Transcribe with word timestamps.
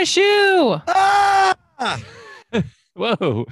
my 0.00 0.04
shoe. 0.04 0.80
Ah! 0.88 1.54
Whoa. 2.94 3.44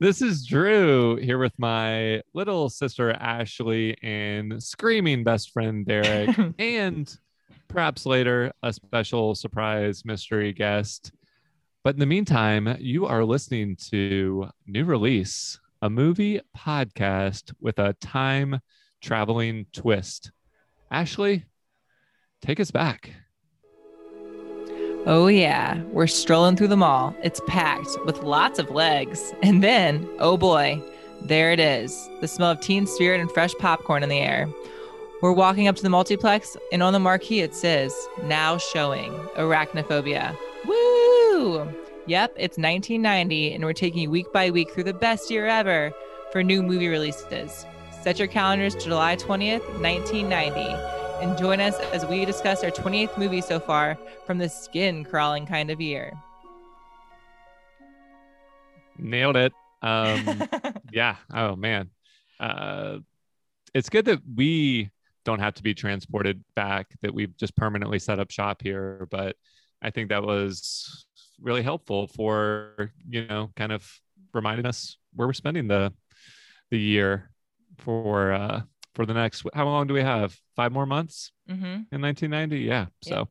This 0.00 0.20
is 0.20 0.44
Drew 0.44 1.14
here 1.14 1.38
with 1.38 1.52
my 1.58 2.22
little 2.34 2.68
sister 2.68 3.12
Ashley 3.12 3.96
and 4.02 4.60
screaming 4.60 5.22
best 5.22 5.52
friend 5.52 5.86
Derek, 5.86 6.36
and 6.58 7.16
perhaps 7.68 8.04
later 8.04 8.50
a 8.64 8.72
special 8.72 9.36
surprise 9.36 10.04
mystery 10.04 10.52
guest. 10.52 11.12
But 11.84 11.94
in 11.94 12.00
the 12.00 12.06
meantime, 12.06 12.76
you 12.80 13.06
are 13.06 13.24
listening 13.24 13.76
to 13.92 14.48
New 14.66 14.84
Release, 14.86 15.56
a 15.82 15.88
movie 15.88 16.40
podcast 16.56 17.54
with 17.60 17.78
a 17.78 17.94
time 18.00 18.58
traveling 19.00 19.66
twist. 19.72 20.32
Ashley, 20.90 21.44
take 22.42 22.58
us 22.58 22.72
back. 22.72 23.12
Oh, 25.08 25.28
yeah. 25.28 25.80
We're 25.92 26.08
strolling 26.08 26.56
through 26.56 26.66
the 26.66 26.76
mall. 26.76 27.14
It's 27.22 27.40
packed 27.46 27.96
with 28.04 28.24
lots 28.24 28.58
of 28.58 28.72
legs. 28.72 29.32
And 29.40 29.62
then, 29.62 30.08
oh 30.18 30.36
boy, 30.36 30.82
there 31.22 31.52
it 31.52 31.60
is 31.60 32.10
the 32.20 32.26
smell 32.26 32.50
of 32.50 32.60
teen 32.60 32.88
spirit 32.88 33.20
and 33.20 33.30
fresh 33.30 33.54
popcorn 33.54 34.02
in 34.02 34.08
the 34.08 34.18
air. 34.18 34.48
We're 35.22 35.30
walking 35.30 35.68
up 35.68 35.76
to 35.76 35.82
the 35.84 35.90
multiplex, 35.90 36.56
and 36.72 36.82
on 36.82 36.92
the 36.92 36.98
marquee 36.98 37.40
it 37.40 37.54
says, 37.54 37.94
now 38.24 38.58
showing 38.58 39.12
Arachnophobia. 39.36 40.36
Woo! 40.66 41.72
Yep, 42.06 42.32
it's 42.36 42.58
1990, 42.58 43.52
and 43.52 43.64
we're 43.64 43.72
taking 43.74 44.02
you 44.02 44.10
week 44.10 44.32
by 44.32 44.50
week 44.50 44.72
through 44.72 44.84
the 44.84 44.92
best 44.92 45.30
year 45.30 45.46
ever 45.46 45.92
for 46.32 46.42
new 46.42 46.64
movie 46.64 46.88
releases. 46.88 47.64
Set 48.02 48.18
your 48.18 48.28
calendars 48.28 48.74
to 48.74 48.86
July 48.86 49.14
20th, 49.14 49.62
1990 49.80 51.05
and 51.20 51.36
join 51.38 51.60
us 51.60 51.78
as 51.92 52.04
we 52.04 52.24
discuss 52.24 52.62
our 52.62 52.70
28th 52.70 53.16
movie 53.16 53.40
so 53.40 53.58
far 53.58 53.98
from 54.26 54.38
the 54.38 54.48
skin 54.48 55.04
crawling 55.04 55.46
kind 55.46 55.70
of 55.70 55.80
year. 55.80 56.12
Nailed 58.98 59.36
it. 59.36 59.52
Um, 59.82 60.48
yeah. 60.92 61.16
Oh, 61.32 61.56
man. 61.56 61.90
Uh, 62.38 62.98
it's 63.74 63.88
good 63.88 64.04
that 64.06 64.20
we 64.34 64.90
don't 65.24 65.40
have 65.40 65.54
to 65.54 65.62
be 65.62 65.74
transported 65.74 66.42
back, 66.54 66.88
that 67.02 67.12
we've 67.14 67.36
just 67.36 67.56
permanently 67.56 67.98
set 67.98 68.18
up 68.18 68.30
shop 68.30 68.62
here. 68.62 69.08
But 69.10 69.36
I 69.82 69.90
think 69.90 70.10
that 70.10 70.22
was 70.22 71.06
really 71.40 71.62
helpful 71.62 72.08
for, 72.08 72.92
you 73.08 73.26
know, 73.26 73.50
kind 73.56 73.72
of 73.72 73.90
reminding 74.32 74.66
us 74.66 74.96
where 75.14 75.26
we're 75.26 75.32
spending 75.32 75.68
the 75.68 75.92
the 76.70 76.78
year 76.78 77.30
for 77.78 78.32
uh 78.32 78.60
for 78.96 79.06
the 79.06 79.14
next 79.14 79.44
how 79.54 79.66
long 79.66 79.86
do 79.86 79.94
we 79.94 80.02
have? 80.02 80.34
Five 80.56 80.72
more 80.72 80.86
months 80.86 81.30
mm-hmm. 81.48 81.64
in 81.92 82.00
1990 82.00 82.58
yeah 82.60 82.86
so 83.02 83.28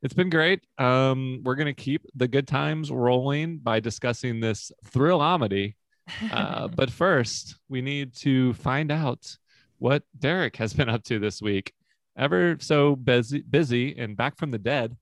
it's 0.00 0.14
been 0.14 0.30
great. 0.30 0.60
Um 0.78 1.40
we're 1.42 1.56
gonna 1.56 1.74
keep 1.74 2.02
the 2.14 2.28
good 2.28 2.46
times 2.46 2.90
rolling 2.90 3.58
by 3.58 3.80
discussing 3.80 4.40
this 4.40 4.70
thrillamedy 4.86 5.74
uh, 6.30 6.68
but 6.68 6.88
first 6.88 7.56
we 7.68 7.82
need 7.82 8.14
to 8.14 8.52
find 8.54 8.92
out 8.92 9.36
what 9.78 10.04
derek 10.16 10.54
has 10.56 10.72
been 10.72 10.88
up 10.88 11.02
to 11.02 11.18
this 11.18 11.42
week. 11.42 11.72
Ever 12.16 12.56
so 12.60 12.94
busy 12.94 13.40
busy 13.40 13.98
and 13.98 14.16
back 14.16 14.38
from 14.38 14.52
the 14.52 14.58
dead. 14.58 14.96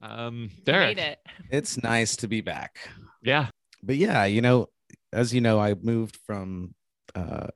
Um 0.00 0.50
derek. 0.62 0.98
it. 0.98 1.18
It's 1.50 1.82
nice 1.82 2.14
to 2.16 2.28
be 2.28 2.40
back. 2.40 2.78
yeah. 3.20 3.48
But 3.82 3.96
yeah, 3.96 4.26
you 4.26 4.40
know, 4.40 4.68
as 5.12 5.34
you 5.34 5.40
know, 5.40 5.58
I 5.58 5.74
moved 5.74 6.16
from 6.24 6.76
uh 7.16 7.48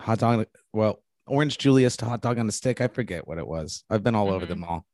hot 0.00 0.18
dog 0.18 0.46
well, 0.72 1.02
orange 1.26 1.58
Julius 1.58 1.96
to 1.98 2.04
hot 2.06 2.20
dog 2.22 2.38
on 2.38 2.48
a 2.48 2.52
stick. 2.52 2.80
I 2.80 2.88
forget 2.88 3.26
what 3.28 3.38
it 3.38 3.46
was. 3.46 3.84
I've 3.90 4.02
been 4.02 4.14
all 4.14 4.30
over 4.30 4.46
Mhm. 4.46 4.48
the 4.48 4.56
mall. 4.56 4.86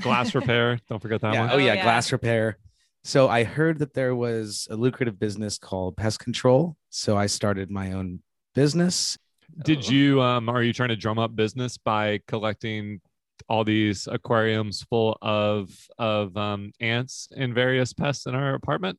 glass 0.00 0.34
repair 0.34 0.78
don't 0.88 1.00
forget 1.00 1.20
that 1.22 1.32
Yeah. 1.32 1.40
one 1.40 1.50
Oh, 1.52 1.56
yeah, 1.56 1.72
Oh, 1.72 1.74
yeah. 1.76 1.82
glass 1.82 2.12
repair. 2.12 2.58
So 3.02 3.28
I 3.28 3.44
heard 3.44 3.78
that 3.78 3.94
there 3.94 4.14
was 4.14 4.68
a 4.70 4.76
lucrative 4.76 5.18
business 5.18 5.56
called 5.58 5.96
pest 5.96 6.18
control. 6.20 6.76
So 6.90 7.16
I 7.16 7.26
started 7.26 7.70
my 7.70 7.92
own 7.92 8.20
business. 8.54 9.16
Did 9.64 9.88
you 9.88 10.20
um 10.20 10.48
are 10.50 10.62
you 10.62 10.72
trying 10.74 10.88
to 10.90 10.96
drum 10.96 11.18
up 11.18 11.34
business 11.34 11.78
by 11.78 12.20
collecting 12.26 13.00
all 13.48 13.64
these 13.64 14.06
aquariums 14.06 14.82
full 14.82 15.16
of 15.22 15.70
of 15.98 16.36
um 16.36 16.72
ants 16.80 17.28
and 17.36 17.54
various 17.54 17.92
pests 17.94 18.26
in 18.26 18.34
our 18.34 18.54
apartment? 18.54 18.98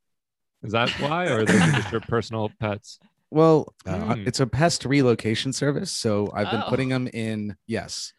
Is 0.63 0.71
that 0.71 0.97
why 0.99 1.27
or 1.27 1.39
are 1.41 1.45
those 1.45 1.61
just 1.75 1.91
your 1.91 2.01
personal 2.07 2.49
pets? 2.59 2.99
Well, 3.31 3.73
uh, 3.85 4.15
Hmm. 4.15 4.23
it's 4.27 4.39
a 4.39 4.47
pest 4.47 4.85
relocation 4.85 5.51
service. 5.53 5.91
So 5.91 6.31
I've 6.33 6.49
been 6.49 6.63
Oh. 6.65 6.69
putting 6.69 6.89
them 6.89 7.07
in, 7.07 7.55
yes, 7.67 8.13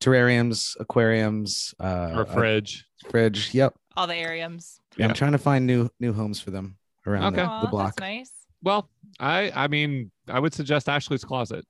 terrariums, 0.00 0.76
aquariums, 0.80 1.74
uh, 1.78 2.10
Or 2.14 2.22
a 2.22 2.26
fridge? 2.26 2.84
fridge. 3.08 3.54
Yep. 3.54 3.74
All 3.96 4.06
the 4.06 4.14
ariums. 4.14 4.78
Yeah, 4.96 5.04
Yeah. 5.04 5.08
I'm 5.08 5.14
trying 5.14 5.32
to 5.32 5.38
find 5.38 5.66
new 5.66 5.88
new 6.00 6.12
homes 6.12 6.40
for 6.40 6.50
them 6.50 6.76
around 7.06 7.34
Okay. 7.34 7.42
the, 7.42 7.48
Aw, 7.48 7.60
the 7.60 7.66
that's 7.66 7.70
block. 7.70 8.00
nice. 8.00 8.32
Well, 8.62 8.88
I 9.20 9.50
I 9.54 9.68
mean 9.68 10.10
I 10.28 10.40
would 10.40 10.54
suggest 10.54 10.88
Ashley's 10.88 11.24
closet. 11.24 11.64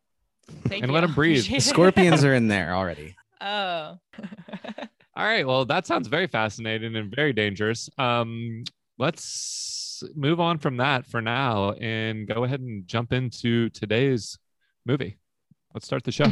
Thank 0.68 0.82
And 0.82 0.90
you. 0.90 0.94
let 0.94 1.04
'em 1.04 1.14
breathe. 1.14 1.46
The 1.46 1.60
scorpions 1.60 2.24
are 2.24 2.34
in 2.34 2.48
there 2.54 2.74
already. 2.74 3.16
Oh. 3.40 3.98
All 5.14 5.24
right. 5.26 5.46
Well, 5.46 5.64
that 5.66 5.86
sounds 5.86 6.08
very 6.08 6.26
fascinating 6.26 6.96
and 6.96 7.14
very 7.14 7.32
dangerous. 7.34 7.90
Um, 7.98 8.64
let's 8.98 9.22
move 10.14 10.40
on 10.40 10.58
from 10.58 10.76
that 10.78 11.06
for 11.06 11.20
now 11.20 11.72
and 11.72 12.26
go 12.26 12.44
ahead 12.44 12.60
and 12.60 12.86
jump 12.86 13.12
into 13.12 13.68
today's 13.70 14.38
movie. 14.84 15.18
Let's 15.74 15.86
start 15.86 16.04
the 16.04 16.12
show. 16.12 16.26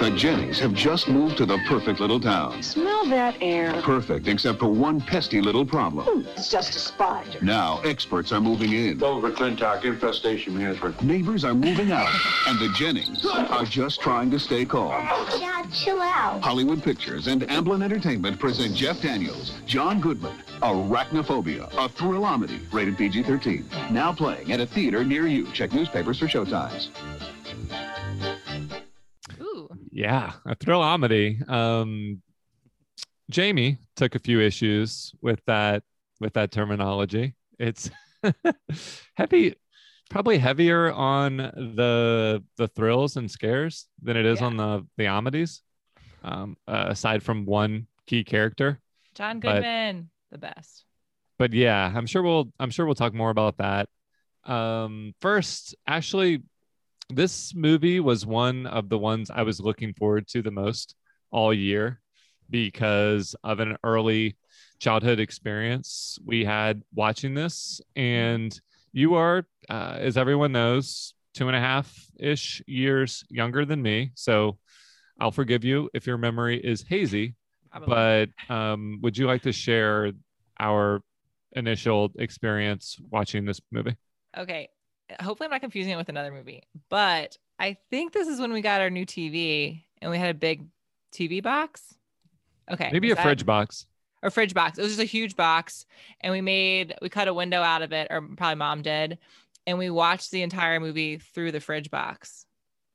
The 0.00 0.10
Jennings 0.10 0.58
have 0.58 0.74
just 0.74 1.08
moved 1.08 1.36
to 1.36 1.46
the 1.46 1.56
perfect 1.68 2.00
little 2.00 2.18
town. 2.18 2.62
Smell 2.62 3.06
that 3.06 3.36
air. 3.40 3.72
Perfect, 3.82 4.26
except 4.26 4.58
for 4.58 4.68
one 4.68 5.00
pesky 5.00 5.40
little 5.40 5.64
problem. 5.64 6.04
Hmm, 6.06 6.28
it's 6.36 6.50
just 6.50 6.74
a 6.74 6.78
spider. 6.80 7.38
Now, 7.40 7.80
experts 7.82 8.32
are 8.32 8.40
moving 8.40 8.72
in. 8.72 8.98
Delbert 8.98 9.36
McClintock, 9.36 9.84
Infestation 9.84 10.58
Management. 10.58 11.00
Neighbors 11.02 11.44
are 11.44 11.54
moving 11.54 11.92
out. 11.92 12.12
And 12.48 12.58
the 12.58 12.68
Jennings 12.76 13.24
are 13.24 13.64
just 13.64 14.00
trying 14.00 14.30
to 14.32 14.38
stay 14.38 14.64
calm. 14.64 14.90
Dad, 15.38 15.72
chill 15.72 16.00
out. 16.00 16.42
Hollywood 16.42 16.82
Pictures 16.82 17.28
and 17.28 17.42
Amblin 17.42 17.82
Entertainment 17.82 18.38
present 18.38 18.74
Jeff 18.74 19.00
Daniels, 19.00 19.52
John 19.64 20.00
Goodman, 20.00 20.36
Arachnophobia, 20.60 21.66
a 21.72 21.88
thrillamedy, 21.88 22.60
rated 22.72 22.98
PG-13. 22.98 23.90
Now 23.92 24.12
playing 24.12 24.52
at 24.52 24.60
a 24.60 24.66
theater 24.66 25.04
near 25.04 25.28
you. 25.28 25.50
Check 25.52 25.72
newspapers 25.72 26.18
for 26.18 26.26
showtimes. 26.26 26.88
Yeah, 29.96 30.32
a 30.44 30.56
thrillamedy. 30.56 31.48
Um, 31.48 32.20
Jamie 33.30 33.78
took 33.94 34.16
a 34.16 34.18
few 34.18 34.40
issues 34.40 35.12
with 35.22 35.40
that 35.46 35.84
with 36.20 36.32
that 36.34 36.50
terminology. 36.50 37.36
It's 37.60 37.90
heavy, 39.14 39.54
probably 40.10 40.38
heavier 40.38 40.92
on 40.92 41.36
the 41.36 42.42
the 42.56 42.66
thrills 42.68 43.16
and 43.16 43.30
scares 43.30 43.86
than 44.02 44.16
it 44.16 44.26
is 44.26 44.40
Yeah. 44.40 44.46
on 44.46 44.56
the 44.56 44.86
the 44.96 45.04
amedies. 45.04 45.60
Um, 46.24 46.56
uh, 46.66 46.86
aside 46.88 47.22
from 47.22 47.44
one 47.46 47.86
key 48.06 48.24
character, 48.24 48.80
John 49.14 49.38
But- 49.38 49.56
Goodman, 49.56 50.10
the 50.32 50.38
best. 50.38 50.84
but 51.38 51.52
yeah, 51.52 51.92
I'm 51.94 52.06
sure 52.06 52.22
we'll 52.22 52.50
I'm 52.58 52.70
sure 52.70 52.84
we'll 52.84 52.94
talk 52.96 53.14
more 53.14 53.30
about 53.30 53.58
that. 53.58 53.88
Um, 54.44 55.14
first, 55.20 55.76
actually, 55.86 56.42
this 57.14 57.54
movie 57.54 58.00
was 58.00 58.26
one 58.26 58.66
of 58.66 58.88
the 58.88 58.98
ones 58.98 59.30
I 59.30 59.42
was 59.42 59.60
looking 59.60 59.94
forward 59.94 60.26
to 60.28 60.42
the 60.42 60.50
most 60.50 60.94
all 61.30 61.52
year 61.52 62.00
because 62.50 63.34
of 63.42 63.60
an 63.60 63.76
early 63.84 64.36
childhood 64.78 65.20
experience 65.20 66.18
we 66.24 66.44
had 66.44 66.82
watching 66.94 67.34
this. 67.34 67.80
And 67.96 68.58
you 68.92 69.14
are, 69.14 69.46
uh, 69.68 69.96
as 69.98 70.16
everyone 70.16 70.52
knows, 70.52 71.14
two 71.34 71.48
and 71.48 71.56
a 71.56 71.60
half 71.60 71.92
ish 72.18 72.62
years 72.66 73.24
younger 73.28 73.64
than 73.64 73.82
me. 73.82 74.12
So 74.14 74.58
I'll 75.20 75.32
forgive 75.32 75.64
you 75.64 75.90
if 75.94 76.06
your 76.06 76.18
memory 76.18 76.58
is 76.58 76.84
hazy. 76.86 77.34
Probably. 77.70 78.28
But 78.48 78.54
um, 78.54 78.98
would 79.02 79.18
you 79.18 79.26
like 79.26 79.42
to 79.42 79.52
share 79.52 80.12
our 80.60 81.00
initial 81.52 82.12
experience 82.18 82.98
watching 83.10 83.44
this 83.44 83.60
movie? 83.72 83.96
Okay. 84.36 84.68
Hopefully, 85.20 85.46
I'm 85.46 85.50
not 85.50 85.60
confusing 85.60 85.92
it 85.92 85.96
with 85.96 86.08
another 86.08 86.32
movie, 86.32 86.62
but 86.88 87.36
I 87.58 87.76
think 87.90 88.12
this 88.12 88.26
is 88.28 88.40
when 88.40 88.52
we 88.52 88.60
got 88.62 88.80
our 88.80 88.90
new 88.90 89.04
TV 89.06 89.82
and 90.00 90.10
we 90.10 90.18
had 90.18 90.30
a 90.30 90.38
big 90.38 90.64
TV 91.12 91.42
box. 91.42 91.94
Okay. 92.70 92.88
Maybe 92.92 93.10
a 93.10 93.14
that- 93.14 93.22
fridge 93.22 93.44
box. 93.46 93.86
or 94.22 94.30
fridge 94.30 94.54
box. 94.54 94.78
It 94.78 94.82
was 94.82 94.92
just 94.92 95.02
a 95.02 95.04
huge 95.04 95.36
box, 95.36 95.84
and 96.22 96.32
we 96.32 96.40
made 96.40 96.94
we 97.02 97.08
cut 97.10 97.28
a 97.28 97.34
window 97.34 97.60
out 97.60 97.82
of 97.82 97.92
it, 97.92 98.08
or 98.10 98.22
probably 98.36 98.54
mom 98.56 98.82
did, 98.82 99.18
and 99.66 99.78
we 99.78 99.90
watched 99.90 100.30
the 100.30 100.42
entire 100.42 100.80
movie 100.80 101.18
through 101.18 101.52
the 101.52 101.60
fridge 101.60 101.90
box. 101.90 102.46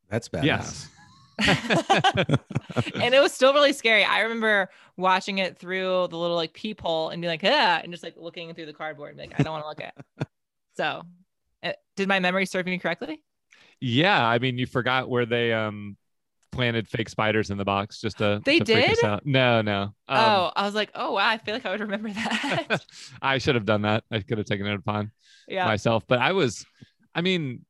That's 0.09 0.27
bad. 0.27 0.43
Yes. 0.43 0.87
and 1.47 3.13
it 3.13 3.21
was 3.21 3.31
still 3.31 3.53
really 3.53 3.71
scary. 3.73 4.03
I 4.03 4.21
remember 4.21 4.69
watching 4.97 5.37
it 5.37 5.57
through 5.57 6.07
the 6.09 6.17
little 6.17 6.35
like 6.35 6.53
peephole 6.53 7.09
and 7.09 7.21
be 7.21 7.27
like, 7.27 7.41
ah, 7.43 7.79
and 7.83 7.93
just 7.93 8.03
like 8.03 8.15
looking 8.17 8.53
through 8.53 8.65
the 8.65 8.73
cardboard, 8.73 9.09
and 9.09 9.17
be 9.17 9.27
like, 9.27 9.39
I 9.39 9.43
don't 9.43 9.53
want 9.53 9.63
to 9.63 9.69
look 9.69 9.81
at. 9.81 9.93
it. 10.19 10.27
So, 10.75 11.03
did 11.95 12.07
my 12.07 12.19
memory 12.19 12.45
serve 12.45 12.65
me 12.65 12.77
correctly? 12.79 13.21
Yeah, 13.81 14.25
I 14.25 14.39
mean, 14.39 14.57
you 14.57 14.65
forgot 14.65 15.09
where 15.09 15.25
they 15.25 15.53
um 15.53 15.97
planted 16.51 16.87
fake 16.87 17.09
spiders 17.09 17.51
in 17.51 17.57
the 17.57 17.65
box 17.65 18.01
just 18.01 18.17
to 18.17 18.41
They 18.45 18.59
to 18.59 18.63
did? 18.65 18.97
No, 19.25 19.61
no. 19.61 19.81
Um, 19.83 19.91
oh, 20.09 20.51
I 20.55 20.65
was 20.65 20.75
like, 20.75 20.91
oh 20.95 21.13
wow, 21.13 21.27
I 21.27 21.37
feel 21.37 21.53
like 21.53 21.65
I 21.65 21.71
would 21.71 21.79
remember 21.79 22.09
that. 22.09 22.81
I 23.21 23.37
should 23.37 23.55
have 23.55 23.65
done 23.65 23.83
that. 23.83 24.03
I 24.11 24.19
could 24.19 24.37
have 24.37 24.47
taken 24.47 24.65
it 24.65 24.75
upon 24.75 25.11
yeah. 25.47 25.65
myself, 25.65 26.05
but 26.07 26.19
I 26.19 26.31
was, 26.31 26.65
I 27.13 27.21
mean, 27.21 27.65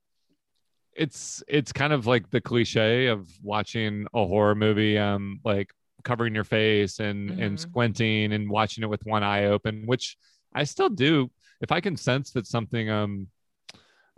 it's 0.96 1.44
it's 1.48 1.72
kind 1.72 1.94
of 1.94 2.08
like 2.08 2.30
the 2.30 2.42
cliche 2.42 3.08
of 3.08 3.30
watching 3.44 4.06
a 4.14 4.26
horror 4.26 4.56
movie, 4.56 4.98
um, 4.98 5.40
like 5.44 5.72
covering 6.04 6.36
your 6.36 6.44
face 6.44 7.00
and 7.00 7.32
and 7.32 7.58
Mhm. 7.58 7.60
squinting 7.60 8.34
and 8.34 8.50
watching 8.50 8.84
it 8.84 8.90
with 8.90 9.06
one 9.06 9.24
eye 9.24 9.46
open, 9.46 9.86
which 9.86 10.18
I 10.54 10.64
still 10.64 10.90
do. 10.90 11.32
If 11.62 11.72
I 11.72 11.82
can 11.82 11.96
sense 11.98 12.32
that 12.32 12.48
something, 12.48 12.90
um, 12.90 13.28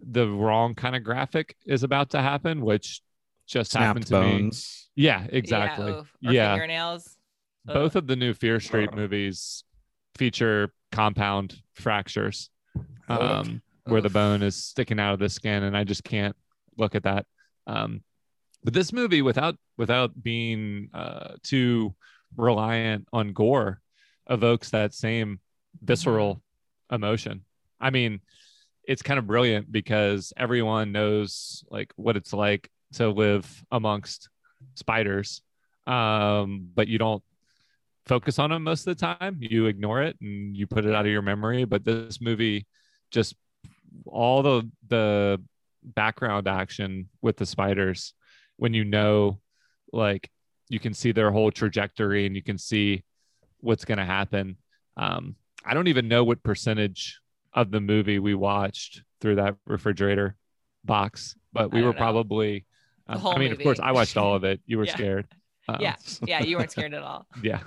the 0.01 0.27
wrong 0.27 0.75
kind 0.75 0.95
of 0.95 1.03
graphic 1.03 1.55
is 1.65 1.83
about 1.83 2.09
to 2.11 2.21
happen, 2.21 2.61
which 2.61 3.01
just 3.47 3.73
happened 3.73 4.07
Snapped 4.07 4.23
to 4.23 4.41
me. 4.41 4.51
Yeah, 4.95 5.27
exactly. 5.29 5.91
Yeah. 5.91 6.29
Or 6.29 6.33
Yeah. 6.33 6.53
fingernails. 6.53 7.17
Both 7.65 7.95
of 7.95 8.07
the 8.07 8.15
new 8.15 8.33
Fear 8.33 8.59
Street 8.59 8.93
movies 8.93 9.63
feature 10.17 10.73
compound 10.91 11.61
fractures, 11.73 12.49
um, 13.07 13.61
where 13.85 14.01
the 14.01 14.09
bone 14.09 14.41
is 14.41 14.55
sticking 14.55 14.99
out 14.99 15.13
of 15.13 15.19
the 15.19 15.29
skin, 15.29 15.63
and 15.63 15.77
I 15.77 15.83
just 15.83 16.03
can't 16.03 16.35
look 16.77 16.95
at 16.95 17.03
that. 17.03 17.25
Um, 17.67 18.03
but 18.63 18.73
this 18.73 18.91
movie, 18.91 19.21
without 19.21 19.57
without 19.77 20.21
being 20.21 20.89
uh, 20.93 21.35
too 21.43 21.95
reliant 22.35 23.07
on 23.13 23.33
gore, 23.33 23.81
evokes 24.29 24.71
that 24.71 24.93
same 24.93 25.39
visceral 25.81 26.41
emotion. 26.91 27.45
I 27.79 27.89
mean, 27.89 28.21
it's 28.87 29.01
kind 29.01 29.19
of 29.19 29.27
brilliant 29.27 29.71
because 29.71 30.33
everyone 30.37 30.91
knows 30.91 31.63
like 31.69 31.91
what 31.95 32.17
it's 32.17 32.33
like 32.33 32.69
to 32.93 33.09
live 33.09 33.47
amongst 33.71 34.29
spiders, 34.75 35.41
um, 35.87 36.69
but 36.73 36.87
you 36.87 36.97
don't 36.97 37.23
focus 38.05 38.39
on 38.39 38.49
them 38.49 38.63
most 38.63 38.87
of 38.87 38.97
the 38.97 39.01
time. 39.01 39.37
You 39.39 39.67
ignore 39.67 40.01
it 40.01 40.17
and 40.21 40.55
you 40.55 40.67
put 40.67 40.85
it 40.85 40.93
out 40.93 41.05
of 41.05 41.11
your 41.11 41.21
memory. 41.21 41.65
But 41.65 41.85
this 41.85 42.19
movie, 42.19 42.67
just 43.11 43.35
all 44.05 44.41
the 44.41 44.69
the 44.87 45.41
background 45.83 46.47
action 46.47 47.09
with 47.21 47.37
the 47.37 47.45
spiders, 47.45 48.13
when 48.57 48.73
you 48.73 48.83
know, 48.83 49.39
like 49.93 50.29
you 50.69 50.79
can 50.79 50.93
see 50.93 51.11
their 51.11 51.31
whole 51.31 51.51
trajectory 51.51 52.25
and 52.25 52.35
you 52.35 52.43
can 52.43 52.57
see 52.57 53.03
what's 53.59 53.85
going 53.85 53.97
to 53.97 54.05
happen. 54.05 54.57
Um, 54.97 55.35
I 55.63 55.73
don't 55.73 55.87
even 55.87 56.07
know 56.07 56.23
what 56.23 56.43
percentage 56.43 57.20
of 57.53 57.71
the 57.71 57.79
movie 57.81 58.19
we 58.19 58.33
watched 58.35 59.03
through 59.19 59.35
that 59.35 59.55
refrigerator 59.65 60.35
box, 60.85 61.35
but 61.53 61.71
we 61.71 61.81
were 61.81 61.89
know. 61.91 61.97
probably. 61.97 62.65
The 63.07 63.15
um, 63.15 63.27
I 63.27 63.37
mean, 63.39 63.51
of 63.51 63.59
course. 63.59 63.79
I 63.79 63.91
watched 63.91 64.17
all 64.17 64.35
of 64.35 64.43
it. 64.43 64.61
You 64.65 64.77
were 64.77 64.85
Yeah. 64.91 64.95
scared. 64.95 65.27
Um, 65.67 65.77
Yeah. 65.79 65.95
Yeah, 66.27 66.41
you 66.41 66.57
weren't 66.57 66.71
scared 66.75 66.93
at 66.93 67.03
all. 67.03 67.27
yeah 67.43 67.59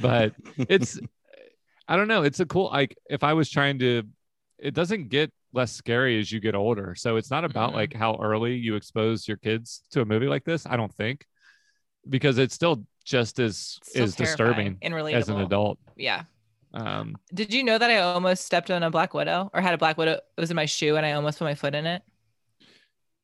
but 0.00 0.34
it's 0.68 0.98
i 1.88 1.96
don't 1.96 2.08
know 2.08 2.22
it's 2.22 2.40
a 2.40 2.46
cool 2.46 2.68
like 2.70 2.96
if 3.08 3.22
i 3.22 3.32
was 3.32 3.48
trying 3.50 3.78
to 3.78 4.02
it 4.58 4.74
doesn't 4.74 5.08
get 5.08 5.30
less 5.52 5.72
scary 5.72 6.18
as 6.18 6.30
you 6.32 6.40
get 6.40 6.54
older 6.54 6.94
so 6.94 7.16
it's 7.16 7.30
not 7.30 7.44
about 7.44 7.70
Mhm. 7.70 7.74
like 7.74 7.94
how 7.94 8.18
early 8.20 8.54
you 8.56 8.74
expose 8.76 9.26
your 9.28 9.36
kids 9.36 9.82
to 9.92 10.00
a 10.00 10.04
movie 10.04 10.26
like 10.26 10.44
this 10.44 10.66
i 10.66 10.76
don't 10.76 10.92
think 10.92 11.24
because 12.08 12.38
it's 12.38 12.54
still 12.54 12.84
just 13.04 13.38
as 13.38 13.78
still 13.82 14.04
is 14.04 14.16
disturbing 14.16 14.78
and 14.82 14.94
relatable. 14.94 15.14
as 15.14 15.28
an 15.28 15.40
adult 15.40 15.78
Yeah. 15.96 16.22
Um 16.74 17.16
Did 17.32 17.52
you 17.54 17.62
know 17.64 17.78
that 17.78 17.90
I 17.90 17.98
almost 17.98 18.44
stepped 18.44 18.70
on 18.70 18.82
a 18.82 18.90
black 18.90 19.14
widow 19.14 19.50
or 19.54 19.60
had 19.60 19.74
a 19.74 19.78
black 19.78 19.96
widow? 19.96 20.12
It 20.36 20.40
was 20.40 20.50
in 20.50 20.56
my 20.56 20.66
shoe 20.66 20.96
and 20.96 21.06
I 21.06 21.12
almost 21.12 21.38
put 21.38 21.44
my 21.44 21.54
foot 21.54 21.74
in 21.74 21.86
it. 21.86 22.02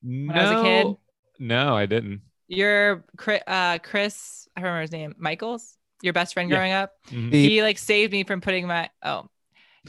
no 0.02 0.34
I 0.34 0.42
was 0.42 0.60
a 0.60 0.62
kid? 0.62 0.96
no 1.38 1.76
i 1.76 1.86
didn't 1.86 2.20
Your 2.48 3.04
Chris, 3.16 3.42
uh, 3.46 3.78
Chris, 3.78 4.48
I 4.56 4.60
remember 4.60 4.80
his 4.82 4.92
name, 4.92 5.14
Michaels, 5.18 5.76
your 6.02 6.12
best 6.12 6.34
friend 6.34 6.50
Yeah. 6.50 6.56
growing 6.56 6.72
up. 6.72 6.92
Mhm. 7.10 7.32
He 7.32 7.62
like 7.62 7.78
saved 7.78 8.12
me 8.12 8.24
from 8.24 8.40
putting 8.40 8.66
my 8.66 8.88
oh, 9.04 9.28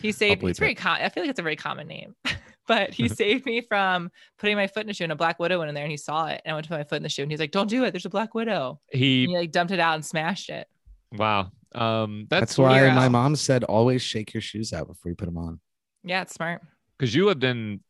he 0.02 0.12
saved 0.12 0.44
It's 0.44 0.60
very 0.60 0.72
it. 0.74 0.76
com- 0.76 1.00
I 1.02 1.10
feel 1.10 1.24
like 1.24 1.30
it's 1.32 1.40
a 1.40 1.44
very 1.44 1.56
common 1.56 1.88
name, 1.88 2.16
but 2.68 2.94
he 2.94 3.08
saved 3.22 3.46
me 3.46 3.62
from 3.62 4.12
putting 4.38 4.56
my 4.56 4.68
foot 4.68 4.84
in 4.84 4.90
a 4.90 4.94
shoe 4.94 5.04
and 5.06 5.12
a 5.12 5.16
black 5.16 5.40
widow 5.40 5.58
went 5.60 5.70
in 5.70 5.76
there 5.76 5.84
and 5.84 5.92
he 5.92 5.98
saw 5.98 6.28
it 6.28 6.42
and 6.46 6.52
I 6.52 6.56
went 6.56 6.66
to 6.66 6.70
put 6.70 6.78
my 6.78 6.84
foot 6.84 6.98
in 6.98 7.04
the 7.04 7.10
shoe 7.10 7.24
and 7.24 7.32
he's 7.32 7.40
like, 7.40 7.52
"Don't 7.52 7.70
do 7.70 7.84
it. 7.84 7.92
There's 7.92 8.06
a 8.06 8.10
black 8.10 8.34
widow." 8.36 8.80
he 8.92 9.24
And 9.24 9.32
he 9.32 9.38
like 9.38 9.52
dumped 9.52 9.72
it 9.74 9.80
out 9.80 9.96
and 9.96 10.06
smashed 10.06 10.50
it. 10.50 10.68
wow 11.14 11.52
um 11.74 12.28
that's 12.30 12.42
That's 12.42 12.58
why 12.58 12.80
hero. 12.80 12.92
my 12.94 13.08
mom 13.10 13.36
said 13.36 13.64
always 13.64 14.02
shake 14.02 14.34
your 14.34 14.42
shoes 14.42 14.74
out 14.74 14.88
before 14.88 15.10
you 15.10 15.16
put 15.16 15.26
them 15.26 15.38
on. 15.38 15.60
Yeah, 16.04 16.22
it's 16.24 16.34
smart. 16.34 16.62
because 16.98 17.14
you 17.16 17.26
lived 17.26 17.44
in 17.44 17.82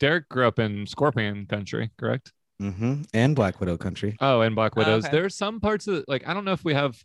derek 0.00 0.28
grew 0.28 0.46
up 0.46 0.58
in 0.58 0.86
scorpion 0.86 1.46
country 1.46 1.90
correct 1.98 2.32
Mm 2.60 2.74
hmm 2.74 3.02
And 3.14 3.36
Black 3.36 3.60
Widow 3.60 3.76
country. 3.76 4.16
Oh, 4.20 4.40
and 4.40 4.56
Black 4.56 4.72
Oh, 4.76 4.80
Widows. 4.80 5.04
okay. 5.04 5.12
There's 5.16 5.36
some 5.36 5.60
parts 5.60 5.86
of 5.86 6.04
like 6.08 6.26
I 6.26 6.34
don't 6.34 6.44
know 6.44 6.52
if 6.52 6.64
we 6.64 6.74
have 6.74 7.00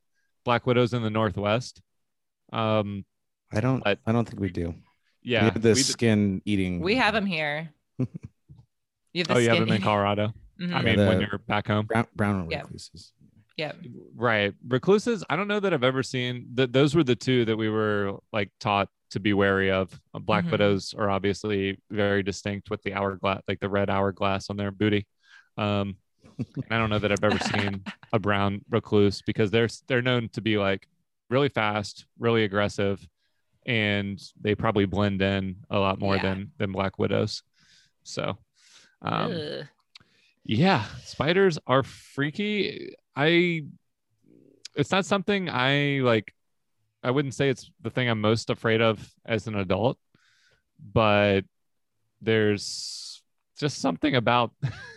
Black 0.45 0.65
Widows 0.65 0.94
in 0.95 1.03
the 1.03 1.12
Northwest. 1.12 1.80
Um, 2.51 3.06
I 3.51 3.59
don't. 3.62 3.83
But- 3.83 4.00
I 4.07 4.12
don't 4.13 4.27
think 4.27 4.39
we 4.41 4.50
do. 4.50 4.74
yeah, 5.21 5.41
we 5.41 5.51
have 5.51 5.62
the 5.62 5.69
we 5.69 5.75
d- 5.75 5.81
skin 5.83 6.41
eating. 6.45 6.80
We 6.81 6.95
have 6.95 7.13
them 7.13 7.27
here. 7.27 7.69
You 9.13 9.19
have 9.19 9.27
the 9.27 9.33
oh, 9.35 9.38
you 9.38 9.50
have 9.50 9.57
skin- 9.57 9.68
them 9.68 9.75
in 9.75 9.81
Colorado. 9.83 10.33
Mhm. 10.59 10.74
I 10.74 10.80
Yeah, 10.81 10.95
mean, 10.95 11.07
when 11.07 11.21
you're 11.21 11.38
back 11.38 11.68
home, 11.68 11.85
brown, 11.85 12.07
brown 12.15 12.50
Yeah. 12.50 12.62
recluses. 12.62 13.13
Yeah. 13.57 13.73
right? 14.15 14.53
Recluses. 14.67 15.23
I 15.29 15.35
don't 15.35 15.47
know 15.47 15.59
that 15.59 15.73
I've 15.73 15.83
ever 15.83 16.03
seen 16.03 16.47
that. 16.55 16.73
Those 16.73 16.95
were 16.95 17.03
the 17.03 17.15
two 17.15 17.45
that 17.45 17.55
we 17.57 17.69
were 17.69 18.17
like 18.31 18.50
taught 18.59 18.89
to 19.11 19.19
be 19.19 19.33
wary 19.33 19.69
of. 19.71 19.91
Uh, 20.13 20.19
Black 20.19 20.45
Mhm. 20.45 20.51
Widows 20.51 20.94
are 20.97 21.09
obviously 21.09 21.79
very 21.91 22.23
distinct 22.23 22.69
with 22.71 22.81
the 22.83 22.94
hourglass, 22.94 23.41
like 23.47 23.59
the 23.59 23.69
red 23.69 23.89
hourglass 23.89 24.50
on 24.50 24.57
their 24.57 24.71
booty. 24.71 25.05
Um, 25.57 25.97
I 26.71 26.77
don't 26.79 26.89
know 26.89 26.97
that 26.97 27.11
I've 27.11 27.23
ever 27.23 27.38
seen 27.38 27.83
a 28.11 28.17
brown 28.17 28.61
recluse 28.71 29.21
because 29.21 29.51
they're 29.51 29.67
they're 29.88 30.01
known 30.01 30.29
to 30.29 30.41
be 30.41 30.57
like 30.57 30.88
really 31.29 31.49
fast, 31.49 32.06
really 32.17 32.44
aggressive, 32.44 33.07
and 33.67 34.19
they 34.41 34.56
probably 34.56 34.85
blend 34.85 35.21
in 35.21 35.57
a 35.69 35.77
lot 35.77 35.99
more 35.99 36.15
Yeah. 36.15 36.23
than 36.23 36.51
than 36.57 36.71
black 36.71 36.97
widows. 36.97 37.44
So, 38.03 38.38
um, 39.03 39.31
Ugh. 39.31 39.67
Yeah, 40.45 40.86
spiders 41.04 41.57
are 41.68 41.84
freaky. 41.84 42.95
I 43.16 43.63
it's 44.75 44.92
not 44.92 45.06
something 45.06 45.50
I 45.50 46.00
like 46.01 46.34
I 47.04 47.12
wouldn't 47.12 47.34
say 47.34 47.50
it's 47.50 47.69
the 47.81 47.90
thing 47.90 48.10
I'm 48.10 48.22
most 48.22 48.50
afraid 48.50 48.81
of 48.81 49.07
as 49.25 49.48
an 49.48 49.56
adult, 49.56 49.98
but 50.80 51.42
there's 52.22 53.22
just 53.60 53.80
something 53.80 54.16
about 54.16 54.51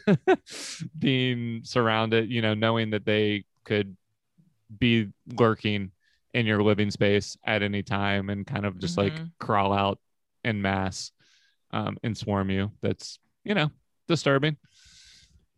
being 0.99 1.61
surrounded, 1.65 2.31
you 2.31 2.43
know, 2.43 2.55
knowing 2.55 2.91
that 2.91 3.05
they 3.05 3.45
could 3.65 3.97
be 4.79 5.09
lurking 5.39 5.91
in 6.33 6.47
your 6.47 6.63
living 6.63 6.91
space 6.91 7.37
at 7.45 7.63
any 7.63 7.83
time 7.83 8.31
and 8.31 8.47
kind 8.47 8.65
of 8.67 8.79
just 8.79 8.97
like 8.99 9.13
Mhm. 9.13 9.31
crawl 9.39 9.73
out 9.73 9.99
in 10.45 10.63
mass 10.63 11.13
um, 11.73 11.99
and 12.03 12.17
swarm 12.17 12.51
you. 12.51 12.71
That's, 12.83 13.19
you 13.45 13.55
know, 13.55 13.71
disturbing. 14.07 14.57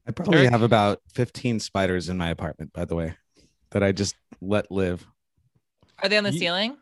I 0.08 0.12
probably 0.12 0.38
Eric? 0.40 0.50
have 0.52 0.62
about 0.62 1.00
15 1.12 1.60
spiders 1.60 2.08
in 2.08 2.16
my 2.16 2.30
apartment, 2.30 2.72
by 2.72 2.86
the 2.86 2.94
way, 2.94 3.14
that 3.70 3.82
I 3.82 3.92
just 3.92 4.16
let 4.40 4.70
live. 4.70 5.06
Are 6.02 6.08
they 6.08 6.16
on 6.16 6.24
the 6.24 6.32
Ye- 6.32 6.38
ceiling? 6.38 6.76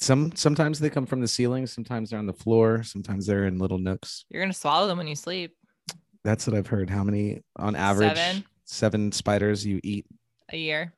Some 0.00 0.32
sometimes 0.34 0.80
they 0.80 0.90
come 0.90 1.06
from 1.06 1.20
the 1.20 1.28
ceiling, 1.28 1.66
sometimes 1.68 2.10
they're 2.10 2.18
on 2.18 2.26
the 2.26 2.32
floor, 2.32 2.82
sometimes 2.82 3.26
they're 3.26 3.46
in 3.46 3.58
little 3.58 3.78
nooks. 3.78 4.24
You're 4.28 4.42
gonna 4.42 4.52
swallow 4.52 4.88
them 4.88 4.98
when 4.98 5.06
you 5.06 5.14
sleep. 5.14 5.54
That's 6.24 6.46
what 6.48 6.56
I've 6.56 6.66
heard. 6.66 6.90
How 6.90 7.04
many 7.04 7.42
on 7.56 7.76
average? 7.76 8.16
Seven. 8.16 8.44
seven 8.64 9.12
spiders 9.12 9.64
you 9.64 9.80
eat. 9.84 10.06
A 10.50 10.56
year. 10.56 10.92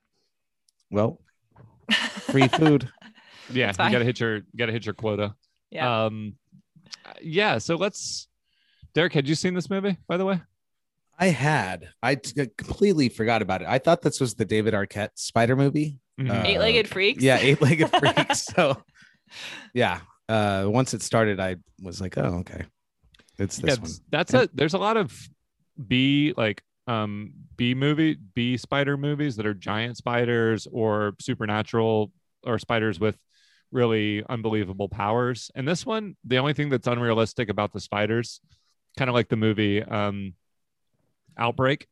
Well, 0.91 1.21
free 1.91 2.49
food. 2.49 2.89
Yeah, 3.53 3.69
you 3.69 3.93
gotta 3.93 4.05
hit 4.05 4.19
your 4.19 4.37
you 4.37 4.45
gotta 4.57 4.73
hit 4.73 4.87
your 4.87 4.95
quota. 4.95 5.35
Yeah. 5.71 6.07
Um 6.07 6.37
yeah, 7.21 7.59
so 7.59 7.77
let's 7.77 8.29
Derek, 8.95 9.13
had 9.13 9.29
you 9.29 9.35
seen 9.35 9.53
this 9.53 9.69
movie, 9.69 9.99
by 10.09 10.17
the 10.17 10.25
way? 10.25 10.41
I 11.19 11.29
had. 11.29 11.89
I 12.03 12.17
t- 12.17 12.49
completely 12.59 13.09
forgot 13.09 13.43
about 13.43 13.63
it. 13.63 13.69
I 13.69 13.79
thought 13.79 14.03
this 14.03 14.21
was 14.21 14.35
the 14.35 14.45
David 14.45 14.75
Arquette 14.75 15.11
spider 15.15 15.57
movie. 15.57 15.99
Mhm. 16.21 16.31
Uh, 16.31 16.43
Eight-legged 16.47 16.89
freaks. 16.89 17.23
Yeah, 17.23 17.39
eight-legged 17.39 17.91
freaks. 17.99 18.45
So, 18.45 18.83
yeah. 19.75 20.01
Uh, 20.29 20.65
once 20.67 20.93
it 20.95 21.03
started, 21.03 21.39
I 21.41 21.57
was 21.81 22.01
like, 22.01 22.19
"Oh, 22.19 22.41
okay, 22.41 22.65
it's 23.39 23.59
Yeah, 23.61 23.67
this 23.67 23.79
one." 23.79 23.91
that's 24.11 24.35
a 24.35 24.49
there's 24.55 24.75
a 24.75 24.79
lot 24.79 24.97
of 24.97 25.13
B 25.87 26.35
like 26.37 26.63
um 26.89 27.33
B 27.57 27.75
movie 27.75 28.17
B 28.35 28.57
spider 28.57 28.97
movies 28.97 29.37
that 29.37 29.47
are 29.47 29.55
giant 29.55 29.97
spiders 29.97 30.67
or 30.73 31.15
supernatural 31.21 32.13
or 32.45 32.59
spiders 32.59 32.99
with 32.99 33.17
really 33.71 34.25
unbelievable 34.29 34.89
powers. 34.89 35.51
And 35.55 35.67
this 35.67 35.87
one, 35.87 36.17
the 36.25 36.39
only 36.39 36.55
thing 36.55 36.71
that's 36.71 36.87
unrealistic 36.89 37.49
about 37.49 37.73
the 37.73 37.81
spiders, 37.81 38.41
kind 38.99 39.09
of 39.09 39.15
like 39.15 39.29
the 39.29 39.37
movie 39.37 39.83
um 39.83 40.35
Outbreak, 41.37 41.87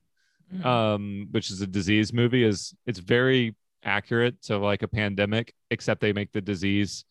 Mhm. 0.52 0.64
um, 0.64 1.28
which 1.30 1.50
is 1.50 1.60
a 1.60 1.66
disease 1.66 2.12
movie, 2.12 2.44
is 2.44 2.74
it's 2.86 2.98
very 2.98 3.54
accurate 3.82 4.40
to 4.42 4.58
like 4.58 4.82
a 4.82 4.88
pandemic, 4.88 5.54
except 5.70 6.00
they 6.00 6.12
make 6.12 6.32
the 6.32 6.40
disease 6.40 7.04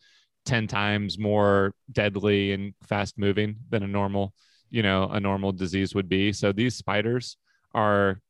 10 0.45 0.67
times 0.67 1.17
more 1.17 1.73
deadly 1.91 2.51
and 2.51 2.73
fast 2.83 3.17
moving 3.17 3.57
than 3.69 3.83
a 3.83 3.87
normal, 3.87 4.33
you 4.69 4.83
know, 4.83 5.07
a 5.09 5.19
normal 5.19 5.51
disease 5.51 5.93
would 5.95 6.09
be. 6.09 6.33
So 6.33 6.51
these 6.51 6.75
spiders 6.75 7.37
are 7.73 8.21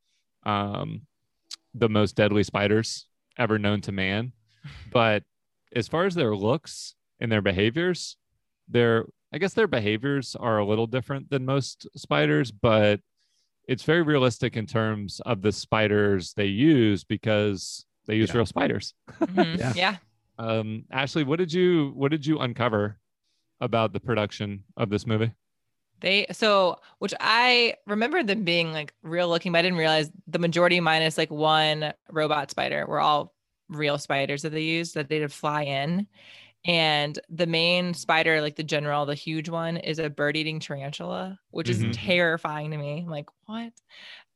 um, 0.46 1.08
the 1.74 1.90
most 1.90 2.16
deadly 2.16 2.44
spiders 2.44 3.08
ever 3.38 3.58
known 3.58 3.82
to 3.82 3.92
man. 3.92 4.34
But 4.92 5.24
as 5.76 5.88
far 5.88 6.06
as 6.06 6.16
their 6.16 6.36
looks 6.36 6.96
and 7.20 7.32
their 7.32 7.42
behaviors, 7.42 8.18
their 8.68 9.06
I 9.34 9.40
guess 9.40 9.54
their 9.56 9.68
behaviors 9.68 10.36
are 10.36 10.60
a 10.60 10.66
little 10.66 10.86
different 10.86 11.30
than 11.32 11.44
most 11.46 11.88
spiders, 11.96 12.52
but 12.52 13.02
it's 13.68 13.84
very 13.84 14.02
realistic 14.02 14.58
in 14.58 14.66
terms 14.66 15.20
of 15.26 15.42
the 15.42 15.52
spiders 15.52 16.34
they 16.34 16.46
use 16.46 17.04
because 17.04 17.86
they 18.08 18.16
use 18.16 18.30
Yeah. 18.30 18.38
real 18.38 18.46
spiders. 18.46 18.94
Mhm. 19.22 19.58
Yeah. 19.58 19.74
yeah. 19.76 19.96
Um, 20.38 20.86
Ashley, 20.92 21.24
what 21.24 21.40
did 21.40 21.54
you 21.54 21.92
what 21.96 22.12
did 22.12 22.26
you 22.26 22.40
uncover 22.40 22.98
about 23.62 23.94
the 23.94 24.00
production 24.00 24.64
of 24.76 24.90
this 24.90 25.06
movie? 25.08 25.32
They 26.02 26.26
so 26.32 26.80
which 27.00 27.14
I 27.20 27.76
remember 27.88 28.24
them 28.24 28.44
being 28.44 28.74
like 28.74 28.94
real 29.04 29.30
looking, 29.30 29.52
but 29.54 29.60
I 29.60 29.62
didn't 29.62 29.78
realize 29.78 30.12
the 30.28 30.40
majority 30.40 30.80
minus 30.82 31.18
like 31.18 31.32
one 31.32 31.94
robot 32.12 32.52
spider 32.52 32.86
were 32.88 33.00
all 33.00 33.34
real 33.70 33.98
spiders 33.98 34.42
that 34.42 34.50
they 34.52 34.62
used 34.64 34.96
that 34.96 35.08
they'd 35.08 35.32
fly 35.32 35.64
in. 35.64 36.08
And 36.66 37.20
the 37.30 37.46
main 37.48 37.94
spider, 37.94 38.40
like 38.42 38.56
the 38.56 38.64
general, 38.64 39.06
the 39.06 39.16
huge 39.16 39.50
one, 39.50 39.78
is 39.78 40.00
a 40.00 40.10
bird 40.10 40.38
eating 40.38 40.60
tarantula, 40.60 41.38
which 41.52 41.68
Mhm. 41.68 41.90
is 41.92 41.98
terrifying 41.98 42.72
to 42.72 42.78
me. 42.78 43.02
I'm 43.02 43.10
like, 43.10 43.28
what? 43.46 43.74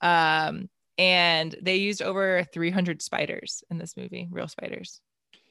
Um, 0.01 0.69
and 0.97 1.55
they 1.61 1.77
used 1.77 2.01
over 2.01 2.43
300 2.53 3.01
spiders 3.01 3.63
in 3.69 3.77
this 3.77 3.95
movie, 3.95 4.27
real 4.31 4.47
spiders. 4.47 4.99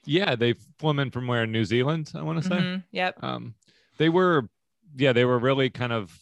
Yeah, 0.05 0.37
they 0.37 0.55
flew 0.79 0.99
in 1.01 1.11
from 1.11 1.27
where 1.27 1.47
New 1.47 1.65
Zealand, 1.65 2.13
I 2.15 2.23
want 2.23 2.43
to 2.43 2.49
say. 2.49 2.57
Mhm, 2.57 2.85
Yep. 2.93 3.23
um 3.25 3.55
they 3.99 4.09
were 4.11 4.49
yeah 4.97 5.13
they 5.13 5.25
were 5.25 5.39
really 5.39 5.71
kind 5.71 5.93
of 5.93 6.15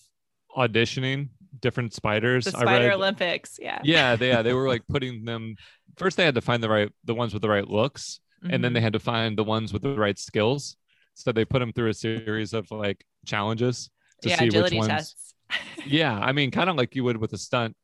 auditioning 0.57 1.29
different 1.61 1.93
spiders 1.93 2.45
The 2.45 2.53
Spider 2.53 2.87
read- 2.89 2.95
Olympics. 2.95 3.59
Yeah. 3.61 3.81
yeah 3.85 4.17
they, 4.17 4.29
yeah 4.29 4.43
they 4.43 4.53
were 4.55 4.69
like 4.75 4.87
putting 4.89 5.25
them 5.25 5.57
first 5.97 6.17
they 6.17 6.25
had 6.25 6.35
to 6.37 6.41
find 6.41 6.63
the 6.63 6.69
right 6.69 6.91
the 7.05 7.15
ones 7.15 7.33
with 7.33 7.43
the 7.43 7.49
right 7.49 7.67
looks 7.69 8.21
and 8.49 8.63
then 8.63 8.73
Mhm. 8.73 8.75
they 8.75 8.81
had 8.81 8.93
to 8.93 8.99
find 9.01 9.39
the 9.39 9.45
ones 9.45 9.73
with 9.73 9.83
the 9.83 9.97
right 9.97 10.19
skills 10.19 10.77
so 11.15 11.33
they 11.33 11.45
put 11.45 11.61
them 11.61 11.73
through 11.73 11.91
a 11.91 11.95
series 11.95 12.53
of 12.53 12.71
like 12.71 13.05
challenges 13.27 13.91
to 14.23 14.31
yeah, 14.31 14.31
see 14.31 14.51
which 14.51 14.73
agility 14.73 14.73
ones 14.73 15.17
tests. 15.17 15.35
yeah 15.85 16.19
i 16.19 16.33
mean 16.33 16.51
kind 16.51 16.71
of 16.71 16.77
like 16.77 16.95
you 16.95 17.05
would 17.05 17.17
with 17.17 17.33
a 17.33 17.39
stunt 17.39 17.77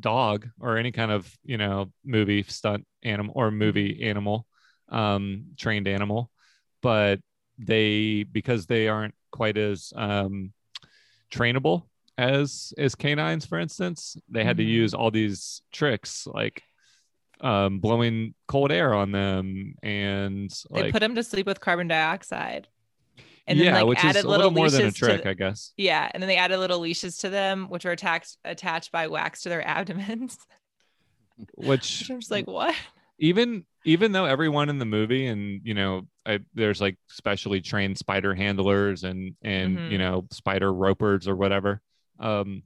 dog 0.00 0.48
or 0.60 0.78
any 0.78 0.92
kind 0.92 1.10
of 1.12 1.30
you 1.44 1.58
know 1.58 1.92
movie 2.04 2.42
stunt 2.44 2.86
animal 3.04 3.32
or 3.36 3.50
movie 3.50 4.02
animal 4.04 4.46
um 4.90 5.46
trained 5.58 5.88
animal 5.88 6.30
but 6.82 7.20
they 7.58 8.24
because 8.24 8.66
they 8.66 8.88
aren't 8.88 9.14
quite 9.32 9.58
as 9.58 9.92
um 9.96 10.52
trainable 11.30 11.84
as 12.18 12.74
as 12.78 12.94
canines 12.94 13.46
for 13.46 13.58
instance 13.58 14.16
they 14.28 14.44
had 14.44 14.58
to 14.58 14.62
Mhm. 14.62 14.64
use 14.64 14.94
all 14.94 15.10
these 15.10 15.62
tricks 15.72 16.26
like 16.26 16.62
um 17.42 17.80
blowing 17.80 18.34
cold 18.48 18.70
air 18.72 18.94
on 18.94 19.10
them 19.12 19.74
and 19.82 20.50
they 20.72 20.90
put 20.92 21.00
them 21.00 21.14
to 21.16 21.22
sleep 21.22 21.46
with 21.46 21.60
carbon 21.60 21.88
dioxide. 21.88 22.68
And 23.48 23.58
then 23.58 23.66
yeah 23.66 23.74
like 23.78 23.86
which 23.86 23.98
added 24.04 24.20
is 24.20 24.24
a 24.24 24.28
little 24.28 24.46
little 24.46 24.52
more 24.52 24.70
than 24.70 24.86
a 24.86 24.92
trick 24.92 25.24
the- 25.24 25.30
i 25.30 25.34
guess 25.34 25.72
Yeah, 25.76 26.08
and 26.14 26.22
then 26.22 26.28
they 26.28 26.36
added 26.36 26.58
little 26.58 26.78
leashes 26.78 27.18
to 27.18 27.28
them, 27.30 27.66
which 27.68 27.84
were 27.84 27.90
attached 27.90 28.36
attached 28.44 28.92
by 28.92 29.08
wax 29.08 29.42
to 29.42 29.48
their 29.48 29.66
abdomens. 29.76 30.38
which 31.56 32.00
Which 32.00 32.10
I'm 32.10 32.20
just 32.20 32.30
like, 32.30 32.46
what? 32.46 32.74
even 33.18 33.64
even 33.84 34.12
though 34.12 34.24
everyone 34.26 34.68
in 34.68 34.78
the 34.78 34.84
movie 34.84 35.26
and 35.26 35.60
you 35.64 35.74
know 35.74 36.06
I, 36.24 36.38
there's 36.54 36.80
like 36.80 36.96
specially 37.08 37.60
trained 37.60 37.98
spider 37.98 38.32
handlers 38.34 39.02
and 39.04 39.34
and 39.42 39.76
Mhm. 39.76 39.90
you 39.90 39.98
know 39.98 40.26
spider 40.30 40.72
ropers 40.72 41.26
or 41.26 41.34
whatever 41.36 41.80
um 42.20 42.62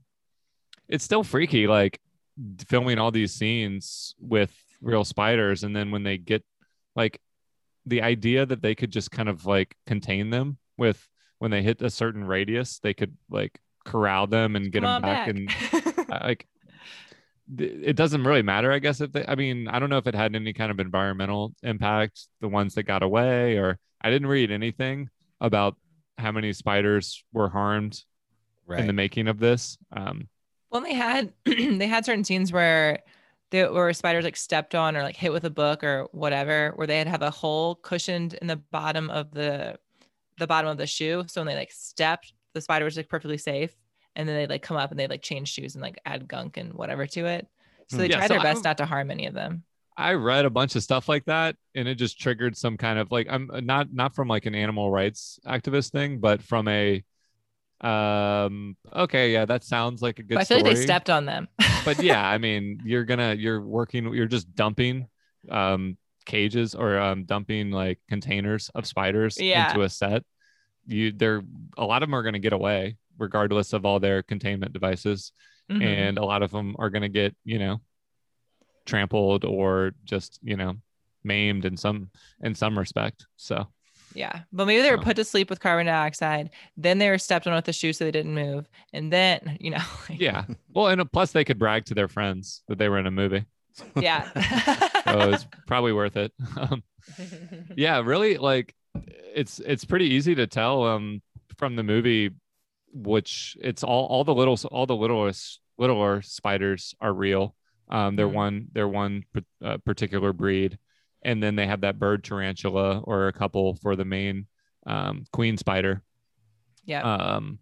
it's 0.87 1.03
still 1.03 1.23
freaky 1.23 1.65
like 1.67 1.99
filming 2.67 2.99
all 2.99 3.09
these 3.11 3.33
scenes 3.33 4.13
with 4.19 4.55
real 4.81 5.03
spiders. 5.03 5.63
And 5.63 5.75
then 5.75 5.91
when 5.91 6.03
they 6.03 6.17
get 6.17 6.43
like 6.95 7.19
the 7.85 8.01
idea 8.01 8.45
that 8.45 8.61
they 8.61 8.75
could 8.75 8.91
just 8.91 9.11
kind 9.11 9.29
of 9.29 9.45
like 9.45 9.75
contain 9.85 10.29
them 10.29 10.57
with 10.77 11.07
when 11.39 11.51
they 11.51 11.61
hit 11.61 11.81
a 11.81 11.89
certain 11.89 12.23
radius 12.25 12.79
they 12.79 12.93
could 12.93 13.15
like 13.29 13.59
corral 13.85 14.27
them 14.27 14.55
and 14.55 14.71
get 14.71 14.81
Come 14.83 15.01
them 15.01 15.09
on 15.09 15.15
back, 15.15 15.27
and 15.29 16.07
like 16.09 16.47
it 17.57 17.95
doesn't 17.95 18.25
really 18.25 18.41
matter 18.41 18.71
i 18.73 18.79
guess 18.79 18.99
if 18.99 19.11
they 19.13 19.23
i 19.25 19.35
mean 19.35 19.69
i 19.69 19.79
don't 19.79 19.89
know 19.89 19.97
if 19.97 20.05
it 20.07 20.13
had 20.13 20.35
any 20.35 20.51
kind 20.51 20.69
of 20.69 20.81
environmental 20.81 21.53
impact 21.63 22.27
the 22.41 22.47
ones 22.47 22.75
that 22.75 22.83
got 22.83 23.03
away 23.03 23.57
or 23.57 23.79
i 24.01 24.09
didn't 24.09 24.27
read 24.27 24.51
anything 24.51 25.09
about 25.39 25.77
how 26.17 26.31
many 26.31 26.51
spiders 26.51 27.23
were 27.31 27.49
harmed 27.49 28.03
Right. 28.65 28.81
in 28.81 28.87
the 28.87 28.91
making 28.93 29.29
of 29.29 29.39
this. 29.39 29.77
Um 29.95 30.27
well, 30.69 30.81
they 30.81 30.93
had 30.93 31.31
they 31.45 31.87
had 31.87 32.03
certain 32.03 32.25
scenes 32.25 32.51
where 32.51 32.99
they 33.51 33.67
where 33.67 33.91
spiders 33.93 34.25
like 34.25 34.37
stepped 34.37 34.75
on 34.75 34.95
or 34.97 35.03
like 35.03 35.15
hit 35.17 35.31
with 35.33 35.45
a 35.45 35.49
book 35.49 35.83
or 35.83 36.07
whatever, 36.11 36.71
where 36.75 36.87
they 36.87 36.97
had 36.97 37.07
have 37.07 37.21
a 37.21 37.31
hole 37.31 37.75
cushioned 37.75 38.33
in 38.35 38.47
the 38.47 38.57
bottom 38.57 39.09
of 39.09 39.31
the 39.31 39.77
the 40.37 40.47
bottom 40.47 40.69
of 40.69 40.77
the 40.77 40.87
shoe. 40.87 41.23
So 41.27 41.41
when 41.41 41.47
they 41.47 41.55
like 41.55 41.71
stepped, 41.71 42.33
the 42.53 42.61
spider 42.61 42.85
was 42.85 42.97
like 42.97 43.09
perfectly 43.09 43.37
safe. 43.37 43.75
And 44.15 44.27
then 44.27 44.35
they 44.35 44.47
like 44.47 44.63
come 44.63 44.77
up 44.77 44.91
and 44.91 44.99
they 44.99 45.07
like 45.07 45.21
change 45.21 45.49
shoes 45.49 45.75
and 45.75 45.81
like 45.81 45.99
add 46.05 46.27
gunk 46.27 46.57
and 46.57 46.73
whatever 46.73 47.05
to 47.07 47.25
it. 47.25 47.47
So 47.87 48.01
Hmm. 48.01 48.03
they 48.03 48.09
Yeah, 48.09 48.19
try 48.19 48.27
so 48.27 48.33
their 48.33 48.41
best 48.41 48.63
not 48.63 48.77
to 48.79 48.85
harm 48.85 49.11
any 49.11 49.27
of 49.27 49.33
them. 49.33 49.63
I 49.97 50.13
read 50.13 50.45
a 50.45 50.49
bunch 50.51 50.75
of 50.75 50.83
stuff 50.83 51.09
like 51.09 51.25
that 51.25 51.55
and 51.73 51.87
it 51.87 51.95
just 51.95 52.19
triggered 52.19 52.55
some 52.55 52.77
kind 52.77 52.99
of 52.99 53.11
like 53.11 53.27
I'm 53.29 53.49
not 53.63 53.91
not 53.91 54.13
from 54.13 54.27
like 54.27 54.45
an 54.45 54.53
animal 54.53 54.91
rights 54.91 55.39
activist 55.45 55.91
thing, 55.91 56.19
but 56.19 56.41
from 56.43 56.67
a 56.67 57.03
um 57.81 58.75
okay, 58.93 59.31
yeah, 59.33 59.45
that 59.45 59.63
sounds 59.63 60.01
like 60.01 60.19
a 60.19 60.23
good 60.23 60.35
But 60.35 60.41
I 60.41 60.45
feel 60.45 60.59
story. 60.59 60.71
like 60.71 60.77
they 60.77 60.83
stepped 60.83 61.09
on 61.09 61.25
them. 61.25 61.47
but 61.85 62.01
yeah, 62.01 62.27
I 62.33 62.37
mean, 62.37 62.81
you're 62.83 63.05
gonna 63.05 63.33
you're 63.35 63.61
working 63.61 64.13
you're 64.13 64.25
just 64.27 64.53
dumping 64.55 65.07
um 65.49 65.97
cages 66.25 66.75
or 66.75 66.97
um 66.99 67.23
dumping 67.23 67.71
like 67.71 67.99
containers 68.09 68.69
of 68.75 68.85
spiders 68.85 69.39
Yeah. 69.39 69.67
into 69.69 69.83
a 69.83 69.89
set. 69.89 70.23
You 70.87 71.11
they're 71.11 71.43
a 71.77 71.85
lot 71.85 72.03
of 72.03 72.09
them 72.09 72.15
are 72.15 72.23
gonna 72.23 72.39
get 72.39 72.53
away 72.53 72.97
regardless 73.17 73.73
of 73.73 73.85
all 73.85 73.99
their 73.99 74.23
containment 74.23 74.73
devices 74.73 75.31
Mhm. 75.69 75.81
and 75.81 76.17
a 76.17 76.23
lot 76.25 76.43
of 76.43 76.51
them 76.51 76.75
are 76.79 76.89
to 77.01 77.09
get 77.09 77.35
you 77.43 77.59
know 77.59 77.81
trampled 78.85 79.43
or 79.43 79.91
just 80.05 80.39
you 80.41 80.55
know 80.55 80.75
maimed 81.23 81.65
in 81.65 81.75
some 81.75 82.09
in 82.41 82.55
some 82.55 82.77
respect 82.79 83.25
so 83.35 83.67
Yeah, 84.13 84.41
but 84.51 84.65
maybe 84.65 84.81
they 84.81 84.91
were 84.91 84.97
put 84.97 85.15
to 85.17 85.23
sleep 85.25 85.49
with 85.49 85.59
carbon 85.59 85.85
dioxide. 85.85 86.49
Then 86.75 86.97
they 86.97 87.09
were 87.09 87.17
stepped 87.17 87.45
on 87.45 87.53
with 87.53 87.65
the 87.65 87.73
shoe 87.73 87.93
so 87.93 88.03
they 88.05 88.11
didn't 88.11 88.33
move, 88.33 88.67
and 88.93 89.11
then 89.11 89.57
you 89.61 89.71
know, 89.71 89.83
like, 90.09 90.19
yeah 90.19 90.45
well 90.73 90.87
and 90.87 91.11
plus 91.11 91.31
they 91.31 91.43
could 91.43 91.59
brag 91.59 91.85
to 91.85 91.93
their 91.93 92.07
friends 92.07 92.63
that 92.67 92.77
they 92.77 92.89
were 92.89 92.99
in 92.99 93.05
a 93.07 93.11
movie 93.11 93.45
yeah. 93.95 94.23
so 95.05 95.29
it's 95.31 95.45
probably 95.67 95.93
worth 95.93 96.17
it 96.17 96.31
um, 96.57 96.81
yeah 97.75 97.99
really 97.99 98.37
like 98.37 98.73
it's 99.35 99.59
it's 99.59 99.85
pretty 99.85 100.05
easy 100.05 100.33
to 100.35 100.47
tell 100.47 100.83
um 100.83 101.21
from 101.57 101.75
the 101.75 101.83
movie 101.83 102.31
which 102.91 103.55
it's 103.61 103.83
all 103.83 104.05
all 104.07 104.23
the 104.23 104.33
little 104.33 104.57
all 104.71 104.85
the 104.85 104.95
littlest 104.95 105.59
littler 105.77 106.21
spiders 106.23 106.95
are 106.99 107.13
real 107.13 107.55
um 107.89 108.15
they're 108.15 108.27
Mhm. 108.27 108.33
one 108.33 108.67
they're 108.73 108.87
one 108.87 109.23
uh, 109.63 109.77
particular 109.85 110.33
breed 110.33 110.77
and 111.27 111.43
then 111.43 111.57
they 111.57 111.67
have 111.67 111.81
that 111.81 111.99
bird 111.99 112.23
tarantula 112.23 112.99
or 113.03 113.27
a 113.27 113.33
couple 113.33 113.75
for 113.75 113.95
the 113.95 114.05
main 114.05 114.47
um 114.87 115.25
queen 115.31 115.57
spider 115.57 116.01
yeah. 116.85 117.01
um 117.01 117.59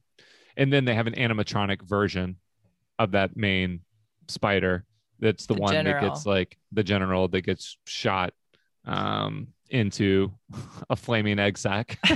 and 0.55 0.71
then 0.71 0.85
they 0.85 0.93
have 0.93 1.07
an 1.07 1.15
animatronic 1.15 1.81
version 1.81 2.37
of 2.99 3.11
that 3.11 3.35
main 3.35 3.81
spider 4.27 4.85
that's 5.19 5.47
the, 5.47 5.55
The 5.55 5.61
one 5.61 5.83
that 5.83 6.01
gets 6.01 6.25
like 6.25 6.57
the 6.71 6.83
general 6.83 7.27
that 7.29 7.41
gets 7.41 7.77
shot 7.85 8.33
um 8.85 9.47
into 9.69 10.31
a 10.89 10.95
flaming 10.95 11.39
egg 11.39 11.57
sack 11.57 11.97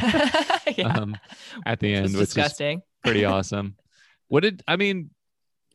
yeah. 0.78 0.94
um 0.96 1.18
at 1.66 1.80
the 1.80 1.92
Which 1.94 1.98
end 1.98 2.04
which 2.06 2.14
is 2.14 2.20
disgusting. 2.34 2.84
pretty 3.04 3.26
awesome 3.34 3.76
what 4.28 4.42
did 4.44 4.62
i 4.68 4.76
mean 4.76 5.10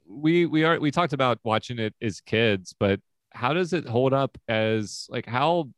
we 0.07 0.47
we 0.47 0.63
are 0.63 0.79
we 0.79 0.93
talked 0.93 1.13
about 1.15 1.41
watching 1.43 1.81
it 1.81 1.95
as 2.01 2.21
kids 2.21 2.75
but 2.79 3.01
how 3.35 3.53
does 3.53 3.73
it 3.73 3.87
hold 3.87 4.13
up 4.15 4.39
as 4.49 5.07
like 5.11 5.27
how 5.27 5.69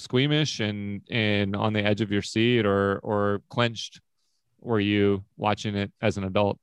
squeamish 0.00 0.60
and 0.60 1.02
and 1.10 1.56
on 1.56 1.72
the 1.72 1.82
edge 1.84 2.00
of 2.00 2.10
your 2.12 2.22
seat 2.22 2.64
or 2.66 2.98
or 3.02 3.40
clenched 3.48 4.00
were 4.60 4.80
you 4.80 5.24
watching 5.36 5.74
it 5.74 5.90
as 6.02 6.16
an 6.16 6.24
adult 6.24 6.58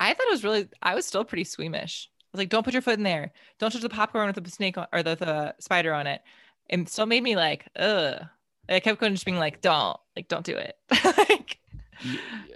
I 0.00 0.14
thought 0.14 0.26
it 0.28 0.30
was 0.30 0.44
really. 0.44 0.68
I 0.80 0.94
was 0.94 1.06
still 1.06 1.24
pretty 1.24 1.42
squeamish. 1.42 2.08
I 2.22 2.26
was 2.32 2.38
like, 2.38 2.50
"Don't 2.50 2.62
put 2.62 2.72
your 2.72 2.82
foot 2.82 2.98
in 2.98 3.02
there. 3.02 3.32
Don't 3.58 3.72
touch 3.72 3.82
the 3.82 3.88
popcorn 3.88 4.28
with 4.32 4.44
the 4.44 4.48
snake 4.48 4.78
on, 4.78 4.86
or 4.92 5.02
the, 5.02 5.16
the 5.16 5.54
spider 5.58 5.92
on 5.92 6.06
it." 6.06 6.22
And 6.70 6.88
still 6.88 7.04
made 7.06 7.24
me 7.24 7.34
like, 7.34 7.66
ugh. 7.74 8.22
I 8.68 8.78
kept 8.78 9.00
going, 9.00 9.12
just 9.14 9.24
being 9.24 9.38
like, 9.40 9.60
"Don't, 9.60 9.96
like, 10.14 10.28
don't 10.28 10.46
do 10.46 10.56
it." 10.56 10.76
like, 11.04 11.58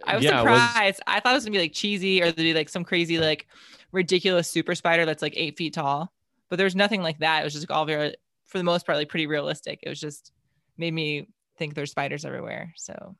I 0.06 0.14
was 0.14 0.24
Yeah, 0.24 0.40
it 0.40 0.44
was- 0.48 0.60
surprised. 0.62 1.00
I 1.08 1.18
thought 1.18 1.32
it 1.32 1.34
was 1.34 1.44
gonna 1.44 1.56
be 1.56 1.62
like 1.62 1.72
cheesy 1.72 2.22
or 2.22 2.26
there'd 2.26 2.36
be 2.36 2.54
like 2.54 2.68
some 2.68 2.84
crazy, 2.84 3.18
like 3.18 3.48
ridiculous 3.90 4.48
super 4.48 4.76
spider 4.76 5.04
that's 5.04 5.20
like 5.20 5.34
eight 5.36 5.56
feet 5.56 5.74
tall. 5.74 6.12
But 6.52 6.58
there's 6.58 6.76
nothing 6.76 7.00
like 7.00 7.18
that. 7.20 7.40
It 7.40 7.44
was 7.44 7.54
just 7.54 7.70
all 7.70 7.86
very, 7.86 8.14
for 8.44 8.58
the 8.58 8.64
most 8.64 8.84
part, 8.84 8.98
like 8.98 9.08
pretty 9.08 9.26
realistic. 9.26 9.78
It 9.82 9.88
was 9.88 9.98
just 9.98 10.32
made 10.76 10.92
me 10.92 11.28
think 11.56 11.72
there's 11.74 11.90
spiders 11.92 12.26
everywhere. 12.26 12.74
So 12.76 13.16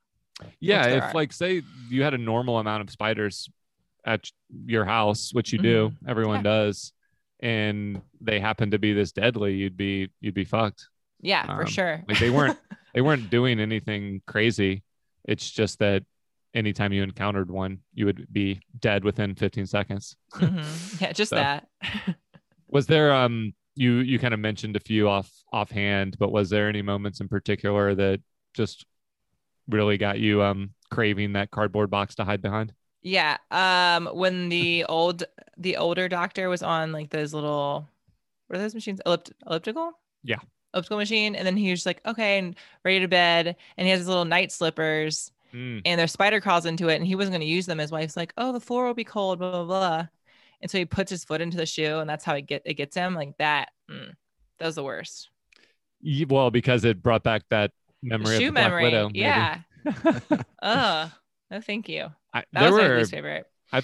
yeah 0.61 0.85
if 0.87 1.03
are. 1.05 1.13
like 1.15 1.33
say 1.33 1.63
you 1.89 2.03
had 2.03 2.13
a 2.13 2.19
normal 2.19 2.59
amount 2.59 2.83
of 2.83 2.91
spiders 2.91 3.49
at 4.05 4.29
your 4.67 4.85
house 4.85 5.33
which 5.33 5.51
you 5.53 5.59
do 5.59 5.93
everyone 6.07 6.39
Mm-hmm. 6.39 6.47
Yeah. 6.47 6.65
does 6.65 6.93
and 7.41 8.03
they 8.21 8.39
happen 8.39 8.71
to 8.73 8.79
be 8.79 8.93
this 8.93 9.13
deadly, 9.13 9.55
you'd 9.55 9.77
be 9.79 10.11
you'd 10.21 10.35
be 10.35 10.45
fucked. 10.45 10.89
Yeah, 11.23 11.47
for 11.47 11.63
Um, 11.63 11.67
sure. 11.69 12.03
Like 12.09 12.19
they 12.19 12.29
weren't 12.31 12.59
they 12.95 13.01
weren't 13.01 13.31
doing 13.31 13.61
anything 13.61 14.21
crazy. 14.27 14.83
It's 15.25 15.49
just 15.51 15.79
that 15.79 16.03
anytime 16.53 16.93
you 16.93 17.03
encountered 17.03 17.51
one, 17.51 17.79
you 17.95 18.05
would 18.07 18.27
be 18.31 18.61
dead 18.79 19.05
within 19.05 19.35
15 19.37 19.65
seconds. 19.67 20.17
Mhm. 20.35 21.01
Yeah, 21.01 21.13
just 21.13 21.31
So- 21.31 21.37
that. 21.37 21.69
Was 22.73 22.89
there 22.89 23.13
um 23.15 23.55
you 23.77 23.99
you 23.99 24.19
kind 24.19 24.35
of 24.35 24.41
mentioned 24.41 24.77
a 24.77 24.81
few 24.81 25.09
off 25.09 25.31
offhand, 25.53 26.17
but 26.19 26.33
was 26.33 26.51
there 26.51 26.69
any 26.69 26.83
moments 26.83 27.21
in 27.21 27.29
particular 27.29 27.95
that 27.95 28.21
just 28.55 28.87
really 29.69 29.99
got 29.99 30.19
you 30.21 30.43
um 30.43 30.73
craving 30.91 31.35
that 31.35 31.51
cardboard 31.53 31.91
box 31.91 32.17
to 32.17 32.25
hide 32.25 32.43
behind? 32.43 32.75
Yeah. 33.03 33.39
Um, 33.51 34.07
when 34.07 34.49
the 34.49 34.85
old 34.89 35.25
the 35.57 35.77
older 35.77 36.09
doctor 36.09 36.49
was 36.49 36.63
on 36.63 36.93
like 36.93 37.11
those 37.11 37.35
little 37.35 37.89
what 38.49 38.59
are 38.59 38.63
those 38.63 38.75
machines? 38.75 39.01
Ellipt- 39.07 39.33
elliptical? 39.47 39.93
Yeah. 40.25 40.41
Elliptical 40.75 40.99
machine. 40.99 41.35
And 41.35 41.47
then 41.47 41.57
he 41.57 41.71
was 41.71 41.87
like, 41.87 42.01
okay, 42.07 42.39
and 42.39 42.57
ready 42.85 43.01
to 43.01 43.09
bed. 43.09 43.57
And 43.77 43.87
he 43.87 43.91
has 43.91 44.01
his 44.01 44.09
little 44.09 44.25
night 44.27 44.53
slippers 44.53 45.33
Mm, 45.55 45.83
and 45.85 46.01
their 46.01 46.07
spider 46.09 46.41
crawls 46.41 46.67
into 46.67 46.89
it 46.89 46.97
and 46.97 47.07
he 47.07 47.15
wasn't 47.15 47.33
going 47.33 47.43
to 47.43 47.47
use 47.47 47.67
them. 47.67 47.79
His 47.79 47.93
wife's 47.93 48.17
like, 48.17 48.33
Oh, 48.39 48.53
the 48.53 48.61
floor 48.61 48.87
will 48.87 48.95
be 48.95 49.05
cold, 49.05 49.39
blah 49.39 49.51
blah 49.51 49.65
blah. 49.65 50.09
And 50.63 50.71
so 50.71 50.79
he 50.79 50.85
puts 50.85 51.11
his 51.11 51.25
foot 51.25 51.41
into 51.41 51.57
the 51.57 51.67
shoe 51.67 51.99
and 51.99 52.09
that's 52.09 52.25
how 52.25 52.35
it 52.35 52.47
get 52.47 52.63
it 52.65 52.75
gets 52.75 52.97
him. 52.97 53.15
Like 53.15 53.37
that. 53.39 53.71
Mm, 53.91 54.13
that 54.59 54.67
was 54.67 54.77
the 54.77 54.85
worst. 54.85 55.29
Well, 56.29 56.51
because 56.51 56.85
it 56.85 57.03
brought 57.03 57.23
back 57.23 57.43
that 57.51 57.73
memory 58.03 58.39
shoe 58.39 58.49
of 58.49 58.55
the 58.55 58.61
Black 58.61 58.65
memory. 58.67 58.85
Widow. 58.85 59.11
yeah. 59.13 59.59
oh 60.63 61.13
No, 61.51 61.61
thank 61.61 61.89
you. 61.89 62.09
I, 62.33 62.45
That 62.53 62.61
there 62.61 62.73
was 62.73 62.83
my 62.83 62.97
least 62.97 63.11
favorite. 63.11 63.47
I 63.73 63.83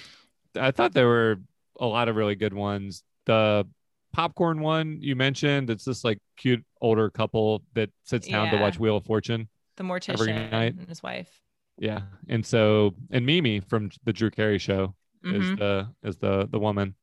i 0.59 0.71
thought 0.71 0.93
there 0.93 1.07
were 1.07 1.37
a 1.79 1.85
lot 1.85 2.09
of 2.09 2.15
really 2.15 2.35
good 2.35 2.53
ones. 2.53 3.03
The 3.25 3.67
popcorn 4.13 4.61
one 4.61 4.97
you 5.01 5.15
mentioned, 5.15 5.69
it's 5.69 5.85
this 5.85 6.03
like 6.03 6.19
cute 6.37 6.63
older 6.81 7.09
couple 7.09 7.63
that 7.73 7.89
sits 8.05 8.27
down 8.27 8.49
to 8.51 8.57
watch 8.57 8.79
Wheel 8.79 8.97
of 8.97 9.05
Fortune. 9.05 9.47
The 9.77 9.83
mortician 9.83 10.13
every 10.13 10.33
night. 10.33 10.75
and 10.75 10.87
his 10.87 11.03
wife. 11.03 11.41
Yeah. 11.77 12.01
And 12.27 12.45
so 12.45 12.95
and 13.11 13.25
Mimi 13.25 13.59
from 13.59 13.91
the 14.03 14.13
Drew 14.13 14.29
Carey 14.29 14.57
show 14.57 14.95
Mhm. 15.23 15.41
is 15.41 15.51
the 15.57 15.89
is 16.03 16.17
the 16.17 16.47
the 16.51 16.59
woman. 16.59 16.95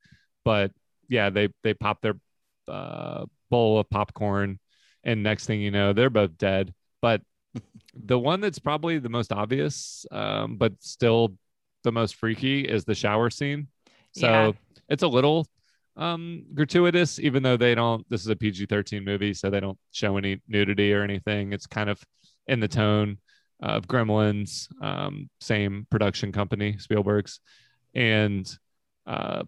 But 0.45 0.73
yeah, 1.09 1.31
they 1.31 1.49
they 1.63 1.75
pop 1.75 2.01
their 2.01 2.15
uh 2.69 3.27
bowl 3.51 3.79
of 3.79 3.89
popcorn 3.91 4.59
and 5.05 5.23
next 5.23 5.47
thing 5.47 5.61
you 5.61 5.71
know, 5.71 5.93
they're 5.93 6.11
both 6.11 6.37
dead. 6.37 6.75
But 7.01 7.23
the 7.95 8.19
one 8.19 8.41
that's 8.41 8.59
probably 8.59 8.99
the 8.99 9.09
most 9.09 9.33
obvious, 9.33 10.05
um, 10.11 10.57
but 10.57 10.73
still 10.81 11.37
the 11.85 11.93
most 11.93 12.17
freaky 12.17 12.63
is 12.63 12.85
the 12.85 12.95
shower 12.95 13.31
scene. 13.31 13.69
So 14.13 14.27
Yeah. 14.29 14.53
it's 14.89 15.03
a 15.03 15.09
little 15.09 15.47
um 15.97 16.45
gratuitous, 16.55 17.19
even 17.19 17.43
though 17.43 17.57
they 17.57 17.75
don't 17.75 18.09
this 18.11 18.21
is 18.21 18.29
a 18.29 18.37
PG-13 18.37 19.05
movie, 19.05 19.33
so 19.35 19.49
they 19.51 19.61
don't 19.61 19.79
show 19.93 20.17
any 20.17 20.41
nudity 20.49 20.93
or 20.93 21.03
anything. 21.03 21.53
It's 21.53 21.67
kind 21.67 21.89
of 21.89 22.03
in 22.47 22.61
the 22.61 22.69
tone 22.69 23.19
of 23.61 23.87
Gremlins, 23.87 24.69
um, 24.83 25.31
same 25.41 25.87
production 25.91 26.33
company, 26.33 26.77
Spielberg's, 26.79 27.41
and 27.97 28.59
uh, 29.07 29.43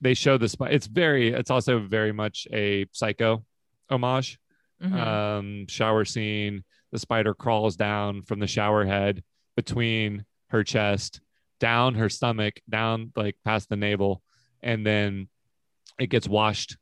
they 0.00 0.14
show 0.14 0.38
this. 0.38 0.56
It's 0.60 0.86
very. 0.86 1.32
It's 1.32 1.50
also 1.50 1.80
very 1.80 2.12
much 2.12 2.46
a 2.52 2.86
Psycho 2.92 3.44
homage. 3.90 4.38
Mhm. 4.82 4.92
Um, 4.94 5.66
shower 5.68 6.04
scene. 6.04 6.62
The 6.92 6.98
spider 7.00 7.34
crawls 7.34 7.76
down 7.76 8.22
from 8.22 8.38
the 8.38 8.46
shower 8.46 8.86
head 8.86 9.22
between 9.56 10.24
her 10.50 10.62
chest, 10.62 11.20
down 11.58 11.96
her 11.96 12.08
stomach, 12.08 12.60
down 12.70 13.12
like 13.16 13.36
past 13.44 13.68
the 13.68 13.76
navel, 13.76 14.22
and 14.62 14.86
then 14.86 15.28
it 15.98 16.06
gets 16.06 16.28
washed 16.28 16.76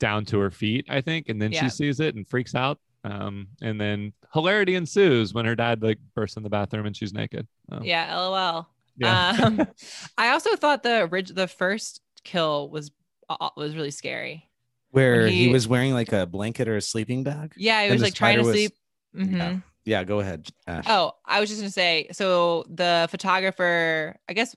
down 0.00 0.24
to 0.26 0.38
her 0.40 0.50
feet. 0.50 0.86
I 0.90 1.00
think, 1.00 1.28
and 1.28 1.40
then 1.40 1.52
Yeah. 1.52 1.62
she 1.62 1.70
sees 1.70 2.00
it 2.00 2.16
and 2.16 2.26
freaks 2.28 2.54
out. 2.54 2.78
Um, 3.04 3.46
and 3.62 3.80
then 3.80 4.12
hilarity 4.34 4.74
ensues 4.74 5.32
when 5.32 5.44
her 5.46 5.54
dad 5.54 5.80
like 5.82 5.98
bursts 6.16 6.36
in 6.36 6.42
the 6.42 6.50
bathroom 6.50 6.86
and 6.86 6.96
she's 6.96 7.14
naked. 7.14 7.46
Oh, 7.70 7.80
yeah, 7.82 8.14
lol. 8.18 8.66
Yeah. 8.98 9.36
Um, 9.42 9.66
I 10.18 10.30
also 10.30 10.54
thought 10.56 10.82
the 10.82 11.02
orig- 11.02 11.34
the 11.34 11.46
first 11.48 12.00
kill 12.24 12.68
was 12.70 12.90
uh, 13.28 13.50
was 13.56 13.74
really 13.76 13.90
scary. 13.90 14.48
Where 14.90 15.26
he, 15.26 15.46
he- 15.46 15.52
was 15.52 15.66
wearing 15.68 15.92
like 15.92 16.12
a 16.12 16.26
blanket 16.26 16.68
or 16.68 16.76
a 16.76 16.80
sleeping 16.82 17.22
bag. 17.24 17.52
Yeah, 17.56 17.84
he 17.84 17.92
was 17.92 18.02
like 18.02 18.14
trying 18.14 18.38
to 18.38 18.44
was- 18.44 18.52
sleep. 18.52 18.72
Mhm. 19.16 19.36
Yeah. 19.36 19.56
Yeah, 19.84 20.02
go 20.04 20.18
ahead. 20.18 20.48
Ash. 20.66 20.84
Oh, 20.88 21.12
I 21.24 21.38
was 21.40 21.48
just 21.48 21.60
gonna 21.60 21.70
say. 21.70 22.08
So 22.12 22.64
the 22.68 23.06
photographer, 23.10 24.16
I 24.28 24.32
guess. 24.32 24.56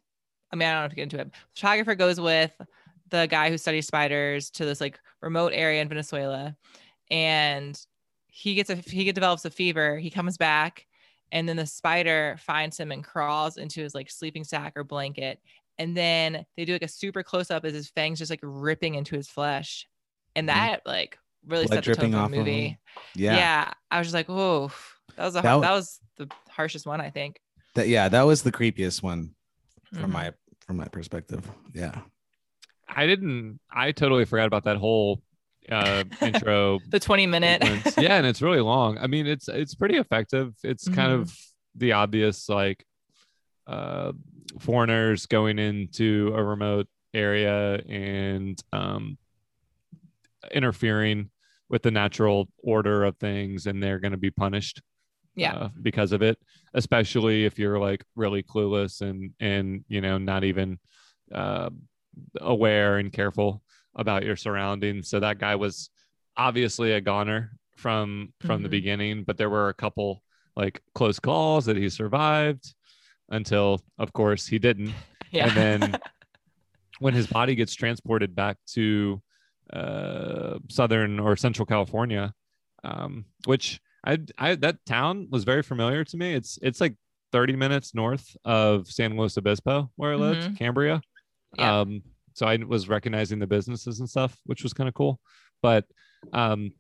I 0.52 0.56
mean, 0.56 0.68
I 0.68 0.74
don't 0.74 0.82
have 0.82 0.90
to 0.92 0.96
get 0.96 1.04
into 1.04 1.20
it. 1.20 1.32
Photographer 1.54 1.94
goes 1.94 2.20
with 2.20 2.52
the 3.10 3.28
guy 3.28 3.50
who 3.52 3.58
studies 3.60 3.86
spiders 3.86 4.50
to 4.52 4.66
this 4.66 4.82
like 4.82 5.00
remote 5.22 5.52
area 5.54 5.82
in 5.82 5.88
Venezuela, 5.90 6.56
and 7.12 7.80
he 8.28 8.56
gets 8.56 8.70
a 8.70 8.76
he 8.76 9.12
develops 9.12 9.46
a 9.46 9.52
fever. 9.52 9.98
He 10.00 10.10
comes 10.10 10.38
back, 10.38 10.86
and 11.32 11.48
then 11.48 11.56
the 11.58 11.66
spider 11.66 12.36
finds 12.40 12.80
him 12.80 12.92
and 12.92 13.04
crawls 13.04 13.58
into 13.58 13.82
his 13.82 13.94
like 13.96 14.10
sleeping 14.10 14.44
sack 14.44 14.74
or 14.76 14.84
blanket, 14.84 15.40
and 15.78 15.96
then 15.96 16.46
they 16.58 16.66
do 16.66 16.74
like 16.74 16.84
a 16.84 16.88
super 16.88 17.24
close 17.24 17.52
up 17.52 17.66
as 17.66 17.74
his 17.74 17.90
fangs 17.90 18.20
just 18.20 18.30
like 18.32 18.40
ripping 18.44 18.96
into 18.96 19.16
his 19.16 19.28
flesh, 19.30 19.88
and 20.36 20.48
Mhm. 20.48 20.54
that 20.54 20.82
like 20.86 21.18
really 21.46 21.66
Blood 21.68 21.76
set 21.78 21.84
the 21.86 21.96
tone 21.96 21.96
dripping 21.96 22.12
for 22.12 22.18
the 22.18 22.22
off 22.24 22.32
of 22.32 22.38
movie. 22.38 22.78
Yeah. 23.16 23.36
Yeah. 23.36 23.74
I 23.90 23.98
was 24.00 24.08
just 24.08 24.14
like, 24.14 24.30
oh, 24.30 24.72
that 25.16 25.24
was 25.26 25.36
a 25.36 25.38
That 25.38 25.44
that, 25.44 25.50
w- 25.52 25.62
that 25.68 25.74
was 25.74 26.00
the 26.18 26.28
harshest 26.50 26.86
one, 26.86 27.00
I 27.00 27.10
think. 27.12 27.40
That 27.76 27.88
yeah, 27.88 28.10
that 28.10 28.24
was 28.24 28.44
the 28.44 28.52
creepiest 28.52 29.02
one 29.02 29.36
from 29.94 30.10
Mhm. 30.12 30.14
my 30.14 30.34
from 30.66 30.78
my 30.78 30.86
perspective. 30.90 31.50
Yeah. 31.74 32.02
I 32.88 33.06
didn't. 33.08 33.60
I 33.72 33.92
totally 33.92 34.26
forgot 34.26 34.48
about 34.48 34.64
that 34.66 34.78
whole 34.78 35.22
uh, 35.72 36.04
intro. 36.22 36.80
the 36.90 37.00
20 37.00 37.28
minute. 37.28 37.64
yeah, 37.98 38.16
and 38.18 38.26
it's 38.28 38.42
really 38.42 38.60
long. 38.62 38.98
I 38.98 39.08
mean, 39.08 39.28
it's 39.28 39.48
it's 39.48 39.76
pretty 39.76 39.98
effective. 39.98 40.54
It's 40.64 40.88
kind 40.88 41.12
Mhm. 41.12 41.22
of 41.22 41.36
the 41.76 41.92
obvious 41.94 42.50
like 42.50 42.86
uh, 43.68 44.12
foreigners 44.60 45.26
going 45.28 45.60
into 45.60 46.34
a 46.36 46.44
remote 46.44 46.88
area 47.14 47.76
and 47.88 48.62
um, 48.74 49.18
interfering 50.52 51.30
with 51.70 51.84
the 51.84 51.92
natural 51.92 52.50
order 52.64 53.04
of 53.04 53.18
things, 53.18 53.68
and 53.68 53.82
they're 53.82 54.00
going 54.00 54.12
to 54.12 54.18
be 54.18 54.32
punished. 54.32 54.82
Yeah. 55.36 55.54
uh, 55.54 55.70
because 55.82 56.12
of 56.12 56.22
it, 56.22 56.38
especially 56.74 57.46
if 57.46 57.58
you're 57.58 57.80
like 57.80 58.04
really 58.18 58.44
clueless 58.44 59.00
and 59.02 59.32
and 59.40 59.86
you 59.88 60.02
know 60.02 60.18
not 60.18 60.44
even 60.44 60.80
uh, 61.34 61.70
aware 62.42 62.98
and 62.98 63.14
careful 63.14 63.62
about 64.00 64.24
your 64.24 64.36
surroundings. 64.36 65.10
So 65.10 65.20
that 65.20 65.38
guy 65.40 65.56
was 65.56 65.90
obviously 66.38 66.94
a 66.94 67.02
goner 67.02 67.52
from 67.76 68.34
from 68.40 68.62
the 68.64 68.68
Mhm. 68.70 68.72
beginning, 68.72 69.24
but 69.26 69.38
there 69.38 69.50
were 69.50 69.70
a 69.70 69.74
couple 69.74 70.24
like 70.56 70.82
close 70.96 71.20
calls 71.20 71.66
that 71.66 71.78
he 71.78 71.90
survived 71.90 72.74
until 73.30 73.82
of 73.98 74.12
course 74.14 74.48
he 74.48 74.58
didn't. 74.60 74.94
yeah. 75.32 75.48
And 75.48 75.56
then 75.58 76.00
when 77.00 77.14
his 77.14 77.28
body 77.28 77.56
gets 77.56 77.76
transported 77.76 78.36
back 78.36 78.58
to 78.74 79.22
uh, 79.72 80.58
southern 80.70 81.20
or 81.20 81.36
central 81.38 81.66
California, 81.66 82.34
um, 82.84 83.26
which 83.46 83.80
I, 84.04 84.18
I 84.38 84.56
that 84.56 84.84
town 84.86 85.28
was 85.30 85.44
very 85.44 85.62
familiar 85.62 86.04
to 86.06 86.18
me. 86.18 86.34
It's 86.34 86.58
it's 86.62 86.82
like 86.82 86.96
30 87.32 87.56
minutes 87.56 87.94
north 87.94 88.36
of 88.44 88.88
San 88.88 89.16
Luis 89.18 89.38
Obispo 89.38 89.92
where 89.98 90.14
I 90.14 90.16
lived, 90.16 90.58
Cambria. 90.58 91.02
Yeah. 91.58 91.82
Um, 91.82 92.02
so 92.40 92.46
I 92.48 92.56
was 92.56 92.88
recognizing 92.88 93.40
the 93.40 93.48
businesses 93.48 94.00
and 94.00 94.10
stuff, 94.10 94.38
which 94.46 94.64
was 94.64 94.72
kind 94.72 94.88
of 94.88 94.94
cool. 94.94 95.20
But 95.62 95.84
um, 96.32 96.72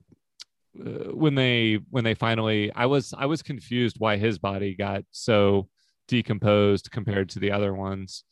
uh, 0.79 1.11
when 1.13 1.35
they 1.35 1.79
when 1.89 2.05
they 2.05 2.13
finally, 2.13 2.71
I 2.73 2.85
was 2.85 3.13
I 3.17 3.25
was 3.25 3.41
confused 3.41 3.97
why 3.99 4.15
his 4.15 4.39
body 4.39 4.73
got 4.73 5.03
so 5.11 5.67
decomposed 6.07 6.89
compared 6.91 7.27
to 7.31 7.39
the 7.39 7.51
other 7.51 7.73
ones, 7.73 8.23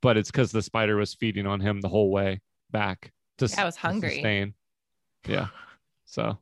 but 0.00 0.16
it's 0.16 0.30
because 0.30 0.50
the 0.50 0.62
spider 0.62 0.96
was 0.96 1.12
feeding 1.14 1.46
on 1.46 1.60
him 1.60 1.82
the 1.82 1.90
whole 1.90 2.10
way 2.10 2.40
back. 2.70 3.12
To, 3.38 3.46
Yeah, 3.46 3.60
I 3.60 3.64
was 3.66 3.76
hungry. 3.76 4.14
sustain. 4.14 4.54
Yeah. 5.28 5.48
So 6.06 6.38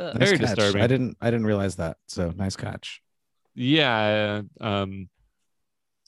Ugh. 0.00 0.16
Very 0.18 0.38
Nice 0.38 0.48
catch. 0.48 0.56
disturbing. 0.56 0.82
I 0.82 0.86
didn't 0.88 1.16
I 1.20 1.30
didn't 1.30 1.46
realize 1.46 1.76
that. 1.76 1.98
So 2.08 2.32
nice 2.36 2.56
catch. 2.56 3.00
yeah, 3.54 4.42
um, 4.60 5.08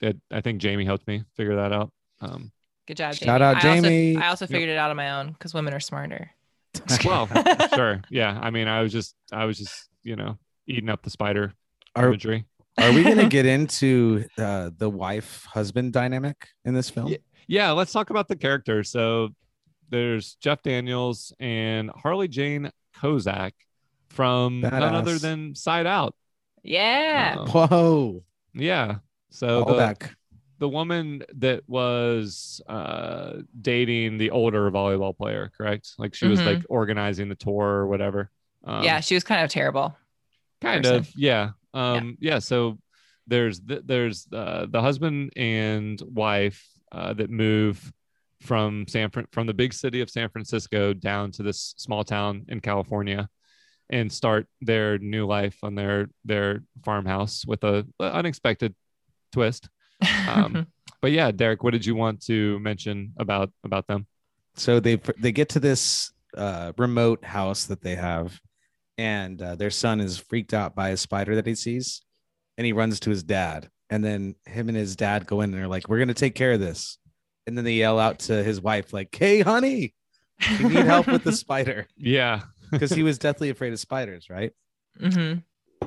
it, 0.02 0.16
I 0.30 0.40
think 0.40 0.60
Jamie 0.60 0.84
helped 0.84 1.06
me 1.06 1.22
figure 1.36 1.56
that 1.56 1.72
out. 1.72 1.92
Um, 2.20 2.50
Good 2.90 2.96
job. 2.96 3.14
Shout 3.14 3.60
Jamie. 3.62 4.16
I 4.16 4.18
Also, 4.18 4.26
I 4.26 4.28
also 4.30 4.44
Yep. 4.46 4.50
figured 4.50 4.70
it 4.70 4.76
out 4.76 4.90
on 4.90 4.96
my 4.96 5.12
own 5.20 5.28
because 5.30 5.54
women 5.54 5.72
are 5.72 5.78
smarter. 5.78 6.32
well, 7.04 7.28
sure. 7.74 8.02
Yeah. 8.10 8.36
I 8.42 8.50
mean, 8.50 8.66
I 8.66 8.82
was 8.82 8.90
just, 8.90 9.14
I 9.30 9.44
was 9.44 9.58
just, 9.58 9.88
you 10.02 10.16
know, 10.16 10.38
eating 10.66 10.88
up 10.88 11.02
the 11.04 11.10
spider 11.10 11.52
Are 11.94 12.08
imagery. 12.08 12.46
are 12.78 12.90
we 12.92 13.04
gonna 13.04 13.28
get 13.28 13.46
into 13.46 14.24
uh, 14.36 14.70
the 14.76 14.90
wife 14.90 15.44
husband 15.44 15.92
dynamic 15.92 16.48
in 16.64 16.74
this 16.74 16.90
film? 16.90 17.06
Yeah. 17.06 17.18
Yeah. 17.46 17.70
Let's 17.70 17.92
talk 17.92 18.10
about 18.10 18.26
the 18.26 18.34
characters. 18.34 18.90
So 18.90 19.28
there's 19.88 20.34
Jeff 20.40 20.60
Daniels 20.64 21.32
and 21.38 21.90
Harley 21.94 22.26
Jane 22.26 22.72
Kozak 23.00 23.52
from 24.08 24.62
none 24.62 24.82
other 24.82 25.16
than 25.16 25.54
Side 25.54 25.86
Out. 25.86 26.16
Yeah. 26.64 27.36
Um, 27.38 27.46
Whoa. 27.46 28.24
yeah. 28.52 28.96
So 29.30 29.62
All 29.62 29.72
the, 29.74 29.78
back. 29.78 30.16
The 30.60 30.68
woman 30.68 31.22
that 31.36 31.62
was 31.66 32.60
uh 32.68 33.38
dating 33.60 34.18
the 34.18 34.30
older 34.30 34.70
volleyball 34.70 35.16
player, 35.16 35.50
correct? 35.56 35.94
Like 35.98 36.14
she 36.14 36.26
was 36.28 36.38
Mhm. 36.40 36.46
like 36.46 36.62
organizing 36.68 37.28
the 37.28 37.34
tour 37.34 37.66
or 37.66 37.86
whatever. 37.88 38.30
Um, 38.64 38.84
yeah, 38.84 39.00
she 39.00 39.14
was 39.14 39.24
kind 39.24 39.42
of 39.42 39.50
terrible. 39.50 39.96
kind 40.60 40.84
person. 40.84 40.96
of 40.98 41.10
yeah 41.16 41.50
um 41.74 42.16
yeah, 42.20 42.38
so 42.38 42.78
there's 43.26 43.60
th- 43.60 43.82
there's 43.86 44.26
uh, 44.32 44.66
the 44.68 44.80
husband 44.82 45.32
and 45.36 46.00
wife 46.02 46.68
uh, 46.92 47.12
that 47.14 47.30
move 47.30 47.92
from 48.42 48.86
san 48.88 49.08
Fran- 49.10 49.26
from 49.32 49.46
the 49.46 49.54
big 49.54 49.72
city 49.72 50.00
of 50.00 50.08
san 50.10 50.28
francisco 50.30 50.92
down 50.94 51.30
to 51.30 51.42
this 51.42 51.74
small 51.76 52.02
town 52.04 52.44
in 52.48 52.58
california 52.60 53.28
and 53.90 54.10
start 54.12 54.46
their 54.62 54.98
new 54.98 55.26
life 55.26 55.58
on 55.62 55.74
their 55.74 56.08
their 56.24 56.62
farmhouse 56.84 57.44
with 57.46 57.62
a 57.64 57.86
unexpected 58.00 58.74
twist 59.32 59.68
um, 60.28 60.66
but 61.00 61.12
yeah 61.12 61.30
derek 61.30 61.62
what 61.62 61.72
did 61.72 61.84
you 61.86 61.94
want 61.94 62.20
to 62.26 62.58
mention 62.60 63.12
about 63.18 63.50
about 63.64 63.86
them? 63.86 64.06
So 64.54 64.80
they 64.80 64.96
they 65.18 65.32
get 65.32 65.48
to 65.50 65.60
this 65.60 66.12
uh, 66.36 66.72
remote 66.78 67.24
house 67.24 67.64
that 67.66 67.82
they 67.82 67.94
have 67.96 68.40
and 68.98 69.40
uh, 69.40 69.54
their 69.56 69.70
son 69.70 70.00
is 70.00 70.18
freaked 70.18 70.52
out 70.54 70.74
by 70.74 70.90
a 70.90 70.96
spider 70.96 71.34
that 71.36 71.46
he 71.46 71.54
sees 71.54 72.02
and 72.58 72.66
he 72.66 72.72
runs 72.72 73.00
to 73.00 73.10
his 73.10 73.22
dad 73.22 73.68
and 73.88 74.04
then 74.04 74.34
him 74.46 74.68
and 74.68 74.76
his 74.76 74.94
dad 74.96 75.26
go 75.26 75.40
in 75.40 75.50
and 75.50 75.58
they're 75.58 75.68
like 75.68 75.88
we're 75.88 75.98
going 75.98 76.08
to 76.08 76.14
take 76.14 76.34
care 76.34 76.52
of 76.52 76.60
this. 76.60 76.98
And 77.46 77.56
then 77.56 77.64
they 77.64 77.72
yell 77.74 77.98
out 77.98 78.20
to 78.20 78.42
his 78.44 78.60
wife 78.60 78.92
like 78.92 79.14
hey 79.14 79.40
honey 79.40 79.94
you 80.58 80.68
need 80.68 80.84
help 80.86 81.06
with 81.06 81.24
the 81.24 81.32
spider. 81.44 81.86
Yeah. 81.96 82.42
Because 82.70 82.92
he 82.92 83.02
was 83.02 83.18
deathly 83.18 83.50
afraid 83.50 83.72
of 83.72 83.80
spiders 83.80 84.28
right? 84.30 84.52
Hmm 85.00 85.34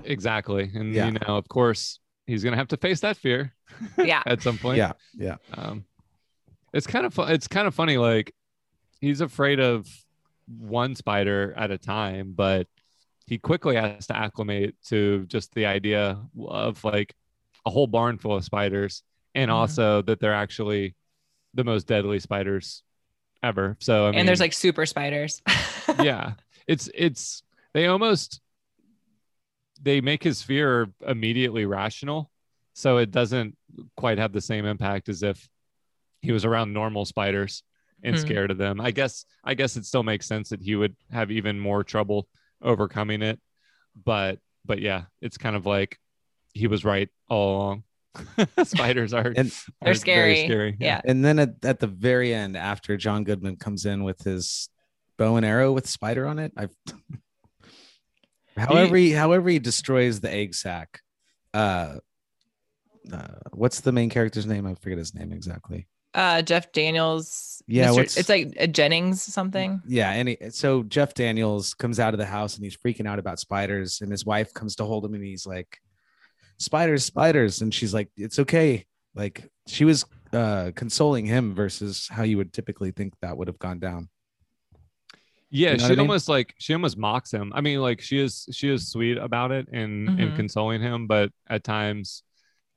exactly. 0.03 0.69
And 0.73 0.93
Yeah. 0.93 1.05
you 1.05 1.11
know 1.13 1.37
of 1.37 1.47
course 1.47 1.99
he's 2.27 2.43
gonna 2.43 2.57
have 2.57 2.67
to 2.69 2.77
face 2.77 3.01
that 3.01 3.17
fear 3.17 3.53
Yeah. 3.97 4.23
at 4.25 4.41
some 4.41 4.57
point 4.57 4.77
yeah 4.77 4.93
yeah 5.15 5.35
um 5.53 5.85
it's 6.73 6.87
kind 6.87 7.05
of 7.05 7.13
fu- 7.13 7.23
it's 7.23 7.47
kind 7.47 7.67
of 7.67 7.75
funny 7.75 7.97
like 7.97 8.33
he's 9.01 9.21
afraid 9.21 9.59
of 9.59 9.87
one 10.47 10.95
spider 10.95 11.53
at 11.57 11.71
a 11.71 11.77
time 11.77 12.33
but 12.35 12.67
he 13.27 13.37
quickly 13.37 13.75
has 13.75 14.07
to 14.07 14.17
acclimate 14.17 14.75
to 14.87 15.25
just 15.27 15.53
the 15.53 15.65
idea 15.65 16.19
of 16.47 16.83
like 16.83 17.13
a 17.65 17.69
whole 17.69 17.87
barn 17.87 18.17
full 18.17 18.35
of 18.35 18.43
spiders 18.43 19.03
and 19.35 19.49
Mhm. 19.49 19.53
also 19.53 20.01
that 20.03 20.19
they're 20.19 20.33
actually 20.33 20.95
the 21.53 21.63
most 21.63 21.87
deadly 21.87 22.19
spiders 22.19 22.83
ever 23.41 23.77
so 23.79 24.07
I 24.07 24.11
mean, 24.11 24.19
and 24.21 24.27
there's 24.27 24.39
like 24.39 24.53
super 24.53 24.85
spiders. 24.85 25.41
yeah 26.01 26.33
it's 26.67 26.89
it's 26.93 27.43
they 27.73 27.87
almost 27.87 28.39
they 29.83 30.01
make 30.01 30.23
his 30.23 30.41
fear 30.41 30.89
immediately 31.05 31.65
rational 31.65 32.31
so 32.73 32.97
it 32.97 33.11
doesn't 33.11 33.55
quite 33.95 34.17
have 34.17 34.31
the 34.33 34.41
same 34.41 34.65
impact 34.65 35.09
as 35.09 35.21
if 35.21 35.47
he 36.21 36.31
was 36.31 36.45
around 36.45 36.73
normal 36.73 37.05
spiders 37.05 37.61
and 38.03 38.15
Hmm. 38.15 38.21
scared 38.21 38.51
of 38.51 38.57
them 38.57 38.81
i 38.81 38.91
guess 38.91 39.25
i 39.43 39.53
guess 39.53 39.75
it 39.77 39.85
still 39.85 40.03
makes 40.03 40.25
sense 40.25 40.49
that 40.49 40.61
he 40.61 40.75
would 40.75 40.95
have 41.11 41.29
even 41.31 41.59
more 41.59 41.83
trouble 41.83 42.27
overcoming 42.61 43.21
it 43.21 43.39
but 44.05 44.39
but 44.65 44.79
yeah 44.79 45.03
it's 45.21 45.37
kind 45.37 45.55
of 45.55 45.65
like 45.65 45.99
he 46.53 46.67
was 46.67 46.83
right 46.85 47.09
all 47.29 47.55
along 47.57 47.83
spiders 48.63 49.13
are 49.13 49.33
And- 49.35 49.51
They're 49.81 49.91
are 49.91 49.95
scary. 49.95 50.33
very 50.35 50.45
scary 50.47 50.77
yeah. 50.79 51.01
and 51.05 51.23
then 51.25 51.39
at, 51.39 51.49
at 51.63 51.79
the 51.79 51.87
very 51.87 52.33
end 52.33 52.55
after 52.57 52.95
john 52.97 53.23
goodman 53.23 53.55
comes 53.57 53.85
in 53.85 54.03
with 54.03 54.21
his 54.23 54.69
bow 55.17 55.35
and 55.35 55.45
arrow 55.45 55.71
with 55.73 55.87
spider 55.87 56.25
on 56.27 56.39
it 56.39 56.51
i've 56.57 56.75
however 58.57 58.95
he, 58.95 59.11
however 59.11 59.49
he 59.49 59.59
destroys 59.59 60.19
the 60.19 60.31
egg 60.31 60.53
sack 60.55 61.01
uh, 61.53 61.95
uh 63.11 63.27
what's 63.51 63.81
the 63.81 63.91
main 63.91 64.09
character's 64.09 64.45
name 64.45 64.65
i 64.65 64.73
forget 64.75 64.97
his 64.97 65.13
name 65.13 65.31
exactly 65.31 65.87
Uh, 66.15 66.43
Jeff 66.43 66.71
Daniels. 66.71 67.63
Yeah, 67.65 67.87
Mr. 67.87 68.17
it's 68.19 68.29
like 68.29 68.53
a 68.59 68.67
Jennings 68.67 69.23
something. 69.23 69.81
yeah 69.87 70.11
and 70.11 70.29
he, 70.29 70.37
so 70.51 70.83
jeff 70.83 71.13
daniels 71.15 71.73
comes 71.73 71.99
out 71.99 72.13
of 72.13 72.19
the 72.19 72.25
house 72.25 72.55
and 72.55 72.63
he's 72.63 72.77
freaking 72.77 73.07
out 73.07 73.17
about 73.19 73.39
spiders 73.39 74.01
and 74.01 74.11
his 74.11 74.23
wife 74.25 74.53
comes 74.53 74.75
to 74.75 74.85
hold 74.85 75.03
him 75.05 75.15
and 75.15 75.23
he's 75.23 75.47
like 75.47 75.79
spiders 76.59 77.03
spiders 77.03 77.61
and 77.61 77.73
she's 77.73 77.93
like 77.95 78.09
it's 78.15 78.37
okay 78.37 78.85
like 79.15 79.49
she 79.67 79.85
was 79.85 80.05
uh 80.33 80.71
consoling 80.75 81.25
him 81.25 81.55
versus 81.55 82.07
how 82.11 82.21
you 82.23 82.37
would 82.37 82.53
typically 82.53 82.91
think 82.91 83.13
that 83.21 83.35
would 83.35 83.47
have 83.47 83.57
gone 83.59 83.79
down 83.79 84.07
Yeah, 85.53 85.73
You 85.73 85.77
know 85.77 85.83
she 85.85 85.93
I 85.93 85.95
mean? 85.95 85.99
almost 85.99 86.29
like 86.29 86.55
she 86.57 86.73
almost 86.73 86.97
mocks 86.97 87.31
him. 87.31 87.51
I 87.55 87.61
mean, 87.61 87.79
like 87.79 88.01
she 88.01 88.19
is 88.19 88.47
she 88.51 88.69
is 88.69 88.87
sweet 88.89 89.17
about 89.17 89.51
it 89.51 89.67
and 89.71 90.09
and 90.17 90.31
Mhm. 90.31 90.35
consoling 90.35 90.81
him, 90.81 91.05
but 91.07 91.31
at 91.47 91.63
times 91.63 92.23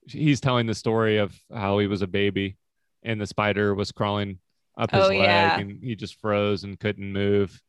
he's 0.06 0.40
telling 0.40 0.66
the 0.66 0.74
story 0.74 1.16
of 1.16 1.34
how 1.52 1.78
he 1.78 1.86
was 1.86 2.02
a 2.02 2.06
baby 2.06 2.58
and 3.02 3.20
the 3.20 3.26
spider 3.26 3.74
was 3.74 3.92
crawling 3.92 4.38
up 4.78 4.90
his 4.92 5.06
Oh, 5.06 5.10
leg 5.10 5.22
yeah. 5.22 5.58
and 5.58 5.82
he 5.82 5.96
just 5.96 6.20
froze 6.20 6.64
and 6.64 6.78
couldn't 6.78 7.12
move. 7.12 7.60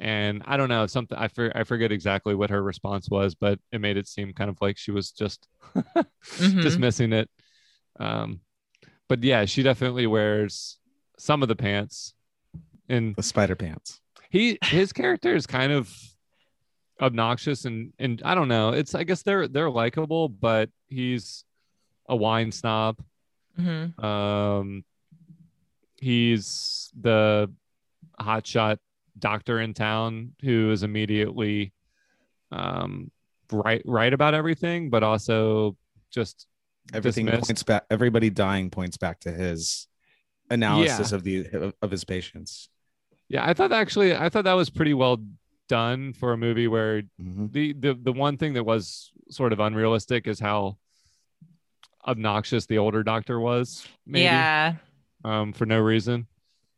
And 0.00 0.42
I 0.46 0.56
don't 0.56 0.70
know 0.70 0.86
something. 0.86 1.16
I 1.16 1.28
for, 1.28 1.52
I 1.56 1.64
forget 1.64 1.92
exactly 1.92 2.34
what 2.34 2.50
her 2.50 2.62
response 2.62 3.08
was, 3.10 3.34
but 3.34 3.60
it 3.70 3.80
made 3.82 3.96
it 3.98 4.08
seem 4.08 4.32
kind 4.32 4.50
of 4.50 4.58
like 4.62 4.78
she 4.78 4.90
was 4.92 5.10
just 5.12 5.46
Mhm. 6.38 6.62
dismissing 6.62 7.12
it. 7.12 7.30
Um, 8.00 8.40
but 9.08 9.22
yeah, 9.22 9.44
she 9.44 9.62
definitely 9.62 10.06
wears 10.06 10.78
some 11.18 11.42
of 11.42 11.48
the 11.48 11.56
pants, 11.56 12.14
and 12.88 13.14
the 13.16 13.22
spider 13.22 13.54
pants 13.56 14.00
he 14.34 14.58
his 14.64 14.92
character 14.92 15.36
is 15.36 15.46
kind 15.46 15.70
of 15.70 15.88
obnoxious 17.00 17.66
and 17.66 17.92
and 18.00 18.20
I 18.24 18.34
don't 18.34 18.48
know. 18.48 18.70
It's 18.70 18.92
I 18.92 19.04
guess 19.04 19.22
they're 19.22 19.46
they're 19.46 19.70
likable, 19.70 20.28
but 20.28 20.70
he's 20.88 21.44
a 22.08 22.16
wine 22.16 22.50
snob. 22.50 22.98
Mhm. 23.56 24.02
Um, 24.02 24.84
he's 26.00 26.90
the 27.00 27.48
hotshot 28.20 28.78
doctor 29.20 29.60
in 29.60 29.72
town 29.72 30.32
who 30.42 30.72
is 30.72 30.82
immediately 30.82 31.72
um 32.50 33.12
right 33.52 33.82
right 33.84 34.12
about 34.12 34.34
everything, 34.34 34.90
but 34.90 35.04
also 35.04 35.76
just 36.10 36.48
everything 36.92 37.26
dismissed. 37.26 37.46
points 37.50 37.62
back 37.62 37.84
everybody 37.88 38.30
dying 38.30 38.68
points 38.68 38.96
back 38.96 39.20
to 39.20 39.30
his 39.30 39.86
analysis 40.50 41.12
of 41.12 41.22
the 41.22 41.72
of 41.80 41.90
his 41.92 42.02
patients 42.04 42.68
Yeah, 43.34 43.44
I 43.44 43.52
thought 43.52 43.72
actually 43.72 44.14
I 44.14 44.28
thought 44.28 44.44
that 44.44 44.52
was 44.52 44.70
pretty 44.70 44.94
well 44.94 45.18
done 45.68 46.12
for 46.12 46.32
a 46.32 46.36
movie 46.36 46.68
where 46.68 47.02
Mhm. 47.20 47.50
the 47.52 47.72
the 47.72 47.94
the 47.94 48.12
one 48.12 48.36
thing 48.36 48.52
that 48.54 48.62
was 48.62 49.10
sort 49.28 49.52
of 49.52 49.58
unrealistic 49.58 50.28
is 50.28 50.38
how 50.38 50.78
obnoxious 52.06 52.66
the 52.66 52.78
older 52.78 53.02
doctor 53.02 53.40
was 53.40 53.86
maybe 54.06 54.24
Yeah. 54.24 54.76
um 55.24 55.52
for 55.52 55.66
no 55.66 55.80
reason 55.80 56.28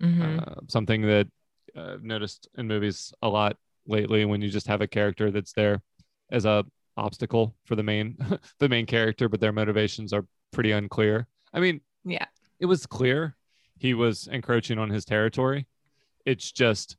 Mhm. 0.01 0.41
uh, 0.41 0.61
something 0.69 1.03
that 1.03 1.29
uh, 1.77 1.95
I've 1.95 2.05
noticed 2.05 2.49
in 2.57 2.67
movies 2.69 3.13
a 3.21 3.29
lot 3.29 3.59
lately 3.87 4.25
when 4.25 4.41
you 4.41 4.49
just 4.49 4.67
have 4.69 4.81
a 4.81 4.87
character 4.87 5.31
that's 5.31 5.53
there 5.53 5.83
as 6.31 6.47
a 6.47 6.65
obstacle 6.97 7.55
for 7.65 7.77
the 7.77 7.83
main 7.83 8.17
the 8.61 8.69
main 8.69 8.87
character 8.87 9.29
but 9.29 9.41
their 9.41 9.53
motivations 9.53 10.13
are 10.15 10.25
pretty 10.53 10.71
unclear 10.73 11.27
i 11.53 11.61
mean 11.61 11.83
yeah. 12.05 12.25
it 12.61 12.67
was 12.67 12.87
clear 12.87 13.37
he 13.79 13.93
was 13.93 14.27
encroaching 14.29 14.79
on 14.79 14.89
his 14.89 15.05
territory. 15.05 15.67
It's 16.27 16.53
just, 16.53 16.97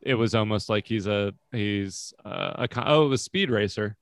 it 0.00 0.14
was 0.14 0.34
almost 0.34 0.68
like 0.68 0.86
he's 0.86 1.08
a 1.08 1.34
he's 1.50 2.14
uh, 2.24 2.66
a 2.68 2.68
oh 2.86 3.06
it 3.06 3.08
was 3.08 3.22
Speed 3.22 3.50
Racer, 3.50 3.96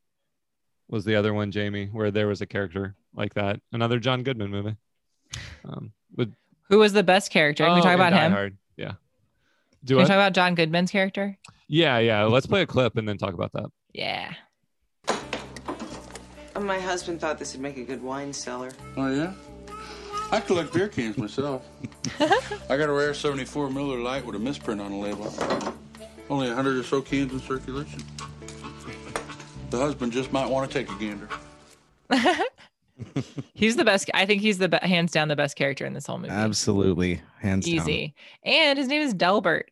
was 0.88 1.05
the 1.05 1.16
other 1.16 1.33
one 1.33 1.50
Jamie 1.50 1.87
where 1.87 2.11
there 2.11 2.26
was 2.26 2.40
a 2.40 2.46
character 2.46 2.94
like 3.14 3.35
that. 3.35 3.61
Another 3.72 3.98
John 3.98 4.22
Goodman 4.22 4.50
movie. 4.50 4.76
Um, 5.64 5.92
with 6.14 6.35
Who 6.68 6.79
was 6.79 6.92
the 6.92 7.02
best 7.02 7.31
character? 7.31 7.64
Can 7.64 7.74
we 7.74 7.81
oh, 7.81 7.85
talk 7.85 7.94
about 7.94 8.11
Die 8.11 8.26
him? 8.26 8.33
Hard. 8.33 8.57
Yeah. 8.76 8.87
Can 8.88 8.96
Do 9.85 9.96
we 9.96 10.02
it. 10.02 10.07
talk 10.07 10.14
about 10.14 10.35
John 10.35 10.55
Goodman's 10.55 10.90
character? 10.90 11.38
yeah, 11.68 11.98
yeah. 11.98 12.24
Let's 12.24 12.46
play 12.46 12.62
a 12.62 12.66
clip 12.66 12.96
and 12.96 13.09
then 13.09 13.18
talk 13.18 13.35
about 13.35 13.52
that. 13.52 13.66
Yeah. 13.92 14.35
My 16.61 16.81
husband 16.81 17.20
thought 17.20 17.38
this 17.38 17.52
would 17.52 17.61
make 17.61 17.76
a 17.76 17.83
good 17.83 18.02
wine 18.02 18.33
cellar. 18.33 18.70
Oh, 18.96 19.11
yeah? 19.11 19.35
I 20.33 20.41
collect 20.41 20.73
beer 20.73 20.89
cans 20.89 21.17
myself. 21.17 21.65
I 22.69 22.77
got 22.77 22.89
a 22.89 22.93
rare 22.93 23.15
74 23.15 23.71
Miller 23.71 23.99
Lite 23.99 24.25
with 24.27 24.35
a 24.37 24.39
misprint 24.39 24.81
on 24.81 24.91
the 24.91 24.97
label. 24.97 25.33
Only 26.29 26.49
100 26.49 26.77
or 26.79 26.83
so 26.83 27.01
cans 27.01 27.33
in 27.33 27.41
circulation. 27.41 28.03
The 29.71 29.79
husband 29.79 30.12
just 30.12 30.33
might 30.33 30.49
want 30.49 30.71
to 30.71 30.79
take 30.79 30.91
a 30.91 30.99
gander. 30.99 31.29
He's 33.55 33.77
the 33.77 33.85
best. 33.85 34.11
I 34.15 34.25
think 34.25 34.41
he's 34.41 34.57
the 34.59 34.71
be- 34.71 34.79
hands 34.79 35.12
down 35.12 35.29
the 35.29 35.37
best 35.37 35.55
character 35.55 35.85
in 35.85 35.93
this 35.93 36.07
whole 36.07 36.17
movie. 36.17 36.31
absolutely 36.31 37.21
hands 37.41 37.67
down 37.67 37.75
Easy. 37.75 38.15
And 38.43 38.79
his 38.79 38.89
name 38.89 39.03
is 39.03 39.12
Delbert, 39.12 39.71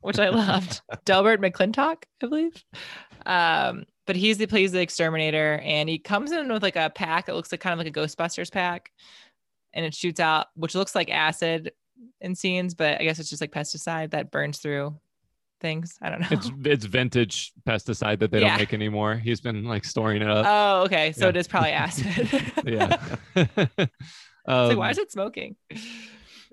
which 0.00 0.18
I 0.18 0.28
loved. 0.30 0.80
Delbert 1.04 1.40
McClintock, 1.40 2.02
I 2.02 2.26
believe. 2.26 2.64
Um, 3.26 3.84
but 4.08 4.16
he's 4.16 4.38
the 4.38 4.46
plays 4.46 4.72
the 4.72 4.80
exterminator, 4.80 5.60
and 5.62 5.88
he 5.88 5.98
comes 6.00 6.32
in 6.32 6.52
with 6.52 6.64
like 6.64 6.74
a 6.74 6.90
pack 6.90 7.26
that 7.26 7.36
looks 7.36 7.52
like 7.52 7.60
kind 7.60 7.78
of 7.78 7.78
like 7.86 7.96
a 7.96 8.00
Ghostbusters 8.00 8.50
pack, 8.50 8.90
and 9.72 9.84
it 9.84 9.94
shoots 9.94 10.20
out, 10.20 10.46
which 10.54 10.74
looks 10.74 10.94
like 10.94 11.10
acid 11.10 11.72
in 12.20 12.34
scenes, 12.34 12.74
but 12.74 13.00
I 13.00 13.04
guess 13.04 13.18
it's 13.18 13.28
just 13.30 13.40
like 13.40 13.50
pesticide 13.52 14.10
that 14.12 14.30
burns 14.30 14.58
through 14.58 14.96
things. 15.60 15.98
I 16.00 16.10
don't 16.10 16.20
know. 16.20 16.28
It's 16.30 16.50
it's 16.64 16.84
vintage 16.84 17.52
pesticide 17.66 18.20
that 18.20 18.30
they 18.30 18.40
Yeah. 18.40 18.50
don't 18.50 18.58
make 18.58 18.72
anymore. 18.74 19.16
He's 19.16 19.40
been 19.40 19.64
like 19.64 19.84
storing 19.84 20.22
it 20.22 20.28
up. 20.30 20.46
oh, 20.48 20.84
okay. 20.84 21.12
So 21.12 21.24
Yeah. 21.26 21.30
it 21.30 21.36
is 21.36 21.48
probably 21.48 21.70
acid. 21.72 22.52
yeah. 22.64 23.16
like, 23.34 24.76
why 24.76 24.86
Um, 24.86 24.90
is 24.90 24.98
it 24.98 25.10
smoking? 25.12 25.56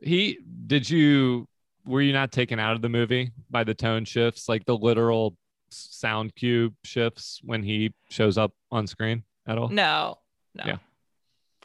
he 0.02 0.40
did 0.68 0.90
you 0.90 1.48
were 1.86 2.02
you 2.02 2.12
not 2.14 2.32
taken 2.32 2.60
out 2.60 2.76
of 2.76 2.82
the 2.82 2.90
movie 2.90 3.32
by 3.50 3.64
the 3.64 3.74
tone 3.74 4.04
shifts 4.06 4.50
like 4.50 4.66
the 4.66 4.76
literal 4.76 5.38
sound 5.70 6.34
cue 6.36 6.74
shifts 6.84 7.40
when 7.44 7.64
he 7.64 7.94
shows 8.10 8.38
up 8.38 8.52
on 8.72 8.88
screen 8.88 9.24
at 9.48 9.58
all 9.58 9.70
No, 9.70 10.18
no. 10.56 10.64
Yeah. 10.66 10.78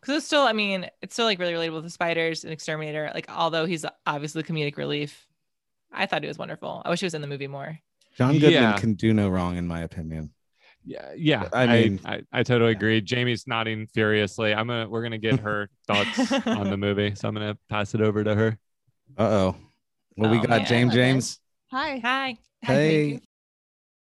Because 0.01 0.17
it's 0.17 0.27
still, 0.27 0.43
I 0.43 0.53
mean, 0.53 0.87
it's 1.03 1.15
still 1.15 1.27
like 1.27 1.39
really 1.39 1.53
relatable 1.53 1.75
with 1.75 1.85
the 1.85 1.91
spiders 1.91 2.45
and 2.45 2.53
Exterminator. 2.53 3.11
Like, 3.15 3.27
although 3.31 3.67
he's 3.67 3.85
obviously 4.07 4.43
comedic 4.43 4.77
relief, 4.77 5.27
I 5.93 6.07
thought 6.07 6.23
he 6.23 6.29
was 6.29 6.39
wonderful. 6.39 6.81
I 6.85 6.91
wish 6.91 7.01
he 7.01 7.07
was 7.07 7.15
in 7.15 7.21
the 7.21 7.27
movie 7.29 7.47
more. 7.49 7.79
John 8.17 8.33
Goodman 8.35 8.53
Yeah. 8.53 8.77
can 8.79 8.95
do 8.95 9.13
no 9.13 9.29
wrong, 9.29 9.57
in 9.57 9.67
my 9.67 9.81
opinion. 9.81 10.33
yeah 10.85 11.13
yeah 11.15 11.47
I 11.53 11.63
i 11.63 11.67
mean- 11.67 11.93
mean 11.97 12.01
i, 12.07 12.23
I, 12.33 12.43
totally 12.43 12.73
agree 12.73 13.03
jamie's 13.03 13.47
nodding 13.47 13.87
furiously 13.93 14.55
i'm 14.55 14.67
gonna 14.67 14.89
we're 14.89 15.03
gonna 15.03 15.19
get 15.19 15.39
her 15.41 15.69
thoughts 15.87 16.33
on 16.47 16.71
the 16.71 16.77
movie 16.79 17.15
so 17.15 17.29
i'm 17.29 17.35
gonna 17.35 17.59
pass 17.69 17.95
it 17.95 18.01
over 18.01 18.25
to 18.25 18.35
her 18.35 18.59
Uh 19.19 19.23
oh. 19.25 19.57
Well, 20.17 20.31
we 20.31 20.39
Oh, 20.39 20.41
got 20.41 20.49
man. 20.51 20.65
James. 20.67 20.95
James. 20.95 21.39
Hi. 21.71 21.99
Hi. 21.99 22.39
Hey. 22.63 23.21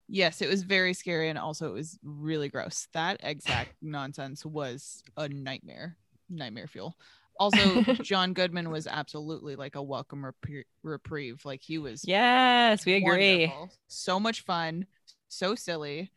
Yes, 0.09 0.41
it 0.41 0.49
was 0.49 0.63
very 0.63 0.93
scary 0.93 1.29
and 1.29 1.37
also 1.37 1.69
it 1.69 1.73
was 1.73 1.99
really 2.03 2.49
gross. 2.49 2.87
That 2.93 3.19
exact 3.23 3.71
nonsense 3.81 4.45
was 4.45 5.03
a 5.17 5.27
nightmare, 5.27 5.97
nightmare 6.29 6.67
fuel. 6.67 6.95
Also, 7.39 7.83
John 8.01 8.33
Goodman 8.33 8.71
was 8.71 8.87
absolutely 8.87 9.55
like 9.55 9.75
a 9.75 9.83
welcome 9.83 10.23
repri- 10.23 10.65
reprieve. 10.83 11.43
Like 11.45 11.61
he 11.61 11.77
was 11.77 12.03
Yes, 12.05 12.85
we 12.85 12.93
agree. 12.93 13.45
wonderful. 13.45 13.71
So 13.89 14.19
much 14.19 14.43
fun, 14.43 14.85
so 15.27 15.55
silly, 15.55 16.11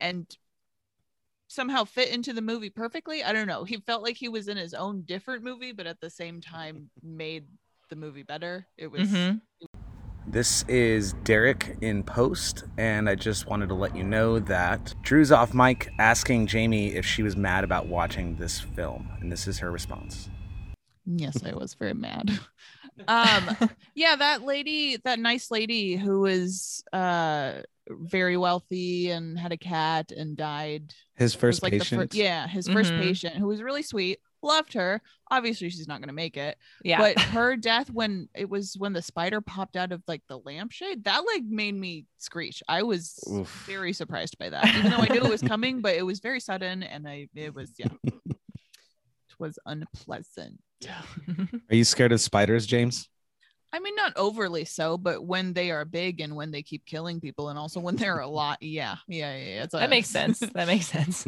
and 0.00 0.26
somehow 1.48 1.84
fit 1.84 2.08
into 2.08 2.32
the 2.32 2.40
movie 2.42 2.70
perfectly. 2.70 3.22
I 3.22 3.32
don't 3.32 3.46
know. 3.46 3.64
He 3.64 3.76
felt 3.76 4.02
like 4.02 4.16
he 4.16 4.28
was 4.28 4.48
in 4.48 4.56
his 4.56 4.74
own 4.74 5.02
different 5.02 5.44
movie, 5.44 5.72
but 5.72 5.86
at 5.86 6.00
the 6.00 6.10
same 6.10 6.40
time 6.40 6.90
made 7.02 7.44
the 7.90 7.96
movie 7.96 8.22
better. 8.22 8.66
It 8.78 8.90
was 8.90 9.08
Mhm. 9.08 9.40
This 10.26 10.64
is 10.68 11.14
Derek 11.24 11.76
in 11.80 12.02
post, 12.04 12.64
and 12.78 13.08
I 13.08 13.14
just 13.16 13.46
wanted 13.48 13.68
to 13.68 13.74
let 13.74 13.96
you 13.96 14.04
know 14.04 14.38
that 14.38 14.94
Drew's 15.02 15.32
off 15.32 15.52
mic 15.52 15.90
asking 15.98 16.46
Jamie 16.46 16.94
if 16.94 17.04
she 17.04 17.22
was 17.22 17.36
mad 17.36 17.64
about 17.64 17.86
watching 17.86 18.36
this 18.36 18.60
film, 18.60 19.08
and 19.20 19.30
this 19.32 19.46
is 19.48 19.58
her 19.58 19.70
response. 19.70 20.28
Yes, 21.04 21.42
I 21.44 21.52
was 21.54 21.74
very 21.74 21.94
mad. 21.94 22.30
Um, 23.08 23.56
yeah, 23.94 24.16
that 24.16 24.42
lady, 24.42 24.98
that 24.98 25.18
nice 25.18 25.50
lady 25.50 25.96
who 25.96 26.20
was 26.20 26.84
uh 26.92 27.62
very 27.88 28.36
wealthy 28.36 29.10
and 29.10 29.38
had 29.38 29.50
a 29.50 29.56
cat 29.56 30.12
and 30.12 30.36
died. 30.36 30.92
His 31.16 31.34
first 31.34 31.62
like 31.62 31.72
patient. 31.72 32.12
fir- 32.12 32.16
yeah, 32.18 32.46
his 32.46 32.68
1st 32.68 32.92
Mhm. 32.92 32.98
patient 33.00 33.36
who 33.36 33.46
was 33.46 33.62
really 33.62 33.82
sweet. 33.82 34.18
Loved 34.42 34.72
her. 34.74 35.00
Obviously, 35.30 35.70
she's 35.70 35.86
not 35.86 36.00
gonna 36.00 36.12
make 36.12 36.36
it. 36.36 36.58
yeah. 36.84 36.98
But 36.98 37.18
her 37.20 37.56
death 37.56 37.90
when 37.90 38.28
it 38.34 38.48
was 38.48 38.74
when 38.76 38.92
the 38.92 39.02
spider 39.02 39.40
popped 39.40 39.76
out 39.76 39.92
of 39.92 40.02
like 40.08 40.22
the 40.28 40.38
lampshade, 40.38 41.04
that 41.04 41.22
like 41.26 41.44
made 41.44 41.74
me 41.74 42.06
screech. 42.18 42.62
I 42.68 42.82
was 42.82 43.18
Oof. 43.30 43.48
very 43.66 43.92
surprised 43.92 44.38
by 44.38 44.50
that, 44.50 44.66
even 44.76 44.90
though 44.90 44.98
I 44.98 45.08
knew 45.08 45.24
it 45.24 45.30
was 45.30 45.42
coming, 45.42 45.80
but 45.80 45.94
it 45.94 46.02
was 46.02 46.20
very 46.20 46.40
sudden 46.40 46.82
and 46.82 47.06
I 47.06 47.28
it 47.34 47.54
was 47.54 47.72
yeah. 47.78 47.88
it 48.04 48.36
was 49.38 49.58
unpleasant. 49.64 50.60
Are 50.88 51.74
you 51.74 51.84
scared 51.84 52.12
of 52.12 52.20
spiders, 52.20 52.66
James? 52.66 53.08
I 53.74 53.80
mean, 53.80 53.94
not 53.94 54.12
overly 54.16 54.66
so, 54.66 54.98
but 54.98 55.24
when 55.24 55.54
they 55.54 55.70
are 55.70 55.86
big 55.86 56.20
and 56.20 56.36
when 56.36 56.50
they 56.50 56.62
keep 56.62 56.84
killing 56.84 57.20
people, 57.20 57.48
and 57.48 57.58
also 57.58 57.80
when 57.80 57.96
they're 57.96 58.18
a 58.18 58.28
lot, 58.28 58.58
yeah, 58.60 58.96
yeah, 59.08 59.34
yeah. 59.34 59.44
yeah, 59.44 59.62
it's 59.62 59.72
that 59.72 59.88
makes 59.88 60.10
sense. 60.10 60.40
That 60.40 60.66
makes 60.66 60.88
sense. 60.88 61.26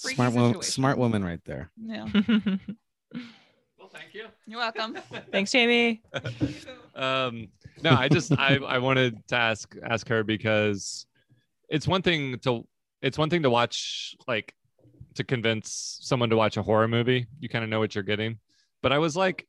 Freaky 0.00 0.14
Smart 0.16 0.34
woman, 0.34 0.62
smart 0.62 0.98
woman, 0.98 1.24
right 1.24 1.40
there. 1.44 1.70
yeah, 1.82 2.06
well 3.78 3.88
thank 3.92 4.12
you 4.14 4.26
you're 4.46 4.58
welcome. 4.58 4.96
Thanks, 5.32 5.52
Jamie. 5.52 6.02
um 6.94 7.48
no 7.82 7.90
i 7.90 8.08
just 8.08 8.32
i 8.38 8.56
i 8.56 8.78
wanted 8.78 9.26
to 9.28 9.36
ask 9.36 9.74
ask 9.84 10.08
her 10.08 10.22
because 10.24 11.06
it's 11.68 11.86
one 11.86 12.02
thing 12.02 12.38
to 12.40 12.66
it's 13.02 13.18
one 13.18 13.28
thing 13.30 13.42
to 13.42 13.50
watch 13.50 14.16
like 14.26 14.54
to 15.14 15.24
convince 15.24 15.98
someone 16.02 16.30
to 16.30 16.36
watch 16.36 16.56
a 16.56 16.62
horror 16.62 16.88
movie 16.88 17.26
you 17.40 17.48
kind 17.48 17.64
of 17.64 17.70
know 17.70 17.78
what 17.78 17.94
you're 17.94 18.04
getting 18.04 18.38
but 18.82 18.92
i 18.92 18.98
was 18.98 19.16
like 19.16 19.46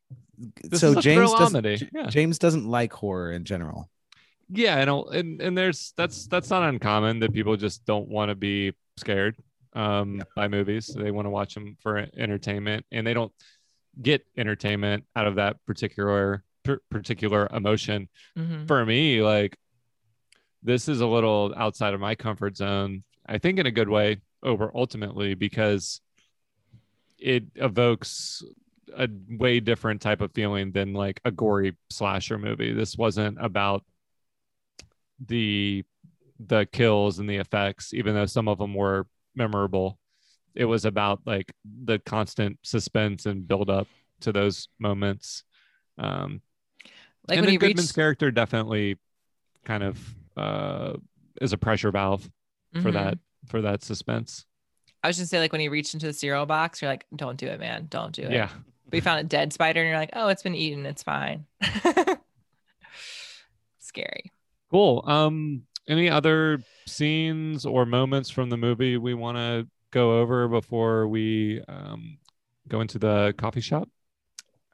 This 0.64 0.82
so 0.82 0.92
is 0.92 0.98
a 0.98 1.02
James 1.02 1.32
doesn't, 1.34 1.66
yeah. 1.94 2.08
James 2.08 2.38
doesn't 2.40 2.68
like 2.68 2.92
horror 2.94 3.32
in 3.32 3.44
general. 3.46 3.90
yeah 4.50 4.78
and 4.78 4.90
I'll- 4.90 5.10
and 5.10 5.42
and 5.42 5.58
there's 5.58 5.94
that's 5.98 6.28
that's 6.28 6.50
not 6.50 6.64
uncommon 6.64 7.20
that 7.20 7.34
people 7.34 7.56
just 7.58 7.86
don't 7.86 8.08
want 8.10 8.30
to 8.30 8.36
be 8.36 8.74
scared 8.98 9.36
um 9.78 10.24
by 10.36 10.48
movies 10.48 10.88
they 10.88 11.12
want 11.12 11.26
to 11.26 11.30
watch 11.30 11.54
them 11.54 11.78
for 11.82 11.98
entertainment 12.18 12.84
and 12.92 13.06
they 13.06 13.14
don't 13.14 13.32
get 14.02 14.26
entertainment 14.36 15.04
out 15.16 15.28
of 15.28 15.36
that 15.36 15.64
particular 15.66 16.44
per- 16.64 16.82
particular 16.90 17.48
emotion 17.54 18.10
Mhm. 18.38 18.68
for 18.68 18.86
me, 18.86 19.22
like 19.22 19.58
this 20.64 20.88
is 20.90 21.00
a 21.02 21.08
little 21.08 21.54
outside 21.56 21.94
of 21.94 22.00
my 22.00 22.16
comfort 22.16 22.58
zone. 22.58 23.04
I 23.28 23.38
think 23.38 23.60
in 23.60 23.66
a 23.68 23.72
good 23.72 23.90
way 23.90 24.18
over 24.44 24.72
ultimately 24.76 25.34
because 25.36 26.02
it 27.20 27.44
evokes 27.56 28.44
a 28.96 29.08
way 29.30 29.60
different 29.60 30.02
type 30.02 30.22
of 30.22 30.32
feeling 30.34 30.72
than 30.72 30.94
like 30.94 31.20
a 31.26 31.32
gory 31.32 31.76
slasher 31.90 32.38
movie. 32.38 32.74
This 32.74 32.98
wasn't 32.98 33.38
about 33.40 33.84
the 35.26 35.84
the 36.40 36.68
kills 36.72 37.18
and 37.20 37.28
the 37.30 37.38
effects, 37.38 37.94
even 37.94 38.14
though 38.14 38.28
some 38.28 38.48
of 38.48 38.58
them 38.60 38.74
were 38.76 39.08
memorable. 39.38 39.98
It 40.56 40.66
was 40.66 40.84
about 40.86 41.22
like 41.26 41.52
the 41.64 42.00
constant 42.00 42.58
suspense 42.64 43.26
and 43.26 43.48
build 43.48 43.70
up 43.70 43.88
to 44.22 44.32
those 44.34 44.68
moments. 44.80 45.44
Um, 45.98 46.42
Like 47.28 47.38
and 47.38 47.46
when 47.46 47.54
then 47.54 47.60
Goodman's 47.60 47.82
reached 47.90 47.96
character 47.96 48.32
definitely 48.32 48.98
kind 49.66 49.84
of 49.84 50.00
uh, 50.36 50.94
is 51.42 51.54
a 51.54 51.58
pressure 51.58 51.92
valve 51.92 52.30
for 52.82 52.90
Mhm. 52.90 52.94
that 52.94 53.20
for 53.48 53.62
that 53.62 53.84
suspense. 53.84 54.46
I 55.04 55.08
was 55.08 55.18
just 55.18 55.30
say 55.30 55.40
like 55.40 55.52
when 55.52 55.62
he 55.62 55.70
reached 55.70 55.94
into 55.94 56.06
the 56.08 56.14
cereal 56.14 56.46
box, 56.46 56.82
you're 56.82 56.90
like, 56.92 57.06
don't 57.16 57.38
do 57.38 57.48
it, 57.48 57.60
man. 57.60 57.88
Don't 57.90 58.14
do 58.14 58.24
it. 58.24 58.32
Yeah. 58.32 58.50
We 58.92 59.00
found 59.00 59.20
a 59.20 59.24
dead 59.24 59.54
spider 59.54 59.82
and 59.82 59.90
you're 59.90 59.98
like, 60.00 60.10
oh, 60.14 60.28
it's 60.30 60.44
been 60.44 60.56
eaten. 60.56 60.86
It's 60.86 61.04
fine. 61.04 61.46
Scary. 63.80 64.32
Cool. 64.72 65.04
Um, 65.06 65.64
any 65.88 66.10
other 66.10 66.60
scenes 66.86 67.66
or 67.66 67.86
moments 67.86 68.30
from 68.30 68.50
the 68.50 68.58
movie 68.58 68.98
we 68.98 69.14
want 69.14 69.38
to 69.38 69.68
go 69.92 70.20
over 70.20 70.48
before 70.48 71.08
we 71.08 71.62
um, 71.68 72.18
go 72.68 72.82
into 72.82 73.00
the 73.00 73.34
coffee 73.38 73.62
shop? 73.62 73.90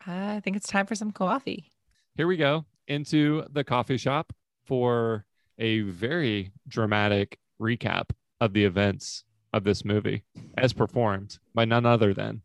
I 0.06 0.42
think 0.42 0.56
it's 0.56 0.68
time 0.68 0.86
for 0.86 0.96
some 0.96 1.12
coffee. 1.12 1.72
Here 2.16 2.28
we 2.28 2.38
go 2.38 2.66
into 2.88 3.46
the 3.52 3.64
coffee 3.64 3.98
shop 3.98 4.34
for 4.66 5.26
a 5.58 5.82
very 5.82 6.52
dramatic 6.68 7.40
recap 7.62 8.10
of 8.42 8.54
the 8.54 8.66
events 8.66 9.24
of 9.54 9.64
this 9.64 9.86
movie 9.86 10.24
as 10.58 10.74
performed 10.74 11.38
by 11.54 11.66
none 11.66 11.86
other 11.86 12.14
than 12.14 12.42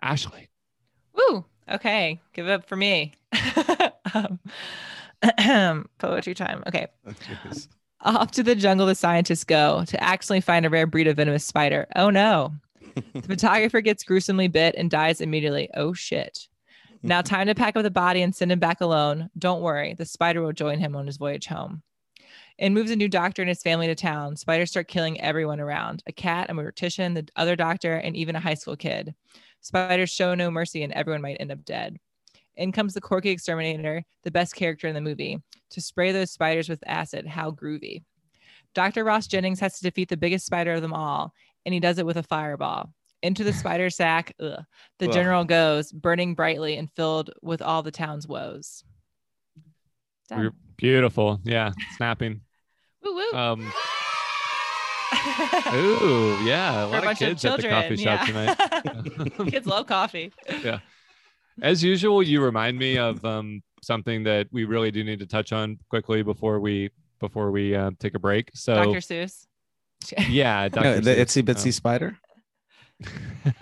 Ashley. 0.00 0.48
Woo. 1.14 1.44
Okay. 1.68 2.20
Give 2.32 2.46
it 2.46 2.52
up 2.52 2.66
for 2.66 2.76
me. 2.76 3.14
um, 4.14 5.88
poetry 5.98 6.34
time. 6.34 6.62
Okay. 6.66 6.86
Off 8.04 8.32
to 8.32 8.42
the 8.42 8.56
jungle 8.56 8.86
the 8.86 8.94
scientists 8.94 9.44
go 9.44 9.84
to 9.86 10.02
accidentally 10.02 10.40
find 10.40 10.66
a 10.66 10.70
rare 10.70 10.86
breed 10.86 11.06
of 11.06 11.16
venomous 11.16 11.44
spider. 11.44 11.86
Oh 11.96 12.10
no. 12.10 12.52
The 13.14 13.22
photographer 13.22 13.80
gets 13.80 14.04
gruesomely 14.04 14.48
bit 14.48 14.74
and 14.76 14.90
dies 14.90 15.22
immediately. 15.22 15.70
Oh 15.74 15.94
shit. 15.94 16.46
Now, 17.02 17.22
time 17.22 17.46
to 17.46 17.54
pack 17.54 17.76
up 17.76 17.82
the 17.82 17.90
body 17.90 18.22
and 18.22 18.34
send 18.34 18.52
him 18.52 18.58
back 18.58 18.80
alone. 18.80 19.30
Don't 19.38 19.62
worry, 19.62 19.94
the 19.94 20.04
spider 20.04 20.42
will 20.42 20.52
join 20.52 20.78
him 20.78 20.94
on 20.94 21.06
his 21.06 21.16
voyage 21.16 21.46
home. 21.46 21.82
And 22.58 22.74
moves 22.74 22.90
a 22.90 22.96
new 22.96 23.08
doctor 23.08 23.42
and 23.42 23.48
his 23.48 23.62
family 23.62 23.86
to 23.86 23.94
town. 23.94 24.36
Spiders 24.36 24.70
start 24.70 24.88
killing 24.88 25.20
everyone 25.20 25.58
around 25.58 26.02
a 26.06 26.12
cat, 26.12 26.50
a 26.50 26.52
mortician, 26.52 27.14
the 27.14 27.26
other 27.34 27.56
doctor, 27.56 27.94
and 27.94 28.14
even 28.14 28.36
a 28.36 28.40
high 28.40 28.54
school 28.54 28.76
kid. 28.76 29.14
Spiders 29.62 30.10
show 30.10 30.34
no 30.34 30.50
mercy, 30.50 30.82
and 30.82 30.92
everyone 30.92 31.22
might 31.22 31.38
end 31.40 31.50
up 31.50 31.64
dead. 31.64 31.98
In 32.56 32.72
comes 32.72 32.94
the 32.94 33.00
quirky 33.00 33.30
exterminator, 33.30 34.04
the 34.24 34.30
best 34.30 34.54
character 34.54 34.86
in 34.86 34.94
the 34.94 35.00
movie, 35.00 35.38
to 35.70 35.80
spray 35.80 36.12
those 36.12 36.30
spiders 36.30 36.68
with 36.68 36.82
acid. 36.86 37.26
How 37.26 37.50
groovy. 37.50 38.02
Dr. 38.74 39.04
Ross 39.04 39.26
Jennings 39.26 39.60
has 39.60 39.78
to 39.78 39.82
defeat 39.82 40.08
the 40.08 40.16
biggest 40.16 40.46
spider 40.46 40.72
of 40.72 40.82
them 40.82 40.92
all, 40.92 41.32
and 41.64 41.72
he 41.72 41.80
does 41.80 41.98
it 41.98 42.06
with 42.06 42.16
a 42.16 42.22
fireball. 42.22 42.92
Into 43.22 43.44
the 43.44 43.52
spider 43.52 43.90
sack, 43.90 44.34
ugh, 44.40 44.64
the 44.98 45.08
general 45.08 45.44
goes, 45.44 45.92
burning 45.92 46.34
brightly 46.34 46.76
and 46.76 46.90
filled 46.90 47.30
with 47.42 47.62
all 47.62 47.82
the 47.82 47.90
town's 47.90 48.26
woes. 48.26 48.84
Done. 50.28 50.52
Beautiful. 50.76 51.40
Yeah. 51.44 51.72
Snapping. 51.96 52.40
Woo 53.04 53.14
woo. 53.14 53.38
Um, 53.38 53.60
ooh, 55.74 56.38
yeah. 56.44 56.84
A 56.84 56.86
lot 56.86 57.06
of 57.06 57.18
kids 57.18 57.44
at 57.44 57.60
the 57.60 57.68
coffee 57.68 57.96
shop 57.96 58.28
yeah. 58.28 58.54
tonight. 58.54 59.50
kids 59.50 59.66
love 59.66 59.86
coffee. 59.86 60.32
As 61.60 61.82
usual, 61.82 62.22
you 62.22 62.42
remind 62.42 62.78
me 62.78 62.98
of 62.98 63.24
um, 63.24 63.62
something 63.82 64.24
that 64.24 64.48
we 64.52 64.64
really 64.64 64.90
do 64.90 65.04
need 65.04 65.18
to 65.18 65.26
touch 65.26 65.52
on 65.52 65.78
quickly 65.90 66.22
before 66.22 66.60
we 66.60 66.90
before 67.20 67.50
we 67.50 67.74
uh, 67.74 67.90
take 67.98 68.14
a 68.14 68.18
break. 68.18 68.50
So 68.54 68.74
Dr. 68.74 68.98
Seuss. 68.98 69.46
yeah, 70.28 70.68
Dr. 70.68 70.84
No, 70.84 71.00
the 71.00 71.14
itsy 71.14 71.42
bitsy 71.42 71.66
Um, 71.66 71.72
spider. 71.72 72.18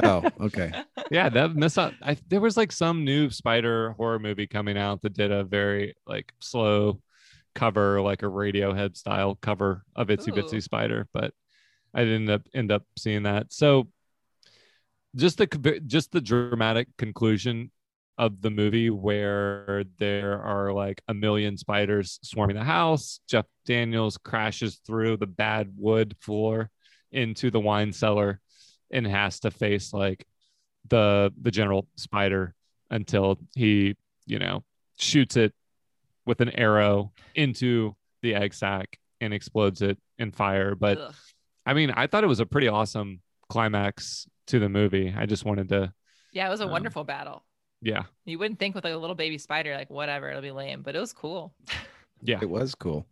Oh, 0.02 0.22
okay. 0.38 0.70
yeah, 1.10 1.30
that 1.30 1.54
miss 1.54 1.78
out. 1.78 1.94
I, 2.02 2.18
there 2.28 2.42
was 2.42 2.58
like 2.58 2.70
some 2.72 3.04
new 3.04 3.30
spider 3.30 3.92
horror 3.92 4.18
movie 4.18 4.46
coming 4.46 4.76
out 4.76 5.00
that 5.00 5.14
did 5.14 5.32
a 5.32 5.44
very 5.44 5.94
like 6.06 6.30
slow 6.40 7.00
cover, 7.54 8.02
like 8.02 8.22
a 8.22 8.26
Radiohead 8.26 8.98
style 8.98 9.38
cover 9.40 9.82
of 9.96 10.08
Itsy 10.08 10.28
Ooh. 10.28 10.42
Bitsy 10.42 10.62
Spider, 10.62 11.08
but 11.14 11.32
I 11.94 12.04
didn't 12.04 12.22
end 12.22 12.30
up 12.30 12.42
end 12.54 12.72
up 12.72 12.84
seeing 12.98 13.22
that. 13.22 13.52
So 13.52 13.88
just 15.16 15.38
the 15.38 15.46
co- 15.46 15.78
just 15.86 16.12
the 16.12 16.20
dramatic 16.20 16.88
conclusion 16.98 17.70
of 18.20 18.42
the 18.42 18.50
movie 18.50 18.90
where 18.90 19.84
there 19.98 20.40
are 20.42 20.72
like 20.72 21.00
a 21.08 21.14
million 21.14 21.56
spiders 21.56 22.18
swarming 22.22 22.56
the 22.56 22.64
house. 22.64 23.20
Jeff 23.26 23.46
Daniels 23.64 24.18
crashes 24.18 24.80
through 24.86 25.16
the 25.16 25.26
bad 25.26 25.72
wood 25.76 26.14
floor 26.20 26.70
into 27.12 27.50
the 27.50 27.58
wine 27.60 27.92
cellar 27.92 28.40
and 28.90 29.06
has 29.06 29.40
to 29.40 29.50
face 29.50 29.92
like 29.92 30.26
the 30.88 31.32
the 31.40 31.50
general 31.50 31.88
spider 31.96 32.54
until 32.90 33.38
he, 33.56 33.96
you 34.26 34.38
know, 34.38 34.62
shoots 34.98 35.36
it 35.36 35.52
with 36.26 36.40
an 36.42 36.50
arrow 36.50 37.12
into 37.34 37.94
the 38.22 38.34
egg 38.34 38.52
sac 38.52 38.98
and 39.22 39.32
explodes 39.32 39.80
it 39.80 39.96
in 40.18 40.30
fire. 40.30 40.74
But 40.74 40.98
Ugh. 40.98 41.14
I 41.64 41.72
mean, 41.74 41.90
I 41.90 42.06
thought 42.06 42.24
it 42.24 42.28
was 42.34 42.40
a 42.40 42.46
pretty 42.46 42.68
awesome 42.68 43.20
climax 43.48 44.26
to 44.48 44.58
the 44.58 44.68
movie. 44.68 45.14
I 45.16 45.26
just 45.26 45.44
wanted 45.44 45.68
to, 45.70 45.92
Yeah, 46.32 46.46
it 46.46 46.50
was 46.50 46.60
a 46.60 46.64
Um, 46.64 46.70
wonderful 46.70 47.04
battle. 47.04 47.44
Yeah, 47.82 48.04
You 48.26 48.38
wouldn't 48.38 48.58
think 48.58 48.74
with 48.74 48.84
like 48.84 48.92
a 48.94 48.96
little 48.98 49.16
baby 49.16 49.38
spider, 49.38 49.74
like 49.74 49.90
whatever, 49.90 50.28
it'll 50.30 50.42
be 50.42 50.50
lame, 50.50 50.82
but 50.82 50.94
it 50.96 51.00
was 51.00 51.12
cool. 51.12 51.54
yeah. 52.22 52.38
It 52.42 52.48
was 52.50 52.74
cool. 52.74 53.06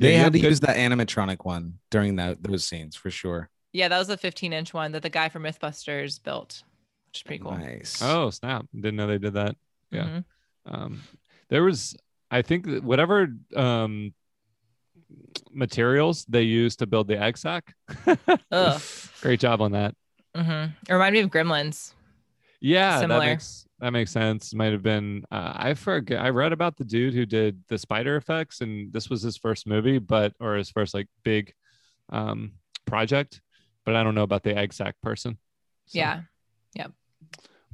They 0.00 0.12
you 0.14 0.18
had 0.20 0.32
to 0.32 0.38
good- 0.40 0.48
use 0.48 0.60
that 0.60 0.76
animatronic 0.76 1.44
one 1.44 1.78
during 1.90 2.16
that 2.16 2.42
those 2.42 2.64
scenes 2.64 2.94
for 2.96 3.10
sure. 3.10 3.50
Yeah, 3.72 3.88
that 3.88 3.98
was 3.98 4.08
a 4.08 4.16
15 4.16 4.52
inch 4.52 4.72
one 4.72 4.92
that 4.92 5.02
the 5.02 5.10
guy 5.10 5.28
from 5.28 5.42
Mythbusters 5.42 6.22
built, 6.22 6.62
which 7.08 7.18
is 7.18 7.22
pretty 7.24 7.42
cool. 7.42 7.56
Nice. 7.58 8.00
Oh 8.02 8.30
snap! 8.30 8.66
Didn't 8.74 8.96
know 8.96 9.06
they 9.08 9.18
did 9.18 9.34
that. 9.34 9.56
yeah. 9.90 10.04
Mhm. 10.04 10.24
Um, 10.66 11.02
there 11.50 11.62
was, 11.64 11.96
I 12.30 12.42
think, 12.42 12.66
whatever 12.82 13.28
um 13.56 14.14
materials 15.52 16.24
they 16.28 16.42
used 16.42 16.78
to 16.80 16.86
build 16.86 17.08
the 17.08 17.18
egg 17.20 17.36
sac. 17.38 17.74
Ugh. 18.52 18.82
Great 19.20 19.40
job 19.40 19.60
on 19.60 19.72
that. 19.72 19.94
Mhm. 20.36 20.72
It 20.88 20.92
reminded 20.92 21.18
me 21.18 21.24
of 21.24 21.30
Gremlins. 21.30 21.92
Yeah, 22.60 23.00
Similar. 23.00 23.20
that 23.20 23.26
makes 23.26 23.66
that 23.80 23.92
makes 23.92 24.10
sense. 24.10 24.52
Might 24.54 24.72
have 24.72 24.82
been. 24.82 25.24
Uh, 25.30 25.52
I 25.54 25.74
forget. 25.74 26.20
I 26.20 26.30
read 26.30 26.52
about 26.52 26.76
the 26.76 26.84
dude 26.84 27.14
who 27.14 27.24
did 27.24 27.62
the 27.68 27.78
spider 27.78 28.16
effects, 28.16 28.60
and 28.60 28.92
this 28.92 29.08
was 29.08 29.22
his 29.22 29.36
first 29.36 29.66
movie, 29.66 29.98
but 29.98 30.32
or 30.40 30.56
his 30.56 30.70
first 30.70 30.94
like 30.94 31.06
big 31.22 31.52
um 32.10 32.52
project. 32.84 33.40
But 33.84 33.94
I 33.94 34.02
don't 34.02 34.14
know 34.16 34.22
about 34.24 34.42
the 34.42 34.56
egg 34.56 34.72
sac 34.72 34.96
person. 35.02 35.38
So 35.86 35.98
Yeah. 36.00 36.20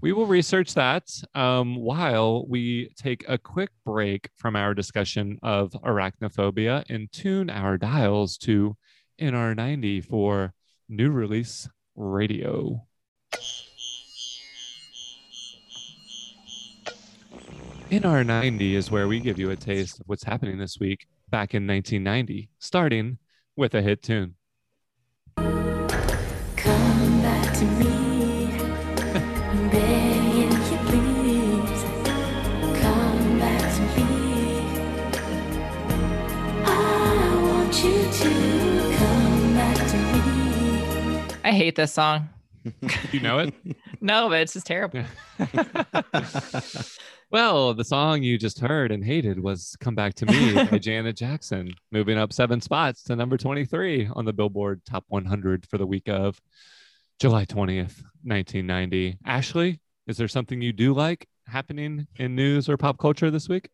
we 0.01 0.13
will 0.13 0.27
research 0.27 0.75
that 0.75 1.09
um, 1.35 1.77
while 1.77 2.45
we 2.47 2.91
take 2.97 3.25
a 3.27 3.39
quick 3.39 3.71
break 3.87 4.29
from 4.37 4.55
our 4.55 4.75
discussion 4.75 5.39
of 5.43 5.73
arachnophobia 5.73 6.85
and 6.91 7.11
tune 7.11 7.49
our 7.49 7.79
dials 7.79 8.37
to 8.39 8.77
NR90 9.19 10.05
for 10.05 10.53
new 10.91 11.11
release 11.11 11.69
radio. 11.97 12.85
NR90 17.95 18.73
is 18.73 18.91
where 18.91 19.07
we 19.07 19.21
give 19.21 19.39
you 19.39 19.51
a 19.51 19.57
taste 19.57 20.01
of 20.01 20.09
what's 20.09 20.25
happening 20.25 20.59
this 20.59 20.81
week 20.81 21.07
back 21.31 21.55
in 21.55 21.65
1990, 21.65 22.49
starting 22.59 23.19
with 23.55 23.73
a 23.73 23.83
hit 23.83 24.03
tune. 24.03 24.35
Come 25.37 25.87
back 27.23 27.57
to 27.57 27.65
me. 27.65 28.59
I'm 28.59 29.71
begging 29.71 30.51
you, 30.51 30.79
please. 30.89 31.85
Come 32.81 33.39
back 33.39 33.75
to 33.77 33.83
me. 33.97 34.11
I 36.67 37.39
want 37.43 37.85
you 37.85 38.03
to 38.11 38.31
come 38.97 39.55
back 39.55 39.77
to 39.87 39.97
me. 39.97 41.37
I 41.45 41.53
hate 41.53 41.77
this 41.77 41.93
song. 41.93 42.29
Do 42.65 42.73
you 43.13 43.21
know 43.21 43.39
it? 43.39 43.55
No, 44.01 44.29
but 44.29 44.41
it's 44.43 44.53
just 44.53 44.67
terrible. 44.67 45.03
Well, 47.31 47.75
the 47.75 47.85
song 47.85 48.23
you 48.23 48.39
just 48.39 48.61
heard 48.61 48.93
and 48.93 49.05
hated 49.05 49.41
was 49.41 49.77
Come 49.81 49.95
Back 49.95 50.15
to 50.15 50.27
Me 50.27 50.55
by 50.55 50.79
Janet 50.79 51.17
Jackson, 51.17 51.75
moving 51.91 52.19
up 52.19 52.33
seven 52.33 52.61
spots 52.61 53.03
to 53.05 53.17
number 53.17 53.37
23 53.37 54.11
on 54.15 54.25
the 54.25 54.33
Billboard 54.33 54.83
Top 54.85 55.05
100 55.09 55.67
for 55.67 55.79
the 55.79 55.87
week 55.87 56.09
of 56.09 56.41
July 57.19 57.45
20th, 57.45 58.03
1990. 58.23 59.19
Ashley, 59.25 59.81
is 60.07 60.17
there 60.17 60.29
something 60.29 60.61
you 60.61 60.73
do 60.73 60.93
like 60.93 61.27
happening 61.47 62.07
in 62.17 62.37
news 62.37 62.69
or 62.69 62.77
pop 62.77 62.99
culture 62.99 63.31
this 63.31 63.49
week? 63.49 63.69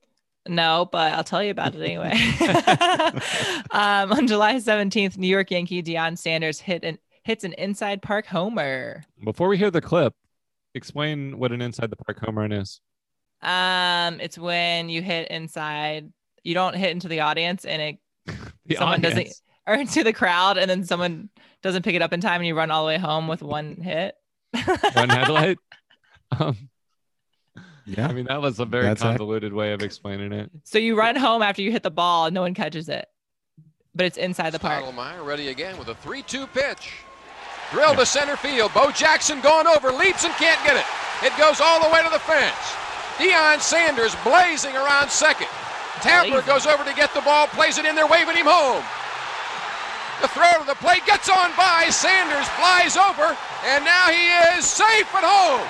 No, 0.49 0.89
but 0.91 1.13
I'll 1.13 1.25
tell 1.25 1.43
you 1.43 1.51
about 1.51 1.75
it 1.75 1.83
anyway. 1.83 2.13
um, 3.73 4.13
on 4.13 4.27
July 4.27 4.55
17th, 4.55 5.19
New 5.19 5.29
York 5.29 5.51
Yankee 5.51 5.83
Deion 5.83 6.17
Sanders 6.17 6.61
hit 6.61 6.85
an 6.85 6.99
hits 7.25 7.45
an 7.45 7.53
inside 7.55 8.01
park 8.01 8.25
homer. 8.25 9.05
Before 9.23 9.49
we 9.49 9.59
hear 9.59 9.71
the 9.71 9.83
clip, 9.83 10.15
explain 10.75 11.39
what 11.39 11.53
an 11.53 11.61
inside 11.61 11.91
the 11.91 11.97
park 11.97 12.19
home 12.25 12.39
run 12.39 12.53
is. 12.53 12.81
Um, 13.43 14.21
it's 14.21 14.37
when 14.39 14.89
you 14.89 15.03
hit 15.03 15.29
inside, 15.29 16.13
you 16.45 16.55
don't 16.55 16.75
hit 16.75 16.91
into 16.91 17.09
the 17.09 17.21
audience 17.21 17.65
and 17.65 17.81
it 17.83 17.97
The 18.67 18.77
someone 18.77 19.01
doesn't 19.01 19.29
or 19.67 19.75
into 19.75 20.05
the 20.05 20.13
crowd 20.13 20.59
and 20.59 20.71
then 20.71 20.85
someone 20.85 21.29
doesn't 21.63 21.83
pick 21.83 21.95
it 21.95 22.03
up 22.03 22.13
in 22.13 22.21
time 22.21 22.41
and 22.41 22.47
you 22.47 22.55
run 22.55 22.71
all 22.71 22.85
the 22.85 22.89
way 22.89 22.99
home 22.99 23.29
with 23.29 23.43
one 23.43 23.77
hit. 23.77 24.15
One 24.95 25.09
headlight. 25.09 25.59
Um, 26.39 26.57
Yeah. 27.87 28.09
I 28.09 28.13
mean, 28.13 28.27
that 28.27 28.41
was 28.43 28.59
a 28.59 28.65
very 28.65 28.85
That's 28.85 29.01
ac- 29.01 29.11
convoluted 29.11 29.53
way 29.53 29.73
of 29.73 29.83
explaining 29.83 30.33
it. 30.33 30.51
So 30.65 30.79
you 30.79 30.97
run 30.99 31.17
home 31.17 31.43
after 31.43 31.63
you 31.63 31.71
hit 31.71 31.83
the 31.83 31.91
ball 31.91 32.27
and 32.27 32.35
no 32.35 32.41
one 32.43 32.55
catches 32.55 32.89
it. 32.89 33.07
But 33.95 34.07
it's 34.07 34.17
inside 34.17 34.51
the 34.51 34.59
park. 34.59 34.85
Stottlemyre 34.85 35.25
ready 35.25 35.49
again 35.49 35.79
with 35.79 35.89
a 35.89 35.95
3-2 35.95 36.53
pitch. 36.53 36.93
Drilled 37.71 37.99
to 37.99 38.07
center 38.07 38.37
field. 38.37 38.73
Bo 38.75 38.91
Jackson 38.91 39.41
going 39.41 39.67
over, 39.67 39.93
leaps 39.93 40.25
and 40.25 40.35
can't 40.35 40.65
get 40.65 40.77
it. 40.77 40.85
It 41.25 41.37
goes 41.39 41.61
all 41.61 41.81
the 41.83 41.93
way 41.93 42.03
to 42.03 42.11
the 42.11 42.19
fence. 42.19 42.57
Deion 43.21 43.61
Sanders 43.61 44.15
blazing 44.25 44.75
around 44.75 45.11
second. 45.11 45.49
Tabler 46.01 46.41
Blazing. 46.41 46.47
goes 46.47 46.67
over 46.67 46.83
to 46.85 46.95
get 46.95 47.13
the 47.13 47.21
ball, 47.21 47.47
plays 47.49 47.77
it 47.77 47.85
in 47.85 47.95
there, 47.95 48.07
waving 48.07 48.37
him 48.37 48.47
home. 48.49 48.83
The 50.23 50.29
throw 50.29 50.59
to 50.61 50.67
the 50.67 50.75
plate 50.77 51.05
gets 51.07 51.29
on 51.29 51.51
by. 51.57 51.89
Sanders 51.91 52.49
flies 52.57 52.97
over, 52.97 53.37
and 53.67 53.85
now 53.85 54.09
he 54.09 54.57
is 54.59 54.65
safe 54.65 55.15
at 55.15 55.25
home. 55.25 55.67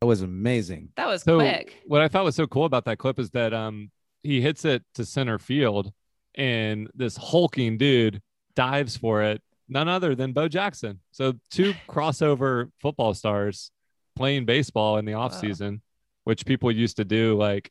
That 0.00 0.06
was 0.06 0.22
amazing. 0.22 0.90
That 0.96 1.06
was 1.06 1.22
So 1.22 1.38
quick. 1.38 1.82
what 1.86 2.00
I 2.00 2.08
thought 2.08 2.24
was 2.24 2.34
so 2.36 2.46
cool 2.46 2.64
about 2.64 2.84
that 2.86 2.98
clip 2.98 3.18
is 3.18 3.30
that 3.30 3.54
um 3.54 3.90
he 4.22 4.40
hits 4.40 4.64
it 4.64 4.82
to 4.94 5.04
center 5.04 5.38
field 5.38 5.92
and 6.34 6.88
this 6.94 7.16
hulking 7.16 7.78
dude 7.78 8.20
dives 8.56 8.96
for 8.96 9.22
it, 9.22 9.40
none 9.68 9.88
other 9.88 10.14
than 10.14 10.32
Bo 10.32 10.48
Jackson. 10.48 11.00
So 11.12 11.34
two 11.50 11.74
crossover 11.88 12.70
football 12.80 13.14
stars 13.14 13.70
playing 14.16 14.44
baseball 14.46 14.96
in 14.98 15.04
the 15.04 15.12
offseason, 15.12 15.80
which 16.24 16.44
people 16.44 16.70
used 16.70 16.96
to 16.96 17.04
do 17.04 17.36
like 17.36 17.70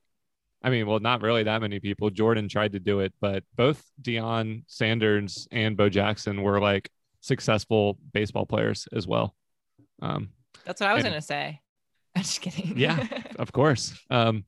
I 0.65 0.69
mean, 0.69 0.87
well, 0.87 0.99
not 1.01 1.21
really 1.21 1.43
that 1.43 1.59
many 1.61 1.81
people. 1.81 2.09
Jordan 2.09 2.47
tried 2.47 2.71
to 2.71 2.79
do 2.79 3.01
it, 3.01 3.13
but 3.19 3.43
both 3.57 3.83
Deion 4.01 4.63
Sanders 4.67 5.45
and 5.51 5.75
Bo 5.75 5.89
Jackson 5.89 6.41
were 6.41 6.61
like 6.61 6.89
successful 7.19 7.97
baseball 8.13 8.45
players 8.45 8.87
as 8.93 9.05
well. 9.05 9.35
Um, 10.01 10.29
That's 10.65 10.79
what 10.79 10.89
I 10.89 10.93
was 10.93 11.03
and- 11.03 11.11
gonna 11.11 11.21
say. 11.21 11.59
I'm 12.15 12.21
just 12.21 12.39
kidding. 12.41 12.77
Yeah. 12.77 13.05
of 13.39 13.51
course. 13.51 13.91
Um, 14.09 14.45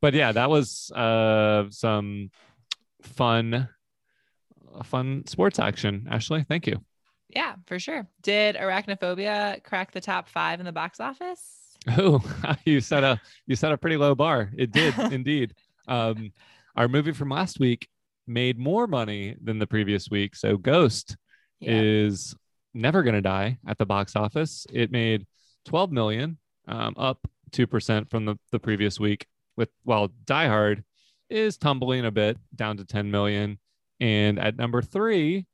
but 0.00 0.14
yeah, 0.14 0.30
that 0.30 0.48
was 0.50 0.90
uh, 0.92 1.64
some 1.70 2.30
fun, 3.02 3.68
fun 4.84 5.26
sports 5.26 5.58
action. 5.58 6.06
Ashley, 6.10 6.44
thank 6.48 6.66
you. 6.66 6.84
yeah, 7.30 7.54
for 7.66 7.78
sure. 7.78 8.06
Did 8.22 8.56
Arachnophobia 8.56 9.64
crack 9.64 9.90
the 9.92 10.00
top 10.02 10.28
five 10.28 10.60
in 10.60 10.66
the 10.66 10.72
box 10.72 11.00
office? 11.00 11.61
Oh, 11.88 12.22
you 12.64 12.80
set 12.80 13.02
a 13.04 13.20
you 13.46 13.56
set 13.56 13.72
a 13.72 13.78
pretty 13.78 13.96
low 13.96 14.14
bar. 14.14 14.50
It 14.56 14.70
did 14.72 14.96
indeed. 15.12 15.54
Um, 15.88 16.32
our 16.76 16.88
movie 16.88 17.12
from 17.12 17.28
last 17.28 17.58
week 17.60 17.88
made 18.26 18.58
more 18.58 18.86
money 18.86 19.36
than 19.42 19.58
the 19.58 19.66
previous 19.66 20.08
week. 20.10 20.36
So 20.36 20.56
Ghost 20.56 21.16
Yeah. 21.60 21.80
is 21.82 22.34
never 22.74 23.02
going 23.02 23.14
to 23.16 23.20
die 23.20 23.58
at 23.66 23.78
the 23.78 23.86
box 23.86 24.16
office. 24.16 24.66
It 24.72 24.90
made 24.90 25.26
12 25.66 25.90
million, 25.92 26.38
um, 26.68 26.94
up 26.96 27.18
2% 27.50 28.08
from 28.10 28.24
the, 28.24 28.36
the 28.52 28.58
previous 28.58 28.98
week. 29.00 29.26
With 29.56 29.68
while 29.84 30.08
Die 30.24 30.46
Hard 30.48 30.82
is 31.28 31.58
tumbling 31.58 32.06
a 32.06 32.10
bit 32.10 32.38
down 32.54 32.78
to 32.78 32.84
10 32.86 33.10
million. 33.10 33.58
And 34.00 34.38
at 34.38 34.56
number 34.56 34.80
three, 34.80 35.46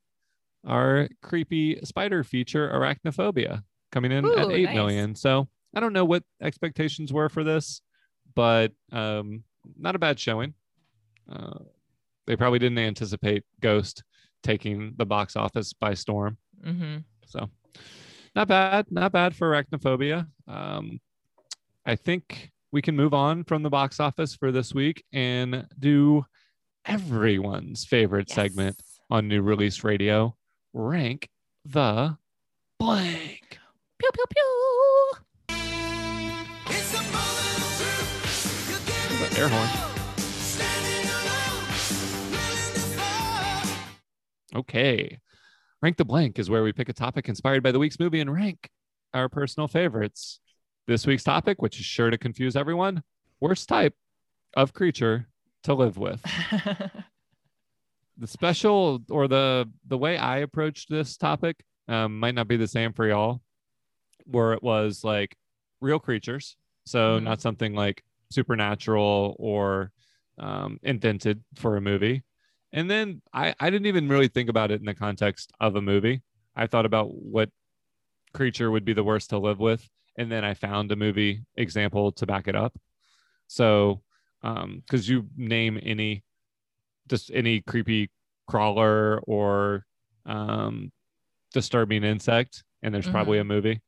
our 0.65 1.09
creepy 1.21 1.79
spider 1.83 2.23
feature, 2.23 2.69
Arachnophobia, 2.69 3.63
coming 3.91 4.11
in 4.11 4.25
at 4.25 4.47
Ooh, 4.47 4.51
eight 4.51 4.65
nice. 4.65 4.75
million. 4.75 5.15
So 5.15 5.47
I 5.75 5.79
don't 5.79 5.93
know 5.93 6.05
what 6.05 6.23
expectations 6.41 7.13
were 7.13 7.29
for 7.29 7.43
this, 7.43 7.81
but 8.35 8.71
um, 8.91 9.43
not 9.77 9.95
a 9.95 9.99
bad 9.99 10.19
showing. 10.19 10.53
Uh, 11.31 11.59
they 12.25 12.35
probably 12.35 12.59
didn't 12.59 12.79
anticipate 12.79 13.43
Ghost 13.59 14.03
taking 14.43 14.93
the 14.97 15.05
box 15.05 15.35
office 15.35 15.73
by 15.73 15.93
storm. 15.93 16.37
hmm 16.63 16.97
So, 17.27 17.49
not 18.35 18.47
bad, 18.47 18.87
not 18.89 19.11
bad 19.11 19.35
for 19.35 19.51
arachnophobia. 19.51 20.27
Um, 20.47 20.99
I 21.85 21.95
think 21.95 22.51
we 22.71 22.81
can 22.81 22.95
move 22.95 23.13
on 23.13 23.43
from 23.43 23.63
the 23.63 23.69
box 23.69 23.99
office 23.99 24.35
for 24.35 24.51
this 24.51 24.73
week 24.73 25.03
and 25.11 25.67
do 25.77 26.25
everyone's 26.85 27.85
favorite 27.85 28.29
segment 28.29 28.79
on 29.09 29.27
new 29.27 29.41
release 29.41 29.83
radio 29.83 30.35
rank 30.73 31.29
the 31.65 32.17
blank. 32.79 33.59
Pew 33.99 34.09
pew 34.13 34.25
pew. 34.29 34.78
Air 39.39 39.47
horn. 39.47 39.69
Okay. 44.53 45.19
Rank 45.81 45.95
the 45.95 46.03
blank 46.03 46.39
is 46.39 46.49
where 46.49 46.61
we 46.63 46.73
pick 46.73 46.89
a 46.89 46.93
topic 46.93 47.29
inspired 47.29 47.63
by 47.63 47.71
the 47.71 47.79
week's 47.79 47.99
movie 47.99 48.19
and 48.19 48.33
rank 48.33 48.69
our 49.13 49.29
personal 49.29 49.69
favorites. 49.69 50.41
This 50.87 51.07
week's 51.07 51.23
topic, 51.23 51.61
which 51.61 51.79
is 51.79 51.85
sure 51.85 52.09
to 52.09 52.17
confuse 52.17 52.55
everyone, 52.57 53.01
worst 53.39 53.69
type 53.69 53.93
of 54.55 54.73
creature 54.73 55.27
to 55.63 55.73
live 55.73 55.97
with. 55.97 56.21
the 58.17 58.27
special 58.27 59.01
or 59.09 59.29
the 59.29 59.69
the 59.87 59.97
way 59.97 60.17
I 60.17 60.39
approached 60.39 60.89
this 60.89 61.15
topic 61.15 61.63
um, 61.87 62.19
might 62.19 62.35
not 62.35 62.47
be 62.49 62.57
the 62.57 62.67
same 62.67 62.91
for 62.91 63.07
y'all, 63.07 63.41
where 64.25 64.51
it 64.53 64.61
was 64.63 65.03
like 65.03 65.37
real 65.79 65.99
creatures, 65.99 66.57
so 66.85 67.19
Mhm. 67.19 67.23
not 67.23 67.39
something 67.39 67.73
like 67.73 68.03
supernatural 68.31 69.35
or 69.39 69.91
um, 70.37 70.79
invented 70.83 71.43
for 71.55 71.75
a 71.75 71.81
movie. 71.81 72.23
And 72.71 72.89
then 72.89 73.21
I 73.33 73.55
I 73.59 73.69
didn't 73.69 73.87
even 73.87 74.07
really 74.07 74.27
think 74.27 74.49
about 74.49 74.71
it 74.71 74.79
in 74.79 74.85
the 74.85 74.93
context 74.93 75.51
of 75.59 75.75
a 75.75 75.81
movie. 75.81 76.21
I 76.55 76.67
thought 76.67 76.85
about 76.85 77.13
what 77.13 77.49
creature 78.33 78.69
would 78.69 78.85
be 78.85 78.93
the 78.93 79.03
worst 79.03 79.31
to 79.31 79.39
live 79.39 79.59
with, 79.59 79.87
and 80.17 80.31
then 80.31 80.43
I 80.45 80.53
found 80.53 80.91
a 80.91 80.95
movie 80.95 81.41
example 81.55 82.11
to 82.13 82.25
back 82.25 82.47
it 82.47 82.55
up. 82.55 82.77
So, 83.47 84.01
because 84.41 85.09
you 85.09 85.27
name 85.35 85.79
any 85.81 86.23
just 87.09 87.31
any 87.33 87.61
creepy 87.61 88.11
crawler 88.47 89.19
or 89.25 89.85
um, 90.27 90.91
disturbing 91.53 92.03
insect, 92.03 92.63
and 92.83 92.93
there's 92.93 93.07
probably 93.07 93.39
a 93.39 93.43
movie 93.43 93.81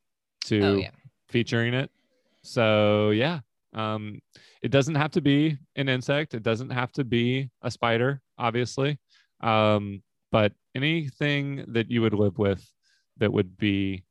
to 0.46 0.60
Oh, 0.64 0.76
yeah. 0.78 0.90
featuring 1.28 1.72
it. 1.74 1.90
So 2.42 3.10
yeah, 3.10 3.40
um, 3.72 4.20
it 4.62 4.70
doesn't 4.70 4.94
have 4.94 5.12
to 5.12 5.20
be 5.20 5.56
an 5.76 5.88
insect. 5.88 6.34
It 6.34 6.42
doesn't 6.42 6.70
have 6.70 6.92
to 6.92 7.04
be 7.04 7.50
a 7.62 7.70
spider, 7.70 8.20
obviously, 8.38 8.98
um, 9.40 10.02
but 10.30 10.52
anything 10.74 11.64
that 11.68 11.90
you 11.90 12.02
would 12.02 12.14
live 12.14 12.38
with 12.38 12.64
that 13.18 13.32
would 13.32 13.56
be 13.56 14.04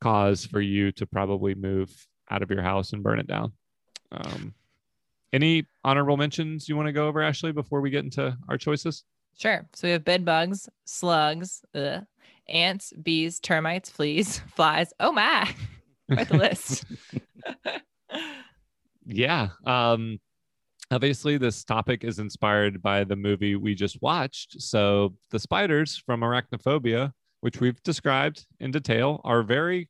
cause 0.00 0.44
for 0.44 0.60
you 0.60 0.92
to 0.92 1.06
probably 1.06 1.54
move 1.54 1.90
out 2.30 2.42
of 2.42 2.50
your 2.50 2.62
house 2.62 2.92
and 2.92 3.02
burn 3.02 3.20
it 3.20 3.26
down. 3.26 3.52
Um, 4.10 4.54
any 5.32 5.66
honorable 5.84 6.16
mentions 6.16 6.68
you 6.68 6.76
want 6.76 6.86
to 6.86 6.92
go 6.92 7.06
over, 7.06 7.22
Ashley, 7.22 7.52
before 7.52 7.80
we 7.80 7.90
get 7.90 8.04
into 8.04 8.36
our 8.48 8.58
choices? 8.58 9.04
Sure. 9.38 9.66
So 9.74 9.88
we 9.88 9.92
have 9.92 10.04
bed 10.04 10.24
bugs, 10.24 10.68
slugs, 10.84 11.62
ugh, 11.74 12.04
ants, 12.48 12.92
bees, 13.02 13.40
termites, 13.40 13.90
fleas, 13.90 14.38
flies. 14.54 14.92
Oh 15.00 15.12
my. 15.12 15.54
Quite 16.12 16.28
the 16.28 16.36
list. 16.36 16.84
yeah 19.06 19.48
um 19.66 20.18
obviously 20.92 21.38
this 21.38 21.64
topic 21.64 22.04
is 22.04 22.18
inspired 22.18 22.82
by 22.82 23.02
the 23.02 23.16
movie 23.16 23.56
we 23.56 23.74
just 23.74 24.00
watched. 24.02 24.60
So 24.60 25.14
the 25.30 25.38
spiders 25.38 25.96
from 25.96 26.20
arachnophobia 26.20 27.12
which 27.40 27.60
we've 27.60 27.82
described 27.82 28.46
in 28.60 28.70
detail 28.70 29.20
are 29.24 29.42
very 29.42 29.88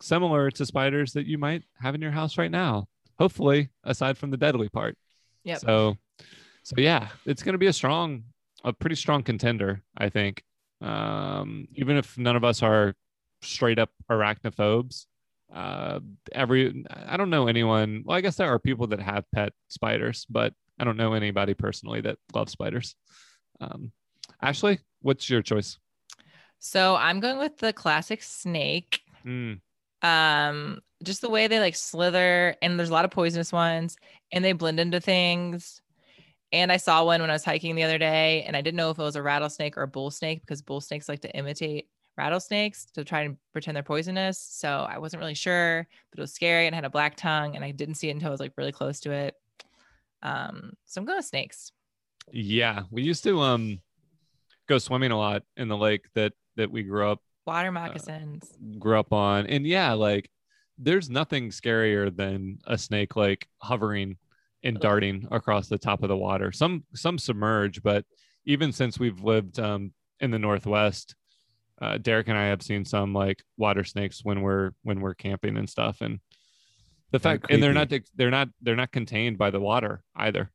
similar 0.00 0.50
to 0.50 0.66
spiders 0.66 1.12
that 1.12 1.26
you 1.26 1.38
might 1.38 1.62
have 1.80 1.94
in 1.94 2.00
your 2.02 2.10
house 2.10 2.36
right 2.36 2.50
now 2.50 2.86
hopefully 3.18 3.68
aside 3.84 4.18
from 4.18 4.30
the 4.30 4.36
deadly 4.36 4.68
part. 4.68 4.96
Yep. 5.44 5.58
so 5.60 5.96
so 6.62 6.74
yeah 6.78 7.08
it's 7.26 7.42
going 7.42 7.52
to 7.52 7.58
be 7.58 7.66
a 7.66 7.72
strong 7.72 8.24
a 8.64 8.72
pretty 8.72 8.96
strong 8.96 9.22
contender 9.22 9.82
i 9.96 10.08
think. 10.08 10.42
Um 10.80 11.68
even 11.74 11.96
if 11.96 12.16
none 12.18 12.34
of 12.36 12.44
us 12.44 12.62
are 12.62 12.94
straight 13.42 13.78
up 13.78 13.90
arachnophobes 14.10 15.04
uh 15.52 16.00
every 16.32 16.84
i 16.90 17.16
don't 17.16 17.30
know 17.30 17.46
anyone 17.46 18.02
well 18.04 18.16
i 18.16 18.20
guess 18.20 18.36
there 18.36 18.52
are 18.52 18.58
people 18.58 18.86
that 18.86 19.00
have 19.00 19.24
pet 19.32 19.52
spiders 19.68 20.26
but 20.28 20.52
i 20.78 20.84
don't 20.84 20.96
know 20.96 21.12
anybody 21.12 21.54
personally 21.54 22.00
that 22.00 22.18
loves 22.34 22.52
spiders 22.52 22.96
um 23.60 23.92
ashley 24.42 24.78
what's 25.02 25.28
your 25.30 25.42
choice 25.42 25.78
So 26.58 26.96
I'm 26.96 27.20
going 27.20 27.38
with 27.38 27.58
the 27.58 27.72
classic 27.72 28.22
snake. 28.22 29.00
Mm, 29.24 29.60
Um, 30.02 30.80
just 31.02 31.20
the 31.20 31.30
way 31.30 31.46
they 31.46 31.60
like 31.60 31.76
slither, 31.76 32.56
and 32.62 32.78
there's 32.78 32.90
a 32.90 32.92
lot 32.92 33.04
of 33.04 33.10
poisonous 33.10 33.52
ones, 33.52 33.96
and 34.32 34.44
they 34.44 34.52
blend 34.52 34.80
into 34.80 35.00
things. 35.00 35.80
And 36.52 36.72
I 36.72 36.78
saw 36.78 37.04
one 37.04 37.20
when 37.20 37.30
I 37.30 37.34
was 37.34 37.44
hiking 37.44 37.74
the 37.76 37.84
other 37.84 37.98
day, 37.98 38.44
and 38.44 38.56
I 38.56 38.62
didn't 38.62 38.76
know 38.76 38.90
if 38.90 38.98
it 38.98 39.02
was 39.02 39.16
a 39.16 39.22
rattlesnake 39.22 39.76
or 39.78 39.82
a 39.82 39.88
bull 39.88 40.10
snake 40.10 40.40
because 40.42 40.62
bull 40.62 40.80
snakes 40.80 41.08
like 41.08 41.20
to 41.22 41.36
imitate 41.36 41.88
rattlesnakes 42.16 42.86
to 42.94 43.04
try 43.04 43.22
and 43.22 43.36
pretend 43.52 43.76
they're 43.76 43.82
poisonous. 43.82 44.38
So 44.38 44.68
I 44.88 44.98
wasn't 44.98 45.20
really 45.20 45.34
sure, 45.34 45.86
but 46.10 46.18
it 46.18 46.22
was 46.22 46.32
scary 46.32 46.66
and 46.66 46.74
had 46.74 46.84
a 46.84 46.90
black 46.90 47.16
tongue, 47.16 47.56
and 47.56 47.64
I 47.64 47.70
didn't 47.72 47.96
see 47.96 48.08
it 48.08 48.12
until 48.12 48.28
I 48.28 48.30
was 48.30 48.40
like 48.40 48.52
really 48.56 48.72
close 48.72 49.00
to 49.00 49.12
it. 49.12 49.34
Um, 50.22 50.72
so 50.86 51.00
I'm 51.00 51.04
going 51.04 51.18
with 51.18 51.26
snakes. 51.26 51.70
yeah 52.32 52.82
we 52.90 53.02
used 53.02 53.22
to 53.24 53.40
um 53.40 53.78
go 54.66 54.78
swimming 54.78 55.10
a 55.10 55.18
lot 55.18 55.42
in 55.58 55.68
the 55.68 55.76
lake 55.76 56.06
that 56.14 56.32
that 56.56 56.70
we 56.70 56.82
grew 56.82 57.06
up 57.10 57.20
Water 57.46 57.70
moccasins. 57.70 58.50
grew 58.78 58.98
up 58.98 59.12
on 59.12 59.46
and 59.46 59.66
yeah 59.66 59.92
like 59.92 60.30
there's 60.78 61.10
nothing 61.10 61.50
scarier 61.50 62.14
than 62.16 62.58
a 62.66 62.78
snake 62.78 63.14
like 63.16 63.46
hovering 63.58 64.16
and 64.62 64.80
darting 64.80 65.28
across 65.30 65.68
the 65.68 65.76
top 65.76 66.02
of 66.02 66.08
the 66.08 66.16
water 66.16 66.50
some 66.52 66.84
some 66.94 67.18
submerge 67.18 67.82
but 67.82 68.06
even 68.46 68.72
since 68.72 68.98
we've 68.98 69.20
lived 69.20 69.58
um 69.60 69.92
in 70.20 70.30
the 70.30 70.38
northwest 70.38 71.14
uh, 71.80 71.98
derek 71.98 72.28
and 72.28 72.38
i 72.38 72.46
have 72.46 72.62
seen 72.62 72.84
some 72.84 73.12
like 73.12 73.42
water 73.56 73.84
snakes 73.84 74.24
when 74.24 74.42
we're 74.42 74.70
when 74.82 75.00
we're 75.00 75.14
camping 75.14 75.56
and 75.56 75.68
stuff 75.68 76.00
and 76.00 76.20
the 77.10 77.18
fact 77.18 77.46
and 77.50 77.62
they're 77.62 77.72
not 77.72 77.92
they're 78.16 78.30
not 78.30 78.48
they're 78.62 78.76
not 78.76 78.92
contained 78.92 79.38
by 79.38 79.50
the 79.50 79.60
water 79.60 80.02
either 80.16 80.50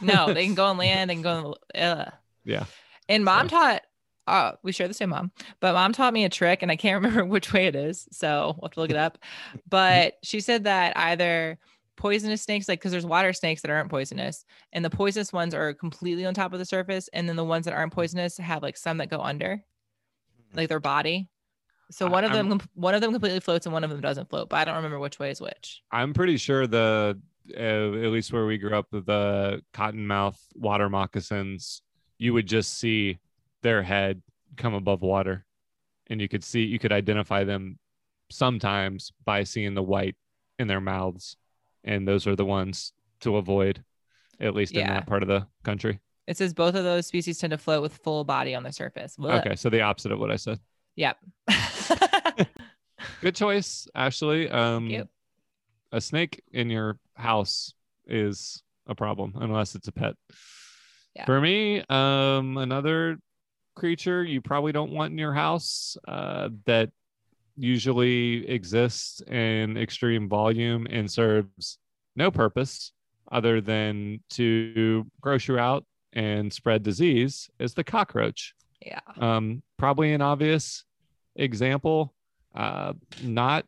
no, 0.00 0.32
they 0.32 0.44
can 0.44 0.54
go 0.54 0.66
on 0.66 0.76
land. 0.78 1.10
They 1.10 1.14
can 1.14 1.22
go. 1.22 1.30
On, 1.30 1.54
ugh. 1.80 2.12
yeah 2.44 2.64
And 3.08 3.24
mom 3.24 3.48
taught, 3.48 3.82
uh, 4.26 4.52
we 4.62 4.72
share 4.72 4.88
the 4.88 4.94
same 4.94 5.10
mom, 5.10 5.30
but 5.60 5.72
mom 5.72 5.92
taught 5.92 6.12
me 6.12 6.24
a 6.24 6.28
trick 6.28 6.62
and 6.62 6.70
I 6.70 6.76
can't 6.76 6.94
remember 7.02 7.24
which 7.24 7.52
way 7.52 7.66
it 7.66 7.76
is. 7.76 8.08
So 8.12 8.56
we'll 8.56 8.68
have 8.68 8.74
to 8.74 8.80
look 8.80 8.90
it 8.90 8.96
up. 8.96 9.18
But 9.68 10.14
she 10.22 10.40
said 10.40 10.64
that 10.64 10.96
either 10.96 11.58
poisonous 11.96 12.42
snakes, 12.42 12.68
like, 12.68 12.78
because 12.78 12.92
there's 12.92 13.06
water 13.06 13.32
snakes 13.32 13.62
that 13.62 13.70
aren't 13.70 13.90
poisonous, 13.90 14.44
and 14.72 14.84
the 14.84 14.90
poisonous 14.90 15.32
ones 15.32 15.54
are 15.54 15.72
completely 15.74 16.26
on 16.26 16.34
top 16.34 16.52
of 16.52 16.58
the 16.58 16.64
surface. 16.64 17.08
And 17.12 17.28
then 17.28 17.36
the 17.36 17.44
ones 17.44 17.64
that 17.64 17.74
aren't 17.74 17.92
poisonous 17.92 18.36
have 18.36 18.62
like 18.62 18.76
some 18.76 18.98
that 18.98 19.10
go 19.10 19.20
under, 19.20 19.62
like 20.56 20.68
their 20.68 20.80
body. 20.80 21.28
So 21.90 22.08
one 22.08 22.24
of 22.24 22.32
I'm- 22.32 22.48
them, 22.48 22.60
one 22.74 22.94
of 22.94 23.00
them 23.00 23.12
completely 23.12 23.40
floats 23.40 23.66
and 23.66 23.72
one 23.72 23.84
of 23.84 23.90
them 23.90 24.00
doesn't 24.00 24.28
float, 24.28 24.48
but 24.48 24.56
I 24.56 24.64
don't 24.64 24.76
remember 24.76 24.98
which 24.98 25.18
way 25.18 25.30
is 25.30 25.40
which. 25.40 25.82
I'm 25.92 26.12
pretty 26.12 26.36
sure 26.36 26.66
the 26.66 27.20
uh, 27.56 27.60
at 27.60 28.10
least 28.10 28.32
where 28.32 28.44
we 28.44 28.58
grew 28.58 28.76
up, 28.76 28.86
the 28.90 29.62
cottonmouth 29.72 30.38
water 30.56 30.88
moccasins, 30.88 31.80
you 32.18 32.32
would 32.32 32.46
just 32.46 32.78
see 32.78 33.18
their 33.62 33.82
head 33.82 34.20
come 34.56 34.74
above 34.74 35.02
water, 35.02 35.44
and 36.08 36.20
you 36.20 36.28
could 36.28 36.42
see 36.42 36.64
you 36.64 36.80
could 36.80 36.92
identify 36.92 37.44
them 37.44 37.78
sometimes 38.30 39.12
by 39.24 39.44
seeing 39.44 39.74
the 39.74 39.82
white 39.82 40.16
in 40.58 40.66
their 40.66 40.80
mouths, 40.80 41.36
and 41.84 42.08
those 42.08 42.26
are 42.26 42.34
the 42.34 42.44
ones 42.44 42.92
to 43.20 43.36
avoid, 43.36 43.84
at 44.40 44.54
least 44.54 44.74
in 44.74 44.86
that 44.88 45.06
part 45.06 45.22
of 45.22 45.28
the 45.28 45.46
country. 45.62 46.00
It 46.26 46.36
says 46.36 46.52
both 46.54 46.74
of 46.74 46.84
those 46.84 47.06
species 47.06 47.38
tend 47.38 47.52
to 47.52 47.58
float 47.58 47.82
with 47.82 47.96
full 47.98 48.24
body 48.24 48.54
on 48.54 48.62
the 48.62 48.72
surface. 48.72 49.16
Blech. 49.16 49.40
Okay, 49.40 49.56
so 49.56 49.70
the 49.70 49.82
opposite 49.82 50.12
of 50.12 50.18
what 50.18 50.30
I 50.30 50.36
said. 50.36 50.58
Yep. 50.96 51.18
Good 53.20 53.34
choice, 53.34 53.86
Ashley. 53.94 54.50
Um, 54.50 55.08
a 55.92 56.00
snake 56.00 56.42
in 56.52 56.68
your 56.68 56.98
house 57.14 57.74
is 58.06 58.62
a 58.86 58.94
problem 58.94 59.34
unless 59.36 59.74
it's 59.74 59.88
a 59.88 59.92
pet. 59.92 60.14
Yeah. 61.14 61.24
For 61.24 61.40
me, 61.40 61.82
um, 61.88 62.58
another 62.58 63.18
creature 63.74 64.24
you 64.24 64.40
probably 64.40 64.72
don't 64.72 64.92
want 64.92 65.12
in 65.12 65.18
your 65.18 65.32
house 65.34 65.96
uh, 66.08 66.48
that 66.66 66.90
usually 67.56 68.48
exists 68.48 69.20
in 69.22 69.76
extreme 69.76 70.28
volume 70.28 70.86
and 70.90 71.10
serves 71.10 71.78
no 72.16 72.30
purpose 72.30 72.92
other 73.30 73.60
than 73.60 74.20
to 74.30 75.06
gross 75.20 75.48
you 75.48 75.58
out 75.58 75.84
and 76.12 76.52
spread 76.52 76.82
disease 76.82 77.50
is 77.58 77.74
the 77.74 77.84
cockroach. 77.84 78.54
Yeah. 78.80 79.00
Um, 79.18 79.62
probably 79.78 80.12
an 80.12 80.22
obvious 80.22 80.84
example, 81.34 82.14
uh, 82.54 82.94
not 83.22 83.64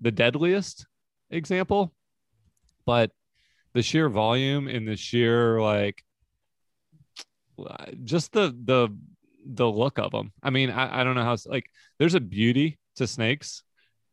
the 0.00 0.10
deadliest 0.10 0.86
example, 1.30 1.92
but 2.84 3.10
the 3.72 3.82
sheer 3.82 4.08
volume 4.08 4.68
and 4.68 4.86
the 4.86 4.96
sheer 4.96 5.60
like 5.60 6.02
just 8.04 8.32
the 8.32 8.54
the 8.64 8.88
the 9.44 9.68
look 9.68 9.98
of 9.98 10.12
them. 10.12 10.32
I 10.42 10.50
mean, 10.50 10.70
I, 10.70 11.00
I 11.00 11.04
don't 11.04 11.14
know 11.14 11.24
how 11.24 11.36
like 11.46 11.66
there's 11.98 12.14
a 12.14 12.20
beauty 12.20 12.78
to 12.96 13.06
snakes, 13.06 13.62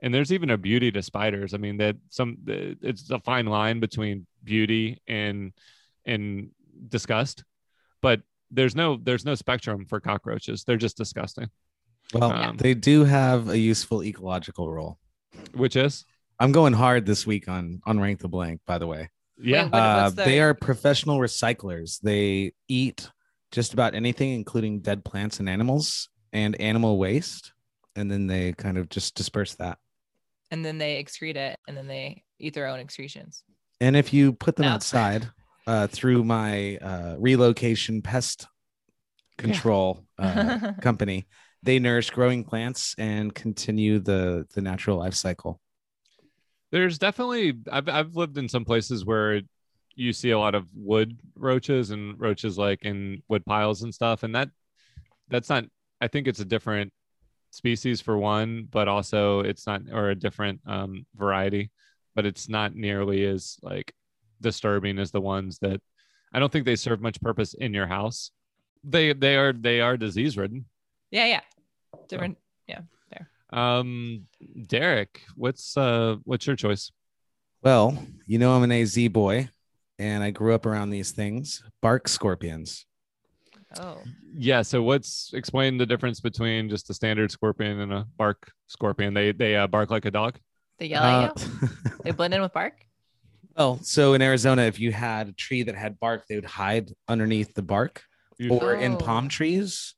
and 0.02 0.14
there's 0.14 0.32
even 0.32 0.50
a 0.50 0.58
beauty 0.58 0.92
to 0.92 1.02
spiders. 1.02 1.54
I 1.54 1.58
mean, 1.58 1.78
that 1.78 1.98
some 2.10 2.38
it's 2.48 3.10
a 3.10 3.20
fine 3.20 3.46
line 3.46 3.80
between 3.80 4.26
beauty 4.44 5.02
and 5.08 5.54
and 6.06 6.50
disgust, 6.88 7.44
but 8.02 8.22
there's 8.52 8.76
no 8.76 8.98
there's 9.02 9.26
no 9.26 9.36
spectrum 9.36 9.86
for 9.86 10.00
cockroaches. 10.00 10.64
They're 10.64 10.78
just 10.78 10.98
disgusting. 10.98 11.50
Well, 12.14 12.32
Um, 12.32 12.58
they 12.58 12.74
do 12.74 13.04
have 13.04 13.50
a 13.50 13.58
useful 13.58 14.04
ecological 14.04 14.72
role. 14.72 14.98
Which 15.54 15.76
is 15.76 16.06
I'm 16.40 16.52
going 16.52 16.74
hard 16.74 17.06
this 17.06 17.28
week 17.28 17.48
on 17.48 17.82
on 17.86 18.00
rank 18.00 18.20
the 18.20 18.28
blank. 18.30 18.62
By 18.66 18.78
the 18.80 18.88
way, 18.88 19.10
yeah. 19.38 19.64
Wait, 19.66 19.72
what- 19.72 19.80
uh, 19.82 20.10
the- 20.10 20.24
they 20.24 20.40
are 20.42 20.54
professional 20.54 21.20
recyclers. 21.20 22.00
They 22.02 22.54
eat 22.68 23.10
just 23.52 23.74
about 23.74 23.94
anything, 23.96 24.32
including 24.34 24.80
dead 24.82 25.04
plants 25.06 25.40
and 25.40 25.50
animals 25.50 26.10
and 26.34 26.60
animal 26.62 26.98
waste, 26.98 27.54
and 27.96 28.10
then 28.12 28.28
they 28.28 28.54
kind 28.54 28.78
of 28.78 28.90
just 28.90 29.16
disperse 29.16 29.56
that. 29.56 29.78
and 30.52 30.66
then 30.66 30.80
they 30.80 31.04
excrete 31.04 31.36
it, 31.36 31.56
and 31.68 31.78
then 31.78 31.86
they 31.86 32.24
eat 32.40 32.56
their 32.56 32.66
own 32.66 32.80
excretions. 32.80 33.44
And 33.80 33.96
if 33.96 34.12
you 34.12 34.34
put 34.34 34.56
them 34.56 34.66
No. 34.66 34.72
outside 34.72 35.30
uh, 35.70 35.86
through 35.86 36.24
my 36.24 36.78
uh, 36.78 37.16
relocation 37.20 38.02
pest 38.02 38.48
control 39.38 40.04
uh, 40.18 40.72
company, 40.82 41.28
they 41.62 41.78
nourish 41.78 42.10
growing 42.10 42.44
plants 42.44 42.96
and 42.98 43.36
continue 43.36 44.00
the 44.00 44.48
the 44.56 44.62
natural 44.62 44.98
life 44.98 45.14
cycle. 45.14 45.62
There's 46.72 46.98
definitely 46.98 47.54
I've 47.72 47.88
I've 47.88 48.16
lived 48.16 48.40
in 48.40 48.50
some 48.50 48.66
places 48.66 49.06
where 49.06 49.42
you 49.94 50.12
see 50.12 50.32
a 50.32 50.40
lot 50.40 50.56
of 50.56 50.66
wood 50.74 51.20
roaches 51.36 51.92
and 51.92 52.20
roaches 52.20 52.58
like 52.58 52.82
in 52.82 53.22
wood 53.28 53.46
piles 53.46 53.84
and 53.84 53.94
stuff, 53.94 54.24
and 54.24 54.34
that 54.34 54.50
that's 55.28 55.50
not. 55.50 55.66
I 56.02 56.08
think 56.08 56.28
it's 56.28 56.40
a 56.40 56.46
different 56.46 56.92
species 57.52 58.02
for 58.02 58.18
one, 58.18 58.68
but 58.72 58.88
also 58.88 59.42
it's 59.42 59.68
not 59.68 59.84
or 59.92 60.10
a 60.10 60.16
different 60.16 60.62
um, 60.66 61.06
variety, 61.16 61.70
but 62.16 62.26
it's 62.26 62.50
not 62.50 62.74
nearly 62.74 63.24
as 63.24 63.58
like 63.62 63.94
disturbing 64.42 65.00
as 65.00 65.12
the 65.12 65.22
ones 65.22 65.60
that 65.60 65.82
I 66.34 66.40
don't 66.40 66.52
think 66.52 66.66
they 66.66 66.76
serve 66.76 67.02
much 67.02 67.20
purpose 67.22 67.54
in 67.54 67.74
your 67.74 67.88
house. 67.88 68.32
They 68.84 69.14
they 69.14 69.36
are 69.36 69.54
they 69.54 69.82
are 69.82 69.98
disease 69.98 70.38
ridden. 70.38 70.66
Yeah, 71.12 71.26
yeah. 71.26 71.42
Different. 72.08 72.38
Yeah. 72.68 72.82
There. 73.12 73.30
Um, 73.52 74.28
Derek, 74.68 75.22
what's 75.36 75.76
uh 75.76 76.18
what's 76.24 76.46
your 76.48 76.56
choice? 76.56 76.92
Well, 77.64 77.98
you 78.26 78.38
know 78.40 78.54
I'm 78.56 78.64
an 78.64 78.72
AZ 78.72 78.98
boy, 79.10 79.50
and 79.98 80.24
I 80.24 80.32
grew 80.32 80.54
up 80.54 80.66
around 80.66 80.92
these 80.92 81.12
things. 81.12 81.62
Bark 81.82 82.08
scorpions. 82.08 82.86
Oh. 83.78 83.98
Yeah. 84.34 84.62
So 84.62 84.82
what's 84.82 85.32
explain 85.34 85.78
the 85.78 85.86
difference 85.86 86.20
between 86.22 86.70
just 86.70 86.90
a 86.90 86.94
standard 86.94 87.32
scorpion 87.32 87.82
and 87.82 87.92
a 87.94 88.08
bark 88.18 88.52
scorpion? 88.68 89.14
They 89.14 89.32
they 89.32 89.56
uh, 89.56 89.68
bark 89.68 89.90
like 89.92 90.06
a 90.06 90.12
dog. 90.12 90.40
They 90.78 90.86
yell 90.88 91.04
at 91.04 91.32
Uh, 91.32 91.34
you. 91.62 91.70
They 92.04 92.12
blend 92.12 92.34
in 92.34 92.42
with 92.42 92.54
bark. 92.54 92.74
Well, 93.56 93.80
so 93.84 94.14
in 94.14 94.22
Arizona, 94.22 94.64
if 94.64 94.80
you 94.80 94.92
had 94.92 95.28
a 95.30 95.32
tree 95.34 95.64
that 95.64 95.76
had 95.76 96.00
bark, 96.00 96.26
they 96.28 96.36
would 96.36 96.46
hide 96.46 96.92
underneath 97.08 97.54
the 97.54 97.62
bark, 97.62 98.04
or 98.50 98.74
in 98.74 98.94
Oh. 98.94 98.98
palm 98.98 99.28
trees, 99.28 99.96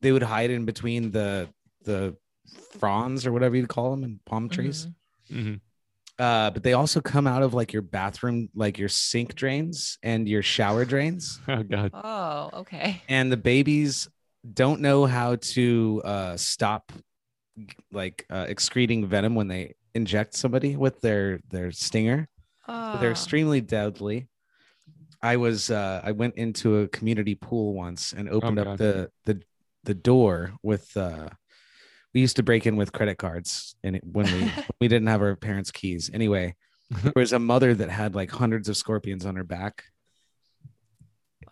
they 0.00 0.12
would 0.12 0.22
hide 0.22 0.50
in 0.50 0.64
between 0.64 1.10
the 1.10 1.48
the 1.84 2.16
fronds 2.78 3.26
or 3.26 3.32
whatever 3.32 3.56
you 3.56 3.66
call 3.66 3.90
them 3.90 4.04
in 4.04 4.20
palm 4.24 4.48
trees. 4.48 4.86
Mhm. 5.30 5.60
Uh, 6.18 6.50
but 6.50 6.62
they 6.62 6.74
also 6.74 7.00
come 7.00 7.26
out 7.26 7.42
of 7.42 7.54
like 7.54 7.72
your 7.72 7.82
bathroom, 7.82 8.48
like 8.54 8.78
your 8.78 8.88
sink 8.88 9.34
drains 9.34 9.98
and 10.02 10.28
your 10.28 10.42
shower 10.42 10.84
drains. 10.84 11.40
Oh 11.48 11.62
god. 11.62 11.90
Oh, 11.94 12.50
okay. 12.60 13.02
and 13.08 13.32
the 13.32 13.36
babies 13.36 14.08
don't 14.54 14.80
know 14.80 15.06
how 15.06 15.36
to 15.36 16.02
uh, 16.04 16.36
stop 16.36 16.92
like 17.92 18.24
uh, 18.30 18.46
excreting 18.48 19.06
venom 19.06 19.34
when 19.34 19.48
they 19.48 19.74
inject 19.94 20.34
somebody 20.34 20.76
with 20.76 21.00
their 21.00 21.40
their 21.50 21.70
stinger 21.72 22.28
Oh. 22.68 22.94
So 22.94 23.00
they're 23.00 23.10
extremely 23.10 23.60
deadly 23.60 24.28
i 25.24 25.36
was 25.36 25.70
uh, 25.70 26.00
i 26.04 26.10
went 26.12 26.34
into 26.36 26.78
a 26.78 26.88
community 26.88 27.34
pool 27.36 27.74
once 27.74 28.12
and 28.12 28.28
opened 28.28 28.58
Oh, 28.58 28.62
up 28.62 28.66
God. 28.66 28.78
the 28.78 29.10
the 29.24 29.42
the 29.84 29.94
door 29.94 30.52
with 30.62 30.96
uh 30.96 31.28
we 32.14 32.20
used 32.20 32.36
to 32.36 32.42
break 32.42 32.66
in 32.66 32.76
with 32.76 32.92
credit 32.92 33.18
cards 33.18 33.74
and 33.84 33.96
it, 33.96 34.02
when 34.04 34.26
we 34.26 34.40
when 34.40 34.64
we 34.80 34.88
didn't 34.88 35.08
have 35.08 35.22
our 35.22 35.36
parents 35.36 35.70
keys 35.70 36.10
anyway 36.12 36.54
there 37.02 37.12
was 37.16 37.32
a 37.32 37.38
mother 37.38 37.74
that 37.74 37.88
had 37.90 38.14
like 38.14 38.30
hundreds 38.30 38.68
of 38.68 38.76
scorpions 38.76 39.24
on 39.26 39.36
her 39.36 39.44
back 39.44 39.84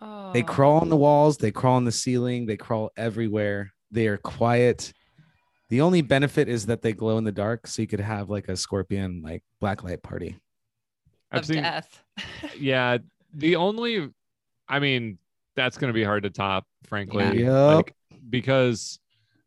Oh. 0.03 0.31
they 0.33 0.41
crawl 0.41 0.79
on 0.79 0.89
the 0.89 0.97
walls, 0.97 1.37
they 1.37 1.51
crawl 1.51 1.75
on 1.75 1.85
the 1.85 1.91
ceiling, 1.91 2.47
they 2.47 2.57
crawl 2.57 2.89
everywhere. 2.97 3.71
They 3.91 4.07
are 4.07 4.17
quiet. 4.17 4.93
The 5.69 5.81
only 5.81 6.01
benefit 6.01 6.47
is 6.49 6.65
that 6.67 6.81
they 6.81 6.93
glow 6.93 7.19
in 7.19 7.23
the 7.23 7.31
dark, 7.31 7.67
so 7.67 7.83
you 7.83 7.87
could 7.87 7.99
have 7.99 8.27
like 8.29 8.47
a 8.49 8.57
scorpion 8.57 9.21
like 9.23 9.43
blacklight 9.61 10.01
party. 10.01 10.37
I've 11.31 11.41
of 11.41 11.45
seen. 11.45 11.63
death. 11.63 12.03
Yeah. 12.57 12.97
The 13.33 13.55
only, 13.55 14.09
I 14.67 14.79
mean, 14.79 15.17
that's 15.55 15.77
going 15.77 15.89
to 15.89 15.93
be 15.93 16.03
hard 16.03 16.23
to 16.23 16.29
top, 16.29 16.65
frankly. 16.83 17.43
Yep. 17.43 17.75
Like, 17.75 17.95
because 18.29 18.99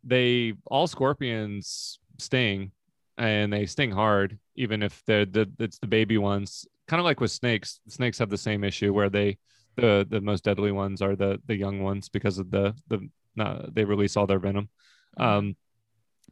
they 0.03 0.55
all 0.67 0.87
scorpions 0.87 1.99
sting, 2.19 2.73
and 3.17 3.53
they 3.53 3.67
sting 3.67 3.91
hard, 3.91 4.39
even 4.57 4.83
if 4.83 5.03
they're 5.07 5.25
the 5.27 5.51
it's 5.59 5.79
the 5.79 5.87
baby 5.87 6.19
ones. 6.19 6.67
Kind 6.89 7.01
of 7.01 7.05
like 7.05 7.21
with 7.21 7.31
snakes. 7.31 7.81
Snakes 7.89 8.19
have 8.19 8.31
the 8.31 8.39
same 8.39 8.65
issue 8.65 8.93
where 8.93 9.09
they 9.09 9.39
the 9.77 10.07
the 10.09 10.21
most 10.21 10.45
deadly 10.45 10.73
ones 10.73 11.03
are 11.03 11.17
the 11.17 11.41
the 11.47 11.57
young 11.57 11.83
ones 11.83 12.09
because 12.09 12.39
of 12.39 12.51
the 12.51 12.75
the 12.89 13.09
uh, 13.39 13.67
they 13.73 13.85
release 13.85 14.17
all 14.17 14.27
their 14.27 14.39
venom. 14.39 14.69
Um, 15.17 15.57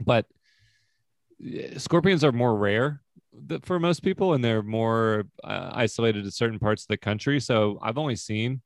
but 0.04 0.26
uh, 1.44 1.78
scorpions 1.78 2.24
are 2.24 2.32
more 2.32 2.54
rare 2.56 2.88
th- 2.88 3.01
for 3.62 3.78
most 3.80 4.02
people 4.02 4.34
and 4.34 4.44
they're 4.44 4.62
more 4.62 5.24
uh, 5.44 5.70
isolated 5.72 6.24
to 6.24 6.30
certain 6.30 6.58
parts 6.58 6.82
of 6.84 6.88
the 6.88 6.96
country 6.96 7.40
so 7.40 7.78
i've 7.82 7.98
only 7.98 8.16
seen 8.16 8.60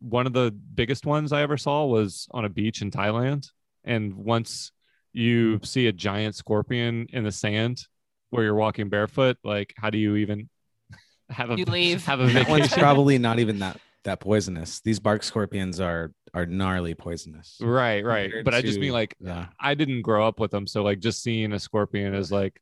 one 0.00 0.26
of 0.26 0.32
the 0.32 0.50
biggest 0.74 1.06
ones 1.06 1.32
i 1.32 1.42
ever 1.42 1.56
saw 1.56 1.84
was 1.86 2.28
on 2.32 2.44
a 2.44 2.48
beach 2.48 2.82
in 2.82 2.90
thailand 2.90 3.48
and 3.84 4.14
once 4.14 4.72
you 5.12 5.58
see 5.64 5.86
a 5.86 5.92
giant 5.92 6.34
scorpion 6.34 7.06
in 7.12 7.24
the 7.24 7.32
sand 7.32 7.86
where 8.30 8.44
you're 8.44 8.54
walking 8.54 8.88
barefoot 8.88 9.36
like 9.42 9.72
how 9.76 9.90
do 9.90 9.98
you 9.98 10.16
even 10.16 10.48
have 11.30 11.50
a 11.50 11.56
You 11.56 11.64
leave. 11.64 12.04
have 12.06 12.20
a 12.20 12.26
That 12.26 12.48
one's 12.48 12.72
probably 12.72 13.18
not 13.18 13.38
even 13.38 13.58
that 13.60 13.78
that 14.04 14.18
poisonous. 14.20 14.80
These 14.80 14.98
bark 14.98 15.22
scorpions 15.22 15.78
are 15.80 16.12
are 16.32 16.46
gnarly 16.46 16.94
poisonous. 16.94 17.56
right 17.60 18.02
right 18.04 18.24
compared 18.30 18.44
but 18.46 18.54
i 18.54 18.62
just 18.62 18.78
mean 18.78 18.92
like 18.92 19.14
yeah. 19.20 19.46
I 19.60 19.74
didn't 19.74 20.02
grow 20.02 20.26
up 20.26 20.40
with 20.40 20.50
them, 20.50 20.66
so 20.66 20.82
like 20.82 21.00
just 21.00 21.22
seeing 21.22 21.52
a 21.52 21.58
scorpion 21.58 22.14
is 22.14 22.32
like 22.32 22.60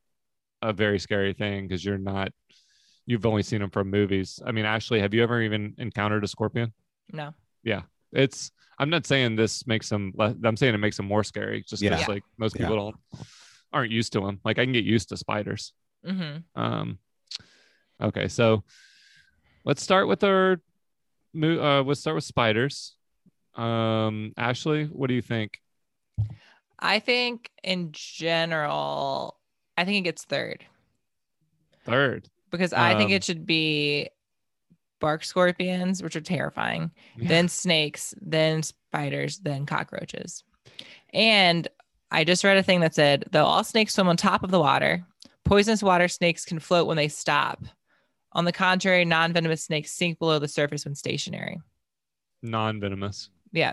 a 0.63 0.73
very 0.73 0.99
scary 0.99 1.33
thing 1.35 1.67
because 1.69 1.85
you're 1.85 1.99
not 1.99 2.33
you've 3.07 3.25
only 3.27 3.43
seen 3.43 3.61
them 3.61 3.71
from 3.71 3.91
movies. 3.91 4.39
I 4.45 4.53
mean, 4.53 4.65
Ashley, 4.67 5.01
have 5.01 5.15
you 5.15 5.23
ever 5.23 5.41
even 5.41 5.75
encountered 5.79 6.25
a 6.25 6.29
scorpion? 6.29 6.73
No. 7.13 7.33
Yeah, 7.63 7.83
it's. 8.13 8.51
I'm 8.79 8.91
not 8.91 9.07
saying 9.07 9.37
this 9.37 9.67
makes 9.67 9.89
them. 9.89 10.13
le- 10.15 10.37
I'm 10.45 10.57
saying 10.57 10.75
it 10.75 10.79
makes 10.79 10.97
them 10.99 11.07
more 11.07 11.25
scary, 11.25 11.65
just 11.67 11.83
because 11.83 12.01
Yeah. 12.01 12.07
like 12.07 12.23
most 12.39 12.55
Yeah. 12.57 12.69
people 12.69 12.77
don't 12.77 13.25
aren't 13.73 13.91
used 13.93 14.13
to 14.13 14.21
them. 14.21 14.41
Like 14.45 14.59
I 14.59 14.65
can 14.65 14.73
get 14.73 14.85
used 14.85 15.09
to 15.11 15.17
spiders. 15.17 15.73
Mm-hmm. 16.07 16.61
Um, 16.61 16.99
okay, 18.01 18.29
so 18.29 18.63
let's 19.65 19.83
start 19.83 20.07
with 20.07 20.23
our. 20.25 20.61
mo- 21.35 21.61
Uh, 21.61 21.83
let's 21.83 22.01
start 22.01 22.15
with 22.15 22.25
spiders. 22.25 22.95
Um, 23.55 24.33
Ashley, 24.37 24.85
what 24.85 25.09
do 25.09 25.15
you 25.15 25.23
think? 25.23 25.61
I 26.79 27.01
think 27.01 27.51
in 27.65 27.89
general, 27.93 29.38
I 29.79 29.85
think 29.85 29.97
it 29.99 30.09
gets 30.09 30.25
third 30.25 30.65
Third. 31.85 32.29
because 32.51 32.73
I 32.73 32.95
think 32.97 33.11
Um, 33.11 33.15
it 33.17 33.25
should 33.25 33.47
be 33.47 34.09
bark 35.01 35.23
scorpions, 35.25 36.03
which 36.03 36.17
are 36.17 36.21
terrifying, 36.21 36.91
Yeah. 37.17 37.29
then 37.29 37.49
snakes, 37.49 38.15
then 38.21 38.63
spiders, 38.63 39.39
then 39.39 39.65
cockroaches. 39.67 40.43
And 41.15 41.69
I 42.11 42.25
just 42.25 42.43
read 42.43 42.57
a 42.57 42.63
thing 42.63 42.81
that 42.81 42.95
said, 42.95 43.25
though 43.31 43.45
all 43.45 43.63
snakes 43.65 43.95
swim 43.95 44.09
on 44.09 44.17
top 44.17 44.43
of 44.43 44.51
the 44.51 44.59
water, 44.59 45.07
poisonous 45.45 45.83
water 45.83 46.09
snakes 46.09 46.45
can 46.45 46.59
float 46.59 46.87
when 46.87 46.97
they 46.97 47.09
stop. 47.09 47.63
On 48.33 48.45
the 48.45 48.53
contrary, 48.53 49.05
non 49.05 49.33
venomous 49.33 49.63
snakes 49.65 49.93
sink 49.93 50.19
below 50.19 50.39
the 50.39 50.49
surface 50.49 50.85
when 50.85 50.95
stationary. 50.95 51.61
Non-venomous. 52.43 53.31
Yeah. 53.53 53.73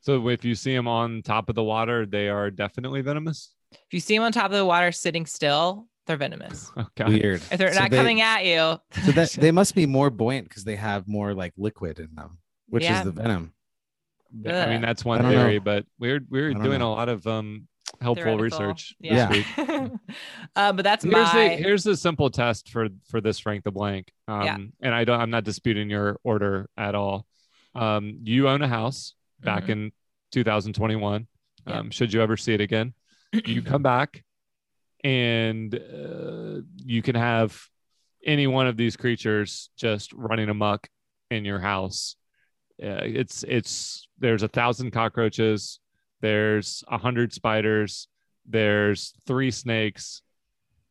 So 0.00 0.28
if 0.28 0.44
you 0.44 0.54
see 0.54 0.74
them 0.74 0.88
on 0.88 1.22
top 1.22 1.48
of 1.48 1.54
the 1.54 1.62
water, 1.64 2.06
they 2.06 2.28
are 2.28 2.50
definitely 2.50 3.00
venomous. 3.02 3.54
If 3.74 3.92
you 3.92 4.00
see 4.00 4.14
them 4.16 4.24
on 4.24 4.32
top 4.32 4.46
of 4.46 4.56
the 4.56 4.64
water 4.64 4.92
sitting 4.92 5.26
still, 5.26 5.86
they're 6.06 6.16
venomous. 6.16 6.70
Okay. 6.78 7.04
Weird. 7.20 7.42
If 7.50 7.58
they're 7.58 7.72
So 7.72 7.80
not 7.80 7.90
they- 7.90 7.96
coming 7.96 8.20
at 8.20 8.44
you, 8.44 8.78
So 9.04 9.12
that 9.12 9.30
they 9.38 9.50
must 9.52 9.74
be 9.74 9.86
more 9.86 10.10
buoyant 10.10 10.48
because 10.48 10.64
they 10.64 10.76
have 10.76 11.06
more 11.08 11.34
like 11.34 11.52
liquid 11.56 11.98
in 11.98 12.14
them, 12.14 12.38
which 12.68 12.84
Yeah. 12.84 12.98
is 12.98 13.04
the 13.04 13.12
venom. 13.12 13.52
I 14.46 14.66
mean, 14.68 14.80
that's 14.80 15.04
one 15.04 15.20
don't 15.22 15.30
know. 15.32 15.38
theory, 15.38 15.58
but 15.58 15.84
we're 15.98 16.20
we're 16.30 16.54
doing 16.54 16.78
know. 16.78 16.88
a 16.90 16.94
lot 16.94 17.08
of 17.10 17.26
um 17.26 17.68
helpful 18.00 18.24
theoretical. 18.24 18.42
research 18.66 18.94
Yeah. 18.98 19.28
this 19.28 19.46
week. 19.56 19.68
uh, 20.56 20.72
but 20.72 20.82
that's 20.82 21.04
Here's 21.04 21.14
my 21.34 21.48
the 21.48 21.54
here's 21.56 21.84
the 21.84 21.96
simple 21.96 22.30
test 22.30 22.70
for 22.70 22.88
for 23.08 23.20
this 23.20 23.44
rank 23.44 23.62
the 23.64 23.70
blank. 23.70 24.10
Um, 24.28 24.42
Yeah. 24.42 24.56
and 24.80 24.94
I 24.94 25.04
don't 25.04 25.20
I'm 25.20 25.28
not 25.30 25.44
disputing 25.44 25.90
your 25.90 26.18
order 26.24 26.70
at 26.78 26.94
all. 26.94 27.26
Um, 27.74 28.20
you 28.24 28.48
own 28.48 28.62
a 28.62 28.68
house 28.68 29.14
back 29.40 29.64
Mhm. 29.64 29.68
in 29.70 29.92
2021. 30.32 31.26
Yeah. 31.66 31.78
Um, 31.78 31.90
should 31.90 32.12
you 32.14 32.22
ever 32.22 32.36
see 32.38 32.54
it 32.54 32.60
again, 32.62 32.94
you 33.32 33.62
come 33.62 33.82
back 33.94 34.24
and 35.04 35.74
uh, 35.74 36.60
you 36.84 37.02
can 37.02 37.14
have 37.14 37.60
any 38.24 38.46
one 38.46 38.66
of 38.66 38.76
these 38.76 38.96
creatures 38.96 39.70
just 39.76 40.12
running 40.12 40.48
amok 40.48 40.88
in 41.30 41.44
your 41.44 41.58
house. 41.58 42.16
Uh, 42.82 43.02
it's 43.04 43.42
it's 43.44 44.08
there's 44.18 44.42
a 44.42 44.48
thousand 44.48 44.90
cockroaches, 44.92 45.80
there's 46.20 46.82
a 46.88 46.98
hundred 46.98 47.32
spiders, 47.32 48.08
there's 48.46 49.12
three 49.26 49.50
snakes, 49.50 50.22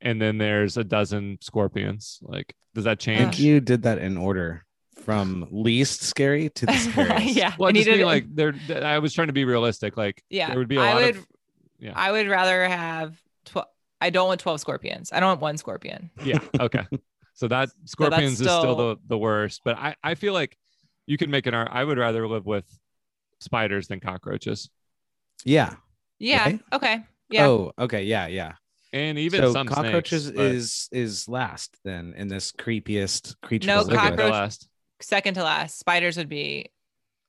and 0.02 0.22
then 0.22 0.38
there's 0.38 0.78
a 0.78 0.84
dozen 0.84 1.38
scorpions. 1.42 2.20
Like, 2.22 2.54
does 2.76 2.84
that 2.86 2.92
I 2.92 2.96
change? 2.96 3.20
think 3.36 3.40
you 3.40 3.60
did 3.60 3.84
that 3.84 3.98
in 3.98 4.18
order 4.18 4.66
from 5.04 5.48
least 5.52 6.02
scary 6.04 6.50
to 6.52 6.66
the 6.66 6.74
scariest. 6.78 7.36
yeah. 7.36 7.54
Well, 7.58 7.68
I 7.68 7.70
I 7.70 7.74
just 7.74 7.88
needed- 7.88 7.98
mean 8.00 8.06
like 8.06 8.26
there. 8.36 8.54
I 8.86 9.00
was 9.00 9.14
trying 9.14 9.28
to 9.28 9.34
be 9.34 9.46
realistic. 9.46 9.98
Like, 9.98 10.22
Yeah, 10.30 10.50
there 10.50 10.60
would 10.60 10.68
be 10.68 10.78
a 10.78 10.82
I 10.82 10.94
lot 10.94 11.02
would- 11.02 11.16
of 11.18 11.28
yeah. 11.82 11.92
I 11.96 12.12
would 12.12 12.28
rather 12.30 12.66
have 12.68 13.20
12. 13.46 13.68
I 14.00 14.10
don't 14.10 14.28
want 14.28 14.40
12 14.40 14.60
scorpions. 14.62 15.12
I 15.12 15.20
don't 15.20 15.28
want 15.30 15.42
one 15.42 15.58
scorpion. 15.58 16.10
yeah 16.24 16.40
okay 16.60 16.86
so 17.34 17.48
that 17.50 17.70
scorpions 17.86 18.34
is 18.40 18.48
still 18.48 18.62
still- 18.62 18.76
the, 18.76 18.98
the 19.08 19.18
worst 19.18 19.62
but 19.66 19.76
i 19.78 19.96
i 20.04 20.16
feel 20.16 20.34
like 20.34 20.58
you 21.08 21.18
can 21.18 21.30
make 21.32 21.48
an 21.48 21.54
art 21.54 21.70
i 21.72 21.84
would 21.84 21.98
rather 21.98 22.28
live 22.28 22.46
with 22.46 22.66
spiders 23.40 23.88
than 23.88 24.00
cockroaches 24.00 24.70
Yeah. 25.44 25.74
Yeah. 26.20 26.44
Right? 26.46 26.60
Okay. 26.74 27.04
Yeah. 27.30 27.48
Oh, 27.48 27.72
okay. 27.80 28.04
Yeah, 28.04 28.28
yeah. 28.28 28.54
and 28.94 29.18
even 29.18 29.42
so 29.42 29.54
some 29.54 29.68
cockroaches 29.68 30.26
snakes, 30.26 30.38
but- 30.38 30.46
is 30.46 30.90
is 30.92 31.28
last 31.28 31.76
then 31.84 32.14
in 32.16 32.28
this 32.28 32.52
creepiest 32.52 33.36
creature. 33.42 33.66
No, 33.68 33.82
to 33.82 33.88
live 33.88 33.92
with. 33.92 34.00
cockroach- 34.00 34.32
last 34.32 34.68
Second 35.02 35.34
to 35.36 35.44
last. 35.44 35.80
Spiders 35.80 36.18
would 36.18 36.30
be 36.30 36.70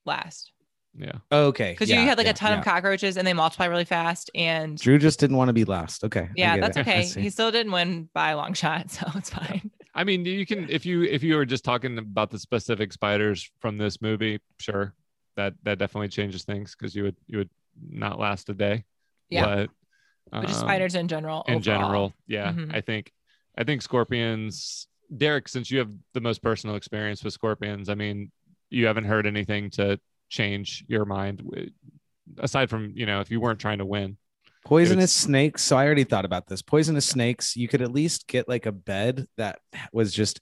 last 0.05 0.52
yeah 0.97 1.13
okay. 1.33 1.73
because 1.73 1.89
yeah, 1.89 2.01
you 2.03 2.07
had 2.07 2.19
like 2.19 2.27
yeah, 2.27 2.33
a 2.33 2.35
ton 2.35 2.53
yeah. 2.53 2.59
of 2.59 2.65
cockroaches 2.65 3.17
and 3.17 3.27
they 3.27 3.33
multiply 3.33 3.67
really 3.67 3.85
fast. 3.85 4.31
And 4.35 4.79
Drew 4.79 4.99
just 4.99 5.19
didn't 5.21 5.37
want 5.37 5.49
to 5.49 5.53
be 5.55 5.65
last. 5.65 6.05
Okay. 6.05 6.29
Yeah, 6.37 6.59
that's 6.59 6.77
it. 6.77 6.81
Okay. 6.87 7.05
He 7.07 7.31
still 7.31 7.51
didn't 7.51 7.73
win 7.73 8.09
by 8.13 8.31
a 8.31 8.37
long 8.37 8.53
shot, 8.53 8.91
so 8.97 9.07
it's 9.15 9.31
fine. 9.31 9.71
i 9.95 10.05
mean 10.05 10.25
you 10.25 10.47
can 10.47 10.69
if 10.71 10.85
you 10.87 11.03
if 11.05 11.23
you 11.23 11.37
were 11.37 11.45
just 11.47 11.65
talking 11.65 11.99
about 11.99 12.31
the 12.31 12.39
specific 12.39 12.93
spiders 12.93 13.51
from 13.61 13.77
this 13.79 14.01
movie 14.01 14.41
sure 14.59 14.95
that 15.37 15.53
that 15.65 15.79
definitely 15.79 16.09
changes 16.09 16.45
things 16.45 16.75
because 16.75 16.95
you 16.95 17.03
would 17.05 17.17
you 17.27 17.39
would 17.39 17.51
not 17.91 18.19
last 18.19 18.49
a 18.49 18.55
day 18.55 18.85
Yeah. 19.29 19.45
but 19.45 19.71
But 20.31 20.47
just 20.47 20.61
um, 20.61 20.67
spiders 20.69 20.95
in 20.95 21.09
general. 21.09 21.43
in 21.47 21.55
overall. 21.57 21.61
general 21.61 22.13
yeah 22.27 22.53
Mhm. 22.53 22.75
i 22.75 22.81
think 22.81 23.13
i 23.59 23.65
think 23.65 23.83
scorpions 23.83 24.87
derek 25.15 25.47
since 25.49 25.71
you 25.71 25.79
have 25.79 25.91
the 26.15 26.21
most 26.23 26.43
personal 26.43 26.77
experience 26.77 27.23
with 27.23 27.35
scorpions 27.35 27.89
i 27.91 27.95
mean 27.95 28.31
you 28.71 28.87
haven't 28.87 29.05
heard 29.05 29.27
anything 29.27 29.69
to 29.71 30.01
change 30.33 30.83
your 30.89 31.05
mind 31.05 31.43
aside 32.39 32.71
from 32.71 32.91
you 32.95 33.05
know 33.05 33.21
if 33.21 33.31
you 33.31 33.39
weren't 33.39 33.61
trying 33.61 33.79
to 33.79 33.85
win 33.87 34.17
Poisonous 34.65 35.13
snakes. 35.13 35.63
So 35.63 35.77
I 35.77 35.85
already 35.85 36.05
thought 36.05 36.25
about 36.25 36.47
this. 36.47 36.63
Poisonous 36.63 37.05
snakes, 37.05 37.57
you 37.57 37.67
could 37.67 37.83
at 37.83 37.93
least 37.93 38.29
get 38.29 38.49
like 38.49 38.65
a 38.65 38.71
bed 38.73 39.27
that 39.37 39.59
was 39.93 40.15
just 40.15 40.41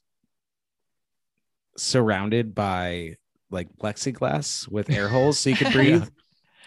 surrounded 1.75 2.53
by 2.53 3.15
like 3.49 3.67
plexiglass 3.81 4.67
with 4.69 4.91
air 4.91 5.09
holes 5.09 5.39
so 5.39 5.49
you 5.49 5.55
could 5.55 5.71
breathe. 5.73 6.07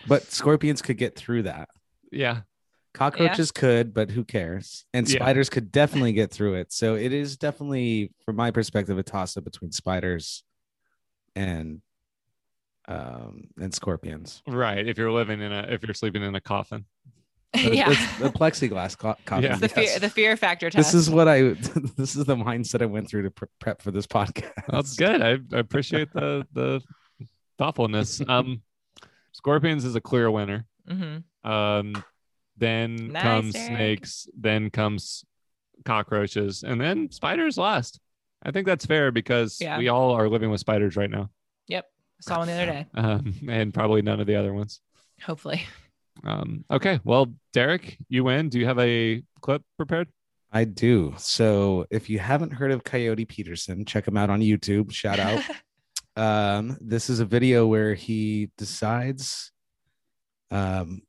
But 0.06 0.32
scorpions 0.32 0.82
could 0.82 0.98
get 0.98 1.14
through 1.14 1.44
that. 1.44 1.68
yeah 2.10 2.40
Cockroaches 2.92 3.50
could, 3.52 3.94
but 3.94 4.10
who 4.10 4.24
cares? 4.24 4.84
And 4.92 5.08
Yeah. 5.08 5.16
spiders 5.16 5.48
could 5.48 5.70
definitely 5.70 6.12
get 6.12 6.32
through 6.32 6.54
it. 6.54 6.72
So 6.72 6.96
it 6.96 7.12
is 7.12 7.36
definitely, 7.36 8.12
from 8.24 8.36
my 8.36 8.50
perspective, 8.50 8.98
a 8.98 9.02
toss 9.02 9.36
up 9.36 9.44
between 9.44 9.70
spiders 9.72 10.42
and 11.36 11.80
um 12.88 13.44
and 13.60 13.72
scorpions. 13.74 14.42
right 14.46 14.86
if 14.86 14.98
you're 14.98 15.12
living 15.12 15.40
in 15.40 15.52
a 15.52 15.62
if 15.70 15.82
you're 15.82 15.94
sleeping 15.94 16.22
in 16.22 16.34
a 16.34 16.40
coffin 16.40 16.84
yeah. 17.54 17.88
it's 17.90 18.18
the 18.18 18.30
plexiglass 18.30 18.98
co- 18.98 19.14
coffin. 19.24 19.44
Yeah. 19.44 19.56
the 19.56 19.68
fear 19.68 19.98
the 20.00 20.10
fear 20.10 20.36
factor 20.36 20.70
test. 20.70 20.92
this 20.92 20.94
is 20.94 21.08
what 21.08 21.28
I 21.28 21.42
this 21.96 22.16
is 22.16 22.24
the 22.24 22.34
mindset 22.36 22.82
I 22.82 22.86
went 22.86 23.08
through 23.08 23.22
to 23.22 23.30
pre- 23.30 23.48
prep 23.60 23.80
for 23.80 23.90
this 23.92 24.06
podcast. 24.08 24.50
that's 24.68 24.96
good 24.96 25.22
I, 25.22 25.38
I 25.56 25.60
appreciate 25.60 26.12
the 26.12 26.46
the 26.52 26.82
thoughtfulness 27.58 28.20
um 28.28 28.60
scorpions 29.32 29.84
is 29.84 29.94
a 29.94 30.00
clear 30.00 30.30
winner 30.30 30.66
hmm 30.88 31.18
um 31.48 32.02
then 32.56 33.12
Nice, 33.12 33.22
comes 33.22 33.52
Derek. 33.54 33.66
snakes 33.68 34.28
then 34.38 34.70
comes 34.70 35.24
cockroaches 35.84 36.62
and 36.64 36.80
then 36.80 37.10
spiders 37.10 37.56
last 37.58 38.00
i 38.42 38.50
think 38.50 38.66
that's 38.66 38.86
fair 38.86 39.10
because 39.12 39.58
Yeah. 39.60 39.78
we 39.78 39.88
all 39.88 40.12
are 40.12 40.28
living 40.28 40.50
with 40.50 40.60
spiders 40.60 40.96
right 40.96 41.10
now 41.10 41.20
Yep. 41.20 41.28
Saw 42.20 42.38
one 42.38 42.48
the 42.48 42.54
other 42.54 42.66
day. 42.66 42.86
um, 42.94 43.34
and 43.48 43.74
probably 43.74 44.02
none 44.02 44.20
of 44.20 44.26
the 44.26 44.36
other 44.36 44.52
ones 44.54 44.80
Hopefully. 45.22 45.64
um, 46.24 46.64
okay 46.70 47.00
well 47.04 47.32
derek 47.52 47.98
you 48.08 48.24
win 48.24 48.48
do 48.48 48.58
you 48.58 48.66
have 48.66 48.78
a 48.78 49.22
clip 49.40 49.62
prepared 49.76 50.08
I 50.56 50.62
do. 50.62 51.14
So 51.18 51.84
if 51.90 52.08
you 52.08 52.20
haven't 52.20 52.52
heard 52.52 52.70
of 52.70 52.84
Coyote 52.84 53.24
Peterson, 53.24 53.84
check 53.84 54.06
him 54.06 54.16
out 54.16 54.30
on 54.30 54.38
YouTube. 54.38 54.92
Shout 54.92 55.18
out. 55.18 55.42
um, 56.16 56.78
this 56.80 57.10
is 57.10 57.18
a 57.18 57.24
video 57.24 57.66
where 57.66 57.92
he 57.94 58.50
decides 58.56 59.50
um 60.52 61.02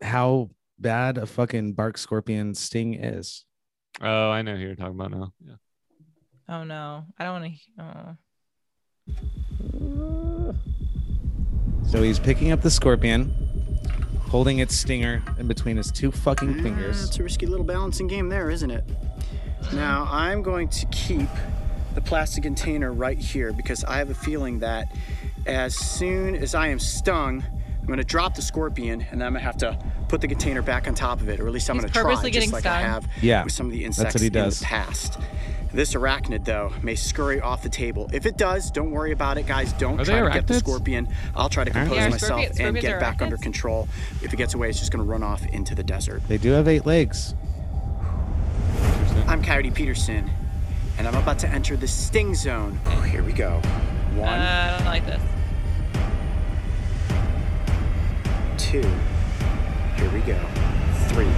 how 0.00 0.48
bad 0.78 1.18
a 1.18 1.26
fucking 1.26 1.74
bark 1.74 1.98
scorpion 1.98 2.54
sting 2.54 2.94
is. 2.94 3.44
oh 4.00 4.30
i 4.30 4.40
know 4.40 4.56
who 4.56 4.62
you're 4.62 4.76
talking 4.76 4.94
about 4.98 5.10
now 5.10 5.30
yeah 5.46 5.56
oh 6.48 6.64
no. 6.64 7.04
I 7.18 7.24
don't 7.24 7.42
want 7.42 7.52
to. 7.76 8.16
Oh. 9.76 10.26
So 11.86 12.02
he's 12.02 12.18
picking 12.18 12.52
up 12.52 12.60
the 12.62 12.70
scorpion, 12.70 13.34
holding 14.28 14.60
its 14.60 14.76
stinger 14.76 15.22
in 15.38 15.48
between 15.48 15.76
his 15.76 15.90
two 15.90 16.12
fucking 16.12 16.56
Yeah, 16.56 16.62
fingers. 16.62 17.04
It's 17.04 17.18
a 17.18 17.22
risky 17.22 17.46
little 17.46 17.64
balancing 17.64 18.06
game 18.06 18.28
there, 18.28 18.50
isn't 18.50 18.70
it? 18.70 18.84
Now, 19.72 20.08
I'm 20.10 20.42
going 20.42 20.68
to 20.68 20.86
keep 20.86 21.28
the 21.94 22.00
plastic 22.00 22.44
container 22.44 22.92
right 22.92 23.18
here 23.18 23.52
because 23.52 23.84
I 23.84 23.98
have 23.98 24.10
a 24.10 24.14
feeling 24.14 24.60
that 24.60 24.94
as 25.46 25.74
soon 25.74 26.36
as 26.36 26.54
I 26.54 26.68
am 26.68 26.78
stung, 26.78 27.42
I'm 27.80 27.86
going 27.86 27.98
to 27.98 28.04
drop 28.04 28.34
the 28.36 28.42
scorpion 28.42 29.04
and 29.10 29.20
then 29.20 29.26
I'm 29.26 29.32
going 29.32 29.40
to 29.40 29.46
have 29.46 29.56
to 29.58 29.78
put 30.08 30.20
the 30.20 30.28
container 30.28 30.62
back 30.62 30.86
on 30.86 30.94
top 30.94 31.20
of 31.20 31.28
it, 31.28 31.40
or 31.40 31.46
at 31.46 31.52
least 31.52 31.68
I'm 31.70 31.76
He's 31.76 31.84
going 31.84 31.92
to 31.92 32.00
try, 32.00 32.14
just 32.14 32.32
getting 32.32 32.50
like 32.52 32.66
I 32.66 32.82
have 32.82 33.08
Yeah, 33.20 33.42
with 33.44 33.52
some 33.52 33.66
of 33.66 33.72
the 33.72 33.82
that's 33.84 33.98
insects 33.98 34.14
what 34.14 34.20
he 34.20 34.26
in 34.26 34.32
the 34.32 34.60
past. 34.62 35.18
This 35.72 35.94
arachnid, 35.94 36.44
though, 36.44 36.72
may 36.82 36.96
scurry 36.96 37.40
off 37.40 37.62
the 37.62 37.68
table. 37.68 38.10
If 38.12 38.26
it 38.26 38.36
does, 38.36 38.70
don't 38.72 38.90
worry 38.90 39.12
about 39.12 39.38
it, 39.38 39.46
guys. 39.46 39.72
Don't 39.74 40.00
Are 40.00 40.04
try 40.04 40.20
they 40.20 40.26
to 40.26 40.32
get 40.34 40.46
the 40.48 40.54
scorpion. 40.54 41.08
I'll 41.36 41.48
try 41.48 41.62
to 41.64 41.70
compose 41.70 41.96
Yeah, 41.96 42.08
myself 42.08 42.42
scorpion- 42.42 42.66
and 42.66 42.80
get 42.80 42.92
are 42.92 42.96
it 42.96 43.00
back 43.00 43.22
under 43.22 43.36
control. 43.36 43.88
If 44.22 44.32
it 44.32 44.36
gets 44.36 44.54
away, 44.54 44.68
it's 44.68 44.80
just 44.80 44.90
going 44.90 45.04
to 45.04 45.08
run 45.10 45.22
off 45.22 45.46
into 45.46 45.74
the 45.76 45.84
desert. 45.84 46.22
They 46.26 46.38
do 46.38 46.50
have 46.50 46.66
eight 46.66 46.86
legs. 46.86 47.34
I'm 49.28 49.42
Coyote 49.44 49.70
Peterson, 49.70 50.28
and 50.98 51.06
I'm 51.06 51.14
about 51.14 51.38
to 51.40 51.48
enter 51.48 51.76
the 51.76 51.86
sting 51.86 52.34
zone. 52.34 52.80
Oh, 52.86 53.00
here 53.02 53.22
we 53.22 53.32
go. 53.32 53.60
One, 54.16 54.28
Uh, 54.28 54.72
I 54.72 54.76
don't 54.76 54.86
like 54.86 55.06
this. 55.06 55.22
two. 58.58 58.82
Here 59.96 60.10
we 60.10 60.20
go. 60.20 60.38
Three. 61.08 61.28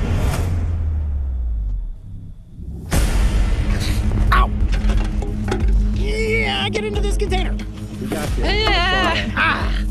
Yeah, 6.52 6.68
get 6.68 6.84
into 6.84 7.00
this 7.00 7.16
container. 7.16 7.52
We 8.00 8.08
got 8.08 8.28
this. 8.36 8.68
Yeah. 8.68 9.30
Ah! 9.34 9.84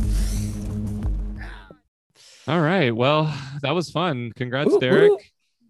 all 2.47 2.59
right 2.59 2.95
well 2.95 3.31
that 3.61 3.71
was 3.71 3.91
fun 3.91 4.31
congrats 4.35 4.71
Woo, 4.71 4.79
derek 4.79 5.11
woo. 5.11 5.17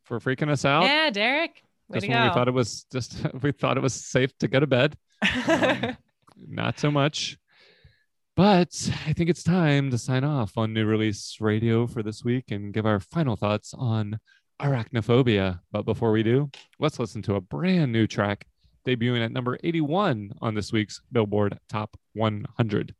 for 0.05 0.19
freaking 0.19 0.49
us 0.49 0.63
out 0.63 0.83
Yeah, 0.83 1.09
Derek. 1.09 1.63
Way 1.89 1.95
just 1.99 2.05
to 2.07 2.13
when 2.13 2.23
we 2.27 2.33
thought 2.33 2.47
it 2.47 2.53
was 2.53 2.85
just 2.91 3.25
we 3.41 3.51
thought 3.51 3.77
it 3.77 3.81
was 3.83 3.93
safe 3.93 4.37
to 4.39 4.47
go 4.47 4.59
to 4.59 4.67
bed 4.67 4.95
Um, 5.47 5.97
not 6.47 6.79
so 6.79 6.89
much. 6.91 7.37
But 8.35 8.89
I 9.05 9.13
think 9.13 9.29
it's 9.29 9.43
time 9.43 9.91
to 9.91 9.97
sign 9.97 10.23
off 10.23 10.57
on 10.57 10.73
New 10.73 10.85
Release 10.85 11.37
Radio 11.39 11.87
for 11.87 12.03
this 12.03 12.23
week 12.23 12.51
and 12.51 12.73
give 12.73 12.85
our 12.85 12.99
final 12.99 13.35
thoughts 13.35 13.73
on 13.77 14.19
arachnophobia. 14.61 15.59
But 15.71 15.83
before 15.83 16.11
we 16.11 16.23
do, 16.23 16.49
let's 16.79 16.99
listen 16.99 17.21
to 17.23 17.35
a 17.35 17.41
brand 17.41 17.91
new 17.91 18.07
track 18.07 18.45
debuting 18.85 19.23
at 19.23 19.31
number 19.31 19.57
81 19.63 20.31
on 20.41 20.55
this 20.55 20.71
week's 20.71 21.01
Billboard 21.11 21.57
Top 21.69 21.95
100. 22.13 22.95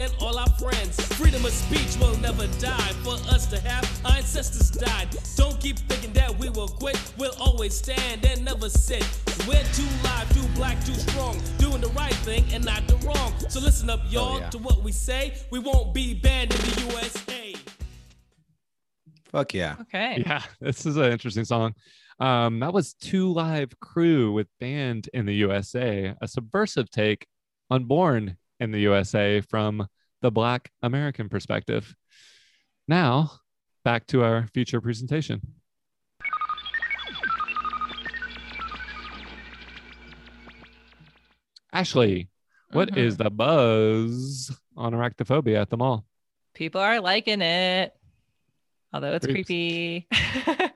and 0.00 0.14
all 0.20 0.38
our 0.38 0.48
friends. 0.58 1.00
Freedom 1.14 1.42
of 1.44 1.52
speech 1.52 1.96
will 1.98 2.16
never 2.18 2.46
die. 2.58 2.92
For 3.02 3.14
us 3.32 3.46
to 3.46 3.58
have, 3.60 4.00
our 4.04 4.12
ancestors 4.12 4.70
died. 4.70 5.08
Don't 5.36 5.58
keep 5.58 5.78
thinking 5.78 6.12
that 6.12 6.36
we 6.38 6.50
will 6.50 6.68
quit. 6.68 7.00
We'll 7.16 7.34
always 7.40 7.74
stand 7.74 8.24
and 8.26 8.44
never 8.44 8.68
sit. 8.68 9.06
We're 9.48 9.62
too 9.72 9.88
live, 10.04 10.28
too 10.34 10.46
black, 10.54 10.84
too 10.84 10.94
strong. 10.94 11.40
Doing 11.58 11.80
the 11.80 11.88
right 11.88 12.12
thing 12.12 12.44
and 12.52 12.64
not 12.64 12.86
the 12.86 12.96
wrong. 13.06 13.32
So 13.48 13.60
listen 13.60 13.88
up, 13.88 14.00
y'all, 14.10 14.36
oh, 14.36 14.38
yeah. 14.40 14.50
to 14.50 14.58
what 14.58 14.82
we 14.82 14.92
say. 14.92 15.34
We 15.50 15.60
won't 15.60 15.94
be 15.94 16.12
banned 16.12 16.52
in 16.54 16.60
the 16.60 16.92
USA. 16.92 17.54
Fuck 19.32 19.54
yeah. 19.54 19.76
okay. 19.82 20.22
Yeah, 20.26 20.42
this 20.60 20.84
is 20.84 20.96
an 20.98 21.10
interesting 21.10 21.44
song. 21.44 21.74
Um, 22.18 22.60
that 22.60 22.72
was 22.72 22.94
Two 22.94 23.32
Live 23.32 23.78
Crew 23.78 24.32
with 24.32 24.48
Banned 24.58 25.10
in 25.12 25.26
the 25.26 25.34
USA, 25.34 26.14
a 26.20 26.26
subversive 26.28 26.90
take 26.90 27.26
on 27.70 27.84
Born 27.84 28.38
in 28.58 28.70
the 28.70 28.80
USA 28.80 29.42
from 29.42 29.86
the 30.22 30.30
Black 30.30 30.70
American 30.82 31.28
perspective. 31.28 31.94
Now, 32.88 33.32
back 33.84 34.06
to 34.08 34.22
our 34.22 34.46
future 34.54 34.80
presentation. 34.80 35.42
Ashley, 41.70 42.30
what 42.72 42.88
mm-hmm. 42.88 42.98
is 42.98 43.18
the 43.18 43.28
buzz 43.28 44.58
on 44.74 44.94
arachnophobia 44.94 45.60
at 45.60 45.68
the 45.68 45.76
mall? 45.76 46.06
People 46.54 46.80
are 46.80 47.02
liking 47.02 47.42
it 47.42 47.92
although 48.96 49.14
it's 49.14 49.26
Creeps. 49.26 49.46
creepy. 49.46 50.08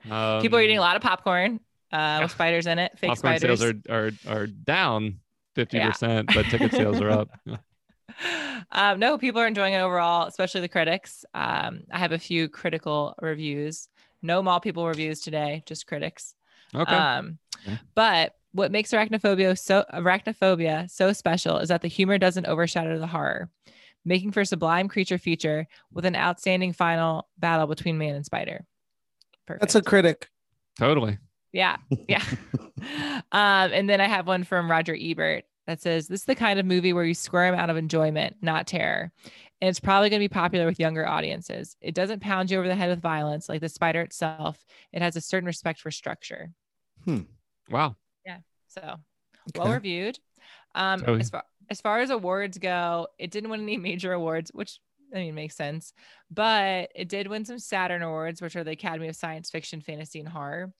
Um, 0.09 0.41
People 0.41 0.57
are 0.57 0.61
eating 0.61 0.77
a 0.77 0.81
lot 0.81 0.95
of 0.95 1.01
popcorn 1.01 1.59
uh, 1.91 2.19
with 2.21 2.31
spiders 2.31 2.67
in 2.67 2.79
it, 2.79 2.97
fake 2.97 3.09
popcorn 3.09 3.37
spiders. 3.39 3.59
sales 3.59 3.75
are, 3.89 3.93
are 3.93 4.11
are 4.27 4.47
down 4.47 5.19
50%, 5.55 6.33
but 6.33 6.45
ticket 6.45 6.71
sales 6.71 7.01
are 7.01 7.09
up. 7.09 7.29
um, 8.71 8.99
no, 8.99 9.17
people 9.17 9.41
are 9.41 9.47
enjoying 9.47 9.73
it 9.73 9.79
overall, 9.79 10.27
especially 10.27 10.61
the 10.61 10.69
critics. 10.69 11.25
Um, 11.33 11.81
I 11.91 11.99
have 11.99 12.11
a 12.11 12.19
few 12.19 12.49
critical 12.49 13.15
reviews. 13.21 13.89
No 14.21 14.41
mall 14.41 14.59
people 14.59 14.87
reviews 14.87 15.19
today, 15.19 15.63
just 15.65 15.87
critics. 15.87 16.35
Okay. 16.73 16.95
Um, 16.95 17.37
but 17.95 18.35
what 18.53 18.71
makes 18.71 18.91
arachnophobia 18.91 19.57
so 19.57 19.85
arachnophobia 19.93 20.89
so 20.89 21.13
special 21.13 21.57
is 21.57 21.69
that 21.69 21.81
the 21.81 21.87
humor 21.87 22.17
doesn't 22.17 22.45
overshadow 22.45 22.99
the 22.99 23.07
horror, 23.07 23.49
making 24.05 24.31
for 24.31 24.41
a 24.41 24.45
sublime 24.45 24.87
creature 24.87 25.17
feature 25.17 25.67
with 25.93 26.05
an 26.05 26.15
outstanding 26.15 26.73
final 26.73 27.27
battle 27.37 27.67
between 27.67 27.97
man 27.97 28.15
and 28.15 28.25
spider. 28.25 28.65
Perfect. 29.45 29.61
That's 29.61 29.75
a 29.75 29.81
critic. 29.81 30.29
Totally. 30.77 31.17
Yeah. 31.51 31.77
Yeah. 32.07 32.23
um, 33.31 33.71
and 33.71 33.89
then 33.89 34.01
I 34.01 34.07
have 34.07 34.27
one 34.27 34.43
from 34.43 34.71
Roger 34.71 34.95
Ebert 34.99 35.45
that 35.67 35.81
says 35.81 36.07
this 36.07 36.21
is 36.21 36.25
the 36.25 36.35
kind 36.35 36.59
of 36.59 36.65
movie 36.65 36.93
where 36.93 37.03
you 37.03 37.13
squirm 37.13 37.55
out 37.55 37.69
of 37.69 37.77
enjoyment, 37.77 38.37
not 38.41 38.67
terror. 38.67 39.11
And 39.61 39.69
it's 39.69 39.79
probably 39.79 40.09
going 40.09 40.19
to 40.19 40.23
be 40.23 40.33
popular 40.33 40.65
with 40.65 40.79
younger 40.79 41.07
audiences. 41.07 41.75
It 41.81 41.93
doesn't 41.93 42.21
pound 42.21 42.49
you 42.49 42.57
over 42.57 42.67
the 42.67 42.75
head 42.75 42.89
with 42.89 43.01
violence 43.01 43.47
like 43.47 43.61
the 43.61 43.69
spider 43.69 44.01
itself. 44.01 44.63
It 44.91 45.01
has 45.01 45.15
a 45.15 45.21
certain 45.21 45.45
respect 45.45 45.79
for 45.79 45.91
structure. 45.91 46.51
Hmm. 47.05 47.21
Wow. 47.69 47.95
Yeah. 48.25 48.37
So 48.67 48.95
well 49.55 49.71
reviewed. 49.71 50.17
Um, 50.73 51.01
Totally. 51.01 51.19
as 51.19 51.29
far 51.29 51.43
as 51.71 51.79
far 51.79 52.01
as 52.01 52.09
awards 52.09 52.57
go, 52.57 53.07
it 53.17 53.31
didn't 53.31 53.49
win 53.49 53.61
any 53.61 53.77
major 53.77 54.11
awards, 54.11 54.51
which 54.53 54.77
I 55.15 55.19
mean 55.19 55.35
makes 55.35 55.55
sense. 55.55 55.93
But 56.29 56.89
it 56.93 57.07
did 57.07 57.27
win 57.27 57.45
some 57.45 57.59
Saturn 57.59 58.01
awards, 58.01 58.41
which 58.41 58.57
are 58.57 58.65
the 58.65 58.71
Academy 58.71 59.07
of 59.07 59.15
Science 59.15 59.49
Fiction, 59.49 59.79
Fantasy, 59.79 60.19
and 60.19 60.27
Horror. 60.27 60.73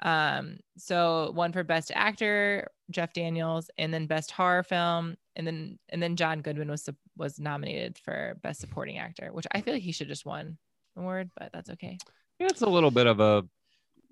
Um, 0.00 0.56
so 0.78 1.32
one 1.34 1.52
for 1.52 1.62
Best 1.64 1.92
Actor, 1.94 2.66
Jeff 2.90 3.12
Daniels, 3.12 3.70
and 3.76 3.92
then 3.92 4.06
Best 4.06 4.30
Horror 4.30 4.62
Film, 4.62 5.16
and 5.36 5.46
then 5.46 5.78
and 5.90 6.02
then 6.02 6.16
John 6.16 6.40
Goodman 6.40 6.70
was 6.70 6.88
was 7.18 7.38
nominated 7.38 7.98
for 7.98 8.38
Best 8.42 8.60
Supporting 8.60 8.96
Actor, 8.96 9.34
which 9.34 9.46
I 9.52 9.60
feel 9.60 9.74
like 9.74 9.82
he 9.82 9.92
should 9.92 10.08
just 10.08 10.24
won 10.24 10.56
award, 10.96 11.30
but 11.38 11.50
that's 11.52 11.68
okay. 11.68 11.98
It's 12.40 12.62
a 12.62 12.66
little 12.66 12.90
bit 12.90 13.06
of 13.06 13.20
a 13.20 13.44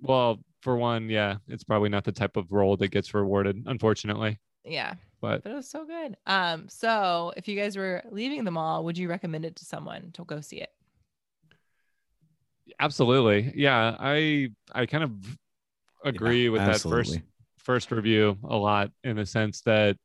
well, 0.03 0.39
for 0.61 0.77
one, 0.77 1.09
yeah, 1.09 1.37
it's 1.49 1.65
probably 1.65 1.89
not 1.89 2.05
the 2.05 2.13
type 2.13 2.37
of 2.37 2.53
role 2.53 2.77
that 2.77 2.89
gets 2.89 3.15
rewarded, 3.15 3.63
unfortunately. 3.65 4.39
Yeah. 4.67 4.95
But 5.21 5.43
But 5.43 5.53
it 5.53 5.55
was 5.55 5.69
so 5.69 5.85
good. 5.85 6.17
Um, 6.27 6.69
so 6.69 7.33
if 7.37 7.47
you 7.49 7.57
guys 7.57 7.77
were 7.77 8.03
leaving 8.11 8.45
the 8.45 8.51
mall, 8.51 8.85
would 8.85 8.97
you 8.97 9.09
recommend 9.09 9.45
it 9.45 9.57
to 9.57 9.65
someone 9.65 10.11
to 10.13 10.25
go 10.25 10.41
see 10.41 10.61
it? 10.61 10.71
absolutely. 12.79 13.53
Yeah, 13.55 13.97
I 13.99 14.51
I 14.73 14.87
kind 14.87 15.05
of 15.05 15.13
agree 16.05 16.49
with 16.49 16.65
that 16.65 16.81
first 16.81 17.21
first 17.59 17.91
review 17.91 18.39
a 18.45 18.57
lot 18.57 18.91
in 19.05 19.17
the 19.17 19.27
sense 19.27 19.61
that 19.63 19.97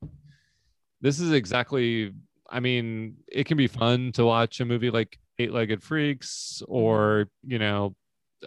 this 1.02 1.20
is 1.20 1.32
exactly 1.32 2.14
I 2.50 2.60
mean, 2.60 3.18
it 3.28 3.46
can 3.46 3.58
be 3.58 3.68
fun 3.68 4.12
to 4.14 4.26
watch 4.26 4.60
a 4.60 4.66
movie 4.66 4.92
like 4.92 5.18
Eight 5.40 5.52
Legged 5.52 5.82
Freaks 5.82 6.62
or, 6.68 7.28
you 7.44 7.60
know, 7.60 7.96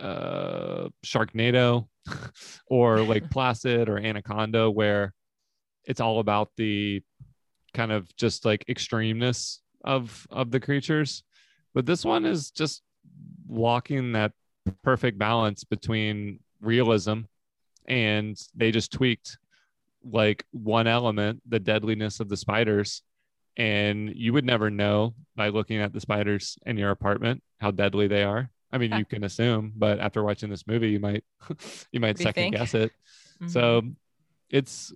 uh 0.01 0.89
Sharknado 1.05 1.89
or 2.67 3.01
like 3.01 3.29
Placid 3.31 3.89
or 3.89 3.99
Anaconda 3.99 4.71
where 4.71 5.15
it's 5.89 6.01
all 6.01 6.21
about 6.21 6.51
the 6.57 7.03
kind 7.75 7.91
of 7.91 8.15
just 8.17 8.45
like 8.45 8.65
extremeness 8.69 9.59
of 9.85 10.27
of 10.31 10.53
the 10.53 10.61
creatures. 10.61 11.25
But 11.75 11.87
this 11.87 12.05
one 12.05 12.25
is 12.25 12.51
just 12.51 12.83
walking 13.47 14.13
that 14.13 14.33
perfect 14.83 15.19
balance 15.19 15.65
between 15.65 16.41
realism 16.61 17.21
and 17.87 18.39
they 18.55 18.71
just 18.71 18.93
tweaked 18.93 19.39
like 20.05 20.45
one 20.53 20.87
element, 20.87 21.43
the 21.49 21.59
deadliness 21.59 22.21
of 22.21 22.29
the 22.29 22.37
spiders. 22.37 23.03
And 23.57 24.15
you 24.15 24.33
would 24.35 24.45
never 24.45 24.71
know 24.71 25.15
by 25.35 25.49
looking 25.49 25.79
at 25.79 25.93
the 25.93 26.01
spiders 26.01 26.59
in 26.65 26.77
your 26.77 26.91
apartment 26.91 27.43
how 27.61 27.73
deadly 27.73 28.07
they 28.07 28.23
are. 28.23 28.51
I 28.71 28.79
mean, 28.79 28.93
you 28.93 29.05
can 29.13 29.25
assume, 29.25 29.73
but 29.75 29.99
after 29.99 30.23
watching 30.23 30.51
this 30.51 30.67
movie, 30.67 30.91
you 30.91 31.01
might 31.01 31.25
you 31.93 32.01
might 32.01 32.19
second 32.19 32.53
guess 32.53 32.75
it. 32.75 32.93
Mm-hmm. 33.41 33.49
So 33.49 33.83
it's 34.51 34.93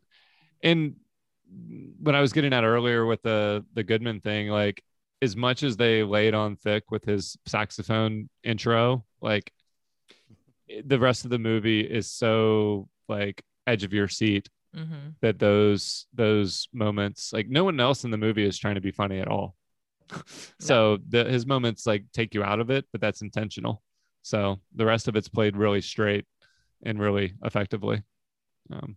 and 0.63 0.97
what 2.01 2.15
I 2.15 2.21
was 2.21 2.33
getting 2.33 2.53
at 2.53 2.65
earlier 2.65 3.05
with 3.07 3.23
the 3.23 3.65
the 3.75 3.83
Goodman 3.85 4.21
thing, 4.21 4.49
like 4.49 4.83
as 5.21 5.37
much 5.37 5.63
as 5.63 5.77
they 5.77 6.03
laid 6.03 6.35
on 6.35 6.57
thick 6.57 6.91
with 6.91 7.05
his 7.05 7.37
saxophone 7.47 8.29
intro, 8.43 9.05
like 9.21 9.53
the 10.85 10.99
rest 10.99 11.25
of 11.25 11.31
the 11.31 11.39
movie 11.39 11.81
is 11.81 12.11
so 12.11 12.89
like 13.09 13.43
edge 13.67 13.85
of 13.85 13.93
your 13.93 14.09
seat 14.09 14.49
Mhm. 14.75 15.15
that 15.21 15.39
those 15.39 16.07
those 16.15 16.67
moments 16.73 17.31
like 17.33 17.47
no 17.49 17.63
one 17.65 17.79
else 17.79 18.05
in 18.05 18.11
the 18.11 18.17
movie 18.17 18.45
is 18.47 18.57
trying 18.59 18.77
to 18.77 18.81
be 18.81 18.91
funny 18.91 19.21
at 19.21 19.29
all. 19.29 19.55
So 20.61 20.99
the 21.09 21.25
his 21.25 21.45
moments 21.47 21.87
like 21.87 22.05
take 22.13 22.35
you 22.35 22.43
out 22.43 22.59
of 22.61 22.71
it 22.71 22.87
but 22.91 23.01
that's 23.03 23.21
intentional. 23.23 23.83
So 24.23 24.61
the 24.75 24.87
rest 24.87 25.09
of 25.09 25.17
it's 25.17 25.29
played 25.29 25.57
really 25.57 25.81
straight 25.83 26.25
and 26.83 26.99
really 26.99 27.35
effectively. 27.45 28.03
Um 28.73 28.97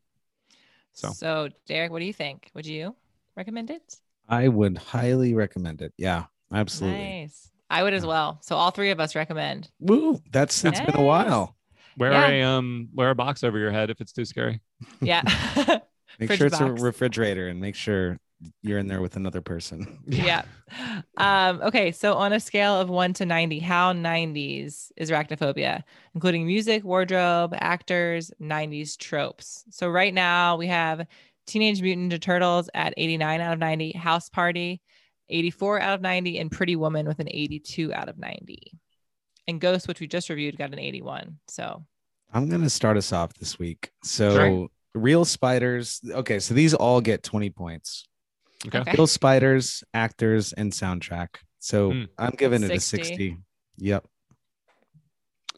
So. 0.95 1.11
so 1.11 1.49
Derek, 1.67 1.91
what 1.91 1.99
do 1.99 2.05
you 2.05 2.13
think? 2.13 2.49
Would 2.55 2.65
you 2.65 2.95
recommend 3.35 3.69
it? 3.69 3.97
I 4.27 4.47
would 4.47 4.77
highly 4.77 5.33
recommend 5.33 5.81
it. 5.81 5.93
Yeah, 5.97 6.25
absolutely. 6.51 6.99
Nice. 7.21 7.51
I 7.69 7.83
would 7.83 7.93
as 7.93 8.05
well. 8.05 8.39
So 8.41 8.55
all 8.55 8.71
three 8.71 8.91
of 8.91 8.99
us 8.99 9.15
recommend. 9.15 9.69
Woo! 9.79 10.19
That's 10.31 10.63
it's 10.65 10.81
been 10.81 10.95
a 10.95 11.01
while. 11.03 11.55
wear 11.97 12.11
Yeah. 12.11 12.27
a 12.29 12.43
um 12.57 12.89
wear 12.93 13.09
a 13.11 13.15
box 13.15 13.43
over 13.43 13.57
your 13.59 13.71
head 13.71 13.89
if 13.89 14.01
it's 14.01 14.11
too 14.11 14.25
scary 14.25 14.61
Yeah. 15.01 15.21
Make 16.19 16.27
Fridge 16.29 16.37
sure 16.39 16.47
it's 16.47 16.59
box. 16.59 16.81
a 16.81 16.83
refrigerator 16.83 17.47
and 17.49 17.59
make 17.59 17.75
sure 17.75 18.17
you're 18.61 18.79
in 18.79 18.87
there 18.87 19.01
with 19.01 19.15
another 19.15 19.41
person. 19.41 19.99
yeah. 20.07 20.43
Um, 21.17 21.61
okay. 21.61 21.91
So 21.91 22.15
on 22.15 22.33
a 22.33 22.39
scale 22.39 22.79
of 22.79 22.89
one 22.89 23.13
to 23.13 23.25
90, 23.25 23.59
how 23.59 23.93
90s 23.93 24.91
is 24.97 25.11
arachnophobia, 25.11 25.83
including 26.13 26.45
music, 26.45 26.83
wardrobe, 26.83 27.53
actors, 27.57 28.31
90s 28.41 28.97
tropes? 28.97 29.65
So 29.69 29.89
right 29.89 30.13
now 30.13 30.55
we 30.57 30.67
have 30.67 31.05
Teenage 31.45 31.81
Mutant 31.81 32.11
Ninja 32.11 32.21
Turtles 32.21 32.69
at 32.73 32.93
89 32.97 33.41
out 33.41 33.53
of 33.53 33.59
90, 33.59 33.91
House 33.93 34.29
Party 34.29 34.81
84 35.29 35.81
out 35.81 35.95
of 35.95 36.01
90, 36.01 36.39
and 36.39 36.51
Pretty 36.51 36.75
Woman 36.75 37.07
with 37.07 37.19
an 37.19 37.27
82 37.29 37.93
out 37.93 38.09
of 38.09 38.17
90. 38.17 38.71
And 39.47 39.61
Ghost, 39.61 39.87
which 39.87 39.99
we 39.99 40.07
just 40.07 40.29
reviewed, 40.29 40.57
got 40.57 40.71
an 40.71 40.79
81. 40.79 41.37
So 41.47 41.83
I'm 42.33 42.49
gonna 42.49 42.69
start 42.69 42.97
us 42.97 43.13
off 43.13 43.33
this 43.35 43.59
week. 43.59 43.91
So 44.03 44.35
Sure. 44.35 44.67
real 44.93 45.25
spiders. 45.25 46.01
Okay, 46.09 46.39
so 46.39 46.53
these 46.53 46.73
all 46.73 47.01
get 47.01 47.23
20 47.23 47.49
points. 47.49 48.07
Okay. 48.67 48.79
Okay. 48.79 48.91
Real 48.97 49.07
spiders, 49.07 49.83
actors, 49.93 50.53
and 50.53 50.71
soundtrack. 50.71 51.29
So 51.59 51.91
Hmm. 51.91 52.03
I'm 52.17 52.31
giving 52.37 52.63
it 52.63 52.67
60. 52.67 52.97
a 53.01 53.05
60. 53.05 53.37
Yep. 53.77 54.05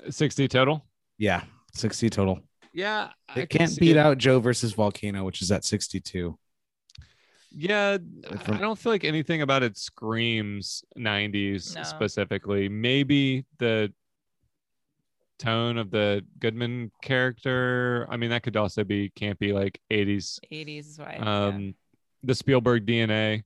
60 0.10 0.47
total 0.47 0.86
Yeah. 1.18 1.43
60 1.74 2.10
total. 2.10 2.39
yeah 2.74 3.12
I 3.30 3.41
It 3.41 3.49
can 3.49 3.60
can't 3.60 3.72
see 3.72 3.80
beat 3.82 3.91
it. 3.91 3.97
out 3.97 4.18
Joe 4.18 4.39
versus 4.39 4.74
Volcano, 4.74 5.24
which 5.26 5.41
is 5.41 5.51
at 5.51 5.66
62. 5.66 6.38
Yeah, 7.51 7.97
I- 8.30 8.58
don't 8.58 8.78
feel 8.78 8.91
like 8.91 9.03
anything 9.03 9.41
about 9.41 9.64
it 9.64 9.78
screams 9.78 10.84
90s 10.97 11.76
No. 11.76 11.84
specifically. 11.84 12.70
Maybe 12.70 13.45
the 13.58 13.93
tone 15.39 15.78
of 15.78 15.89
the 15.91 16.26
Goodman 16.39 16.91
character. 17.01 18.05
I 18.10 18.18
mean, 18.18 18.30
that 18.32 18.43
could 18.43 18.58
also 18.58 18.84
be 18.84 19.10
campy, 19.12 19.53
like 19.53 19.80
80s. 19.89 20.39
80s 20.51 20.88
is 20.88 20.99
why. 20.99 21.14
yeah. 21.20 21.72
The 22.24 22.36
Spielberg 22.36 22.86
DNA 22.86 23.43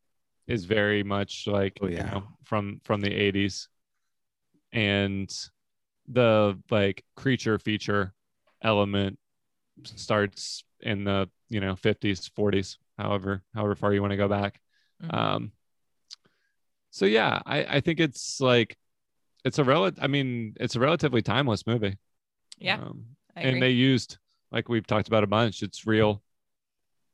is 0.47 0.65
very 0.65 1.03
much 1.03 1.45
like 1.47 1.77
Oh, 1.81 1.87
you 1.87 1.95
yeah. 1.97 2.11
know, 2.11 2.23
from 2.43 2.79
from 2.83 3.01
the 3.01 3.09
80s, 3.09 3.67
and 4.73 5.31
the 6.07 6.57
like 6.69 7.03
creature 7.15 7.59
feature 7.59 8.13
element 8.61 9.17
starts 9.83 10.63
in 10.81 11.03
the 11.03 11.29
you 11.49 11.59
know 11.59 11.75
50s 11.75 12.29
40s 12.37 12.77
however 12.97 13.43
however 13.53 13.75
far 13.75 13.93
you 13.93 14.01
want 14.01 14.11
to 14.11 14.17
go 14.17 14.27
back 14.27 14.59
Mhm. 15.01 15.13
um 15.13 15.51
so 16.91 17.05
yeah 17.05 17.41
i 17.45 17.77
i 17.77 17.79
think 17.79 17.99
it's 17.99 18.39
like 18.39 18.77
it's 19.43 19.57
a 19.57 19.63
rel 19.63 19.89
i 20.01 20.07
mean 20.07 20.53
it's 20.59 20.75
a 20.75 20.79
relatively 20.79 21.21
timeless 21.21 21.65
movie 21.65 21.97
yeah. 22.59 22.75
um, 22.75 23.05
and 23.35 23.61
they 23.61 23.71
used 23.71 24.17
like 24.51 24.69
we've 24.69 24.85
talked 24.85 25.07
about 25.07 25.23
a 25.23 25.27
bunch 25.27 25.63
it's 25.63 25.87
real 25.87 26.21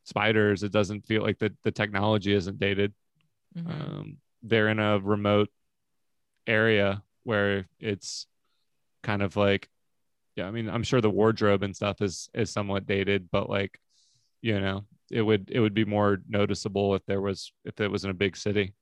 spiders 0.07 0.63
it 0.63 0.71
doesn't 0.71 1.05
feel 1.05 1.21
like 1.21 1.37
the, 1.37 1.53
the 1.63 1.71
technology 1.71 2.33
isn't 2.33 2.59
dated 2.59 2.93
Mhm. 3.57 3.69
um, 3.71 4.17
they're 4.43 4.69
in 4.69 4.79
a 4.79 4.99
remote 4.99 5.49
area 6.45 7.03
where 7.23 7.67
it's 7.79 8.27
kind 9.03 9.21
of 9.21 9.35
like 9.35 9.69
yeah 10.35 10.47
i 10.47 10.51
mean 10.51 10.69
i'm 10.69 10.83
sure 10.83 11.01
the 11.01 11.09
wardrobe 11.09 11.63
and 11.63 11.75
stuff 11.75 12.01
is 12.01 12.29
is 12.33 12.49
somewhat 12.49 12.85
dated 12.85 13.29
but 13.31 13.49
like 13.49 13.79
you 14.41 14.59
know 14.59 14.85
it 15.11 15.21
would 15.21 15.49
it 15.51 15.59
would 15.59 15.73
be 15.73 15.85
more 15.85 16.21
noticeable 16.27 16.93
if 16.95 17.05
there 17.05 17.21
was 17.21 17.51
if 17.65 17.79
it 17.79 17.89
was 17.89 18.03
in 18.03 18.09
a 18.09 18.13
big 18.13 18.35
city. 18.35 18.73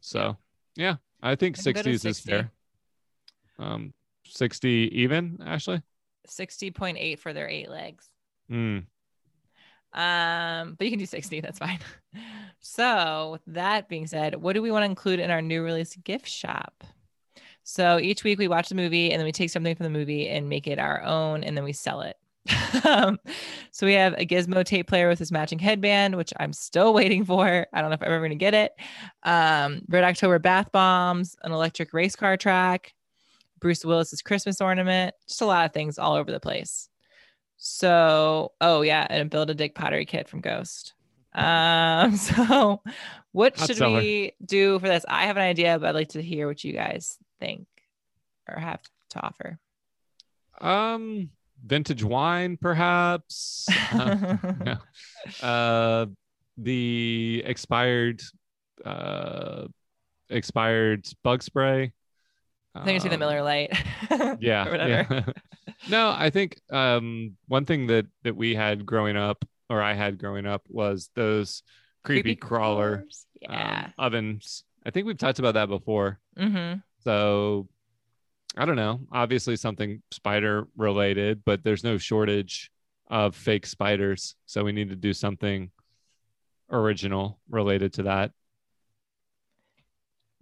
So 0.00 0.36
yeah, 0.76 0.96
I 1.22 1.34
think 1.36 1.58
I 1.58 1.62
can 1.62 1.72
go 1.72 1.80
60s 1.80 2.04
is 2.04 2.20
fair. 2.20 2.52
Um, 3.58 3.94
60 4.26 4.90
even, 4.92 5.38
Ashley. 5.44 5.80
60.8 6.28 7.18
for 7.18 7.32
their 7.32 7.48
eight 7.48 7.70
legs. 7.70 8.10
Mm. 8.50 8.84
Um, 9.92 10.76
but 10.78 10.84
you 10.84 10.90
can 10.90 10.98
do 10.98 11.06
60, 11.06 11.40
that's 11.40 11.58
fine. 11.58 11.80
So, 12.60 13.30
with 13.32 13.42
that 13.54 13.88
being 13.88 14.06
said, 14.06 14.36
what 14.36 14.52
do 14.52 14.60
we 14.60 14.70
want 14.70 14.82
to 14.82 14.86
include 14.86 15.18
in 15.18 15.30
our 15.30 15.40
new 15.40 15.62
release 15.62 15.96
gift 15.96 16.28
shop? 16.28 16.84
So, 17.64 17.98
each 17.98 18.22
week 18.22 18.38
we 18.38 18.48
watch 18.48 18.68
the 18.68 18.74
movie 18.74 19.10
and 19.10 19.18
then 19.18 19.24
we 19.24 19.32
take 19.32 19.48
something 19.48 19.74
from 19.74 19.84
the 19.84 19.90
movie 19.90 20.28
and 20.28 20.48
make 20.48 20.66
it 20.66 20.78
our 20.78 21.02
own 21.02 21.42
and 21.42 21.56
then 21.56 21.64
we 21.64 21.72
sell 21.72 22.02
it. 22.02 22.18
um, 22.84 23.18
so, 23.70 23.86
we 23.86 23.94
have 23.94 24.12
a 24.18 24.26
gizmo 24.26 24.62
tape 24.62 24.88
player 24.88 25.08
with 25.08 25.18
his 25.18 25.32
matching 25.32 25.58
headband, 25.58 26.16
which 26.16 26.34
I'm 26.38 26.52
still 26.52 26.92
waiting 27.00 27.24
for. 27.24 27.66
I 27.72 27.80
don't 27.80 27.88
know 27.88 27.94
if 27.94 28.02
I'm 28.02 28.08
ever 28.08 28.18
going 28.18 28.30
to 28.30 28.36
get 28.36 28.54
it. 28.54 28.72
Um, 29.22 29.80
Red 29.88 30.04
October 30.04 30.38
bath 30.38 30.70
bombs, 30.70 31.36
an 31.42 31.52
electric 31.52 31.94
race 31.94 32.14
car 32.14 32.36
track, 32.36 32.92
Bruce 33.58 33.86
Willis's 33.86 34.20
Christmas 34.20 34.60
ornament, 34.60 35.14
just 35.26 35.40
a 35.40 35.46
lot 35.46 35.64
of 35.64 35.72
things 35.72 35.98
all 35.98 36.12
over 36.12 36.30
the 36.30 36.40
place. 36.40 36.89
So, 37.62 38.52
oh 38.62 38.80
yeah, 38.80 39.06
and 39.10 39.28
build 39.28 39.50
a 39.50 39.54
dick 39.54 39.74
pottery 39.74 40.06
kit 40.06 40.28
from 40.28 40.40
Ghost. 40.40 40.94
Um, 41.34 42.16
so 42.16 42.82
what 43.32 43.56
Hot 43.58 43.66
should 43.66 43.76
seller. 43.76 43.98
we 43.98 44.32
do 44.44 44.78
for 44.78 44.88
this? 44.88 45.04
I 45.06 45.26
have 45.26 45.36
an 45.36 45.42
idea, 45.42 45.78
but 45.78 45.90
I'd 45.90 45.94
like 45.94 46.08
to 46.10 46.22
hear 46.22 46.48
what 46.48 46.64
you 46.64 46.72
guys 46.72 47.18
think 47.38 47.66
or 48.48 48.58
have 48.58 48.80
to 49.10 49.20
offer. 49.20 49.58
Um, 50.58 51.28
vintage 51.62 52.02
wine, 52.02 52.56
perhaps. 52.56 53.68
Uh, 53.92 54.36
no. 54.64 54.76
Uh, 55.46 56.06
the 56.56 57.42
expired, 57.44 58.22
uh, 58.86 59.66
expired 60.30 61.06
bug 61.22 61.42
spray. 61.42 61.92
I 62.80 62.84
think 62.84 63.00
I 63.00 63.02
see 63.02 63.08
the 63.08 63.14
Um, 63.14 63.20
Miller 63.20 63.42
Lite. 63.42 63.72
yeah, 64.40 64.86
yeah. 64.86 65.22
no, 65.88 66.10
I 66.10 66.30
think 66.30 66.60
um 66.70 67.36
one 67.48 67.64
thing 67.64 67.86
that 67.88 68.06
that 68.24 68.36
we 68.36 68.54
had 68.54 68.84
growing 68.86 69.16
up, 69.16 69.44
or 69.68 69.82
I 69.82 69.94
had 69.94 70.18
growing 70.18 70.46
up, 70.46 70.62
was 70.68 71.10
those 71.14 71.62
creepy, 72.04 72.22
Creepy 72.22 72.36
crawler 72.36 72.96
crawlers, 72.96 73.26
um, 73.48 73.92
ovens. 73.98 74.64
I 74.84 74.90
think 74.90 75.06
we've 75.06 75.18
talked 75.18 75.38
about 75.38 75.54
that 75.54 75.68
before. 75.68 76.18
mm-hmm. 76.38 76.78
So 77.04 77.68
I 78.56 78.64
don't 78.64 78.76
know. 78.76 79.00
Obviously 79.12 79.56
something 79.56 80.02
spider 80.10 80.66
related, 80.76 81.44
but 81.44 81.62
there's 81.62 81.84
no 81.84 81.98
shortage 81.98 82.70
of 83.08 83.36
fake 83.36 83.66
spiders. 83.66 84.34
So 84.46 84.64
we 84.64 84.72
need 84.72 84.90
to 84.90 84.96
do 84.96 85.12
something 85.12 85.70
original 86.70 87.38
related 87.48 87.92
to 87.94 88.04
that. 88.04 88.32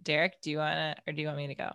Derek, 0.02 0.40
do 0.40 0.50
you 0.50 0.58
want 0.58 0.74
to, 0.74 0.96
or 1.06 1.12
do 1.12 1.20
you 1.20 1.26
want 1.26 1.38
me 1.38 1.48
to 1.48 1.54
go? 1.54 1.70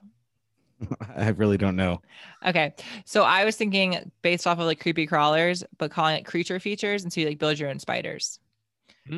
I 1.15 1.29
really 1.29 1.57
don't 1.57 1.75
know. 1.75 2.01
Okay. 2.45 2.73
So 3.05 3.23
I 3.23 3.45
was 3.45 3.55
thinking 3.55 4.11
based 4.21 4.45
off 4.47 4.59
of 4.59 4.65
like 4.65 4.79
creepy 4.79 5.05
crawlers, 5.07 5.63
but 5.77 5.91
calling 5.91 6.17
it 6.17 6.25
creature 6.25 6.59
features. 6.59 7.03
And 7.03 7.11
so 7.11 7.21
you 7.21 7.27
like 7.27 7.39
build 7.39 7.59
your 7.59 7.69
own 7.69 7.79
spiders. 7.79 8.39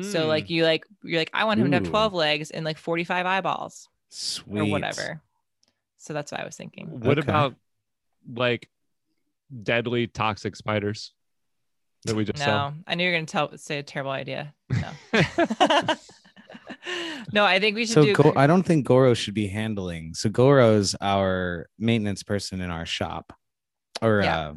So 0.00 0.26
Mm. 0.26 0.28
like 0.28 0.50
you 0.50 0.64
like, 0.64 0.84
you're 1.02 1.20
like, 1.20 1.30
I 1.32 1.44
want 1.44 1.60
him 1.60 1.70
to 1.70 1.76
have 1.76 1.84
12 1.84 2.12
legs 2.12 2.50
and 2.50 2.64
like 2.64 2.76
45 2.78 3.24
eyeballs 3.26 3.88
Sweet. 4.08 4.60
or 4.60 4.64
whatever. 4.64 5.20
So 5.98 6.12
that's 6.12 6.32
what 6.32 6.40
I 6.40 6.44
was 6.44 6.56
thinking. 6.56 6.88
what 6.88 7.18
Okay. 7.18 7.30
about 7.30 7.54
like 8.34 8.68
deadly 9.62 10.06
toxic 10.08 10.56
spiders 10.56 11.12
that 12.04 12.14
we 12.16 12.24
just 12.24 12.38
No, 12.40 12.44
saw? 12.44 12.72
I 12.86 12.94
knew 12.94 13.04
you 13.04 13.10
were 13.10 13.16
going 13.16 13.26
to 13.26 13.32
tell, 13.32 13.56
say 13.58 13.78
a 13.78 13.82
terrible 13.82 14.10
idea. 14.12 14.54
No. 14.70 14.90
no, 17.32 17.44
I 17.44 17.58
think 17.58 17.76
we 17.76 17.86
should 17.86 17.94
So 17.94 18.04
do. 18.04 18.12
Go- 18.14 18.32
I 18.36 18.46
don't 18.46 18.62
think 18.62 18.86
Goro 18.86 19.14
should 19.14 19.34
be 19.34 19.46
handling. 19.48 20.14
So 20.14 20.28
Goro's 20.28 20.94
our 21.00 21.66
maintenance 21.78 22.22
person 22.22 22.60
in 22.60 22.70
our 22.70 22.86
shop, 22.86 23.32
or 24.02 24.20
Yeah. 24.22 24.38
uh, 24.48 24.54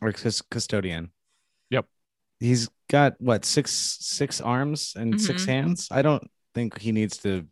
or 0.00 0.12
cus- 0.12 0.42
custodian. 0.50 1.10
Yep. 1.70 1.86
He's 2.40 2.68
got 2.88 3.14
what 3.20 3.44
six 3.44 3.70
six 4.00 4.40
arms 4.40 4.94
and 4.96 5.20
six 5.20 5.44
Mhm. 5.44 5.48
hands. 5.48 5.88
I 5.90 6.02
don't 6.02 6.28
think 6.54 6.78
he 6.80 6.92
needs 6.92 7.16
to 7.18 7.46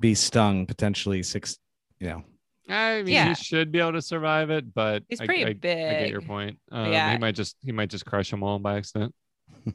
be 0.00 0.14
stung 0.14 0.66
potentially 0.66 1.22
six. 1.22 1.58
You 2.00 2.08
know, 2.08 2.24
I 2.68 3.02
mean, 3.02 3.14
Yeah. 3.14 3.28
he 3.28 3.34
should 3.34 3.70
be 3.70 3.78
able 3.78 3.92
to 3.92 4.02
survive 4.02 4.50
it, 4.50 4.72
but 4.74 5.04
He's 5.08 5.20
I- 5.20 5.26
pretty 5.26 5.44
I, 5.44 5.48
I 5.48 5.52
get 5.52 6.08
your 6.10 6.22
point. 6.22 6.58
Um, 6.70 6.90
Yeah. 6.90 7.12
he 7.12 7.18
might 7.18 7.34
just 7.34 7.56
he 7.62 7.72
might 7.72 7.90
just 7.90 8.04
crush 8.06 8.30
them 8.30 8.42
all 8.42 8.58
by 8.58 8.76
accident. 8.78 9.14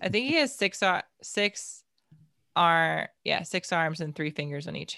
I 0.02 0.10
think 0.10 0.28
he 0.28 0.36
has 0.36 0.54
six, 0.56 0.82
six 1.22 1.84
are, 2.58 3.10
yeah, 3.24 3.44
six 3.44 3.72
arms 3.72 4.02
and 4.02 4.16
three 4.16 4.32
fingers 4.32 4.68
on 4.68 4.76
each 4.76 4.98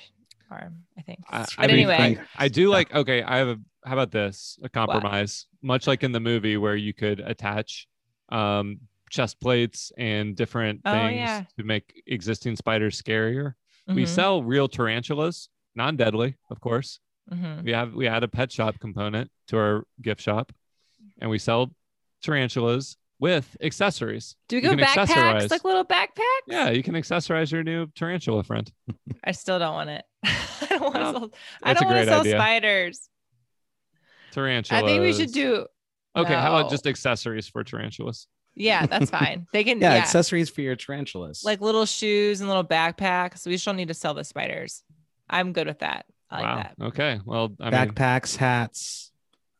arm, 0.49 0.83
I 0.97 1.01
think. 1.01 1.19
I, 1.29 1.39
but 1.41 1.49
I 1.57 1.67
mean, 1.67 1.75
anyway, 1.75 2.17
I, 2.37 2.45
I 2.45 2.47
do 2.47 2.69
like. 2.69 2.93
Okay, 2.95 3.21
I 3.21 3.37
have 3.37 3.49
a. 3.49 3.59
How 3.85 3.93
about 3.93 4.11
this? 4.11 4.57
A 4.63 4.69
compromise, 4.69 5.45
much 5.61 5.87
like 5.87 6.03
in 6.03 6.11
the 6.11 6.19
movie 6.19 6.57
where 6.57 6.75
you 6.75 6.93
could 6.93 7.19
attach 7.19 7.87
um, 8.29 8.79
chest 9.09 9.39
plates 9.39 9.91
and 9.97 10.35
different 10.35 10.81
Oh, 10.85 10.91
things 10.91 11.15
yeah. 11.17 11.43
to 11.57 11.63
make 11.63 12.01
existing 12.07 12.55
spiders 12.55 13.01
scarier. 13.01 13.53
We 13.87 14.03
Mhm. 14.03 14.07
sell 14.07 14.43
real 14.43 14.67
tarantulas, 14.67 15.49
non-deadly, 15.75 16.35
of 16.51 16.59
course. 16.61 16.99
Mhm. 17.31 17.63
We 17.63 17.71
have 17.71 17.93
we 17.93 18.07
add 18.07 18.23
a 18.23 18.27
pet 18.27 18.51
shop 18.51 18.79
component 18.79 19.31
to 19.47 19.57
our 19.57 19.83
gift 20.01 20.21
shop, 20.21 20.51
and 21.19 21.29
we 21.29 21.39
sell 21.39 21.73
tarantulas 22.21 22.97
with 23.19 23.57
accessories. 23.61 24.35
do 24.47 24.55
we 24.57 24.61
You 24.63 24.69
go 24.69 24.75
can 24.77 24.85
backpacks, 24.85 25.07
accessorize- 25.07 25.51
like 25.51 25.63
little 25.65 25.85
backpacks? 25.85 26.47
Yeah, 26.47 26.69
you 26.69 26.81
can 26.83 26.95
accessorize 26.95 27.51
your 27.51 27.63
new 27.63 27.87
tarantula 27.95 28.43
friend. 28.43 28.71
I 29.23 29.31
still 29.31 29.59
don't 29.59 29.73
want 29.73 29.89
it. 29.89 30.05
I 30.23 30.65
don't 30.69 30.81
want 30.81 30.95
to 30.95 31.01
sell, 31.03 31.29
I 31.63 31.73
that's 31.73 31.81
a 31.81 31.83
don't 31.83 31.85
want 31.85 31.87
great 31.89 32.05
to 32.05 32.11
sell 32.11 32.19
idea. 32.21 32.37
spiders. 32.37 33.09
Tarantulas. 34.31 34.83
I 34.83 34.85
think 34.85 35.01
we 35.01 35.13
should 35.13 35.31
do, 35.31 35.65
Okay, 36.15 36.33
how 36.33 36.57
about 36.57 36.69
just 36.71 36.87
accessories 36.87 37.47
for 37.47 37.63
tarantulas? 37.63 38.27
yeah, 38.55 38.85
that's 38.85 39.09
fine. 39.19 39.47
They 39.53 39.63
can, 39.63 39.79
yeah, 39.79 39.93
yeah, 39.93 39.99
accessories 40.01 40.49
for 40.49 40.61
your 40.61 40.75
tarantulas. 40.75 41.43
like 41.43 41.61
little 41.61 41.85
shoes 41.85 42.39
and 42.41 42.49
little 42.49 42.63
backpacks. 42.63 43.45
We 43.45 43.53
just 43.53 43.65
don't 43.65 43.77
need 43.77 43.87
to 43.89 43.93
sell 43.93 44.13
the 44.13 44.23
spiders. 44.23 44.83
I'm 45.29 45.53
good 45.53 45.67
with 45.67 45.79
that. 45.79 46.05
I 46.29 46.35
like 46.35 46.43
wow. 46.43 46.55
that. 46.57 46.75
Okay. 46.87 47.19
Well, 47.25 47.55
I 47.59 47.69
mean, 47.69 47.73
backpacks, 47.73 48.35
hats, 48.35 49.11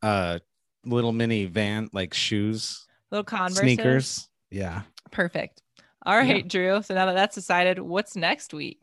uh, 0.01 0.39
little 0.85 1.11
mini 1.11 1.45
van 1.45 1.89
like 1.93 2.13
shoes, 2.13 2.85
Little 3.11 3.23
Converse 3.23 3.59
sneakers. 3.59 4.29
Yeah. 4.51 4.81
Perfect. 5.11 5.61
All 6.05 6.15
right, 6.17 6.47
Drew. 6.47 6.81
So 6.81 6.93
now 6.93 7.05
that 7.07 7.15
that's 7.15 7.35
decided, 7.35 7.79
what's 7.79 8.15
next 8.15 8.53
week? 8.53 8.79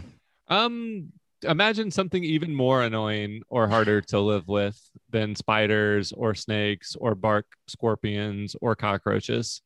um, 0.48 1.12
imagine 1.42 1.90
something 1.90 2.24
even 2.24 2.54
more 2.54 2.82
annoying 2.82 3.42
or 3.48 3.68
harder 3.68 4.00
to 4.00 4.20
live 4.20 4.48
with 4.48 4.80
than 5.10 5.34
spiders 5.34 6.12
or 6.12 6.34
snakes 6.34 6.96
or 6.98 7.14
bark 7.14 7.46
scorpions 7.68 8.56
or 8.60 8.74
cockroaches. 8.74 9.60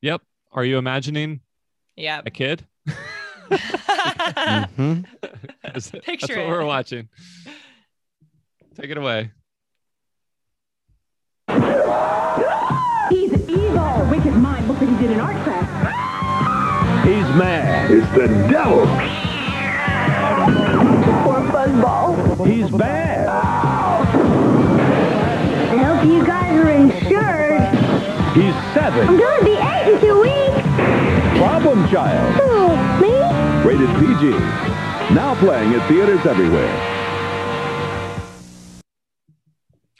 Yep. 0.00 0.22
Are 0.52 0.64
you 0.64 0.78
imagining 0.78 1.40
Yeah. 1.96 2.20
a 2.24 2.30
kid? 2.30 2.64
Mhm. 3.52 5.04
That's, 5.62 5.90
that's 5.90 6.22
what 6.22 6.30
it. 6.30 6.48
we're 6.48 6.64
watching. 6.64 7.08
Take 8.74 8.90
it 8.90 8.96
away. 8.96 9.30
He's 13.12 13.32
evil. 13.46 14.06
Wicked 14.10 14.34
mind. 14.34 14.66
Look 14.68 14.80
what 14.80 14.88
he 14.88 14.96
did 14.96 15.10
in 15.10 15.20
art 15.20 15.36
class. 15.44 15.68
He's 17.04 17.28
mad. 17.36 17.90
It's 17.90 18.10
the 18.14 18.28
devil. 18.48 18.86
Poor 21.22 21.40
fuzzball. 21.52 22.46
He's 22.46 22.70
bad. 22.70 23.28
I 25.68 25.76
hope 25.76 26.06
you 26.06 26.24
guys 26.24 26.54
are 26.58 26.70
insured. 26.70 27.52
He's 28.34 28.54
I'm 28.74 29.18
gonna 29.18 29.44
be 29.44 29.52
eight 29.52 29.92
in 29.92 30.00
two 30.00 30.20
weeks. 30.22 31.38
Problem 31.38 31.86
child. 31.90 32.34
Who? 32.40 32.68
Me? 33.02 33.12
Rated 33.62 33.90
PG. 34.00 34.30
Now 35.14 35.34
playing 35.38 35.74
at 35.74 35.86
theaters 35.86 36.24
everywhere. 36.24 36.72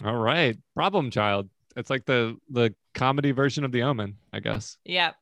All 0.02 0.16
right. 0.16 0.56
Problem 0.74 1.10
child. 1.10 1.50
It's 1.76 1.90
like 1.90 2.04
the 2.04 2.36
the 2.50 2.74
comedy 2.94 3.30
version 3.32 3.64
of 3.64 3.72
the 3.72 3.82
omen, 3.82 4.16
I 4.32 4.40
guess. 4.40 4.76
Yep. 4.84 5.14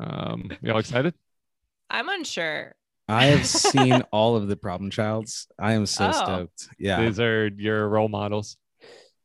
Um, 0.00 0.50
y'all 0.62 0.78
excited? 0.78 1.14
I'm 1.90 2.08
unsure. 2.08 2.74
I 3.08 3.26
have 3.26 3.46
seen 3.46 4.02
all 4.12 4.36
of 4.36 4.48
the 4.48 4.56
problem 4.56 4.90
childs. 4.90 5.46
I 5.58 5.72
am 5.72 5.86
so 5.86 6.08
Oh. 6.08 6.12
stoked. 6.12 6.68
Yeah. 6.78 7.04
These 7.04 7.20
are 7.20 7.48
your 7.48 7.88
role 7.88 8.08
models. 8.08 8.56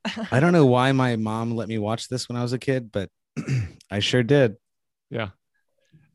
I 0.32 0.40
don't 0.40 0.54
know 0.54 0.66
why 0.66 0.92
my 0.92 1.16
mom 1.16 1.52
let 1.56 1.68
me 1.68 1.78
watch 1.78 2.08
this 2.08 2.28
when 2.28 2.38
I 2.38 2.42
was 2.42 2.54
a 2.54 2.60
kid, 2.60 2.92
but 2.92 3.10
I 3.92 4.00
sure 4.00 4.24
did. 4.24 4.56
Yeah. 5.10 5.30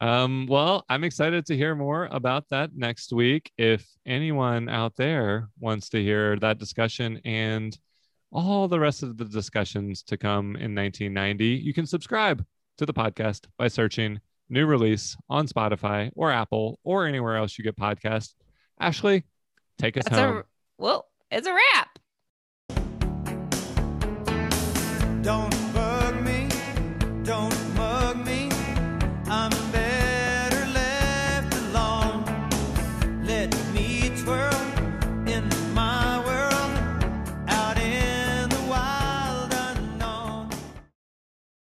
Um, 0.01 0.47
well, 0.51 0.85
I'm 0.89 1.05
excited 1.05 1.47
to 1.47 1.57
hear 1.57 1.75
more 1.75 2.07
about 2.11 2.49
that 2.51 2.71
next 2.75 3.13
week. 3.13 3.53
If 3.57 3.87
anyone 4.05 4.69
out 4.69 4.97
there 4.97 5.49
wants 5.61 5.91
to 5.91 6.03
hear 6.03 6.37
that 6.41 6.59
discussion 6.59 7.21
and 7.25 7.77
all 8.33 8.67
the 8.67 8.81
rest 8.81 9.03
of 9.03 9.19
the 9.19 9.25
discussions 9.25 10.03
to 10.05 10.17
come 10.17 10.57
in 10.57 10.75
1990, 10.75 11.45
you 11.45 11.75
can 11.75 11.87
subscribe 11.87 12.45
to 12.79 12.87
the 12.87 12.95
podcast 12.95 13.47
by 13.59 13.69
searching 13.69 14.21
new 14.49 14.67
release 14.67 15.17
on 15.29 15.47
Spotify 15.47 16.11
or 16.17 16.31
Apple 16.31 16.81
or 16.83 17.07
anywhere 17.07 17.37
else 17.37 17.59
you 17.59 17.65
get 17.65 17.77
podcasts. 17.77 18.35
Ashley, 18.81 19.25
take 19.79 19.97
us 19.97 20.05
That's 20.05 20.17
home. 20.17 20.39
A, 20.39 20.43
well, 20.79 21.07
it's 21.31 21.47
a 21.47 21.53
wrap. 21.53 21.99
Don't 25.23 25.75
bug 25.75 26.21
me. 26.23 26.49
Don't 27.23 27.72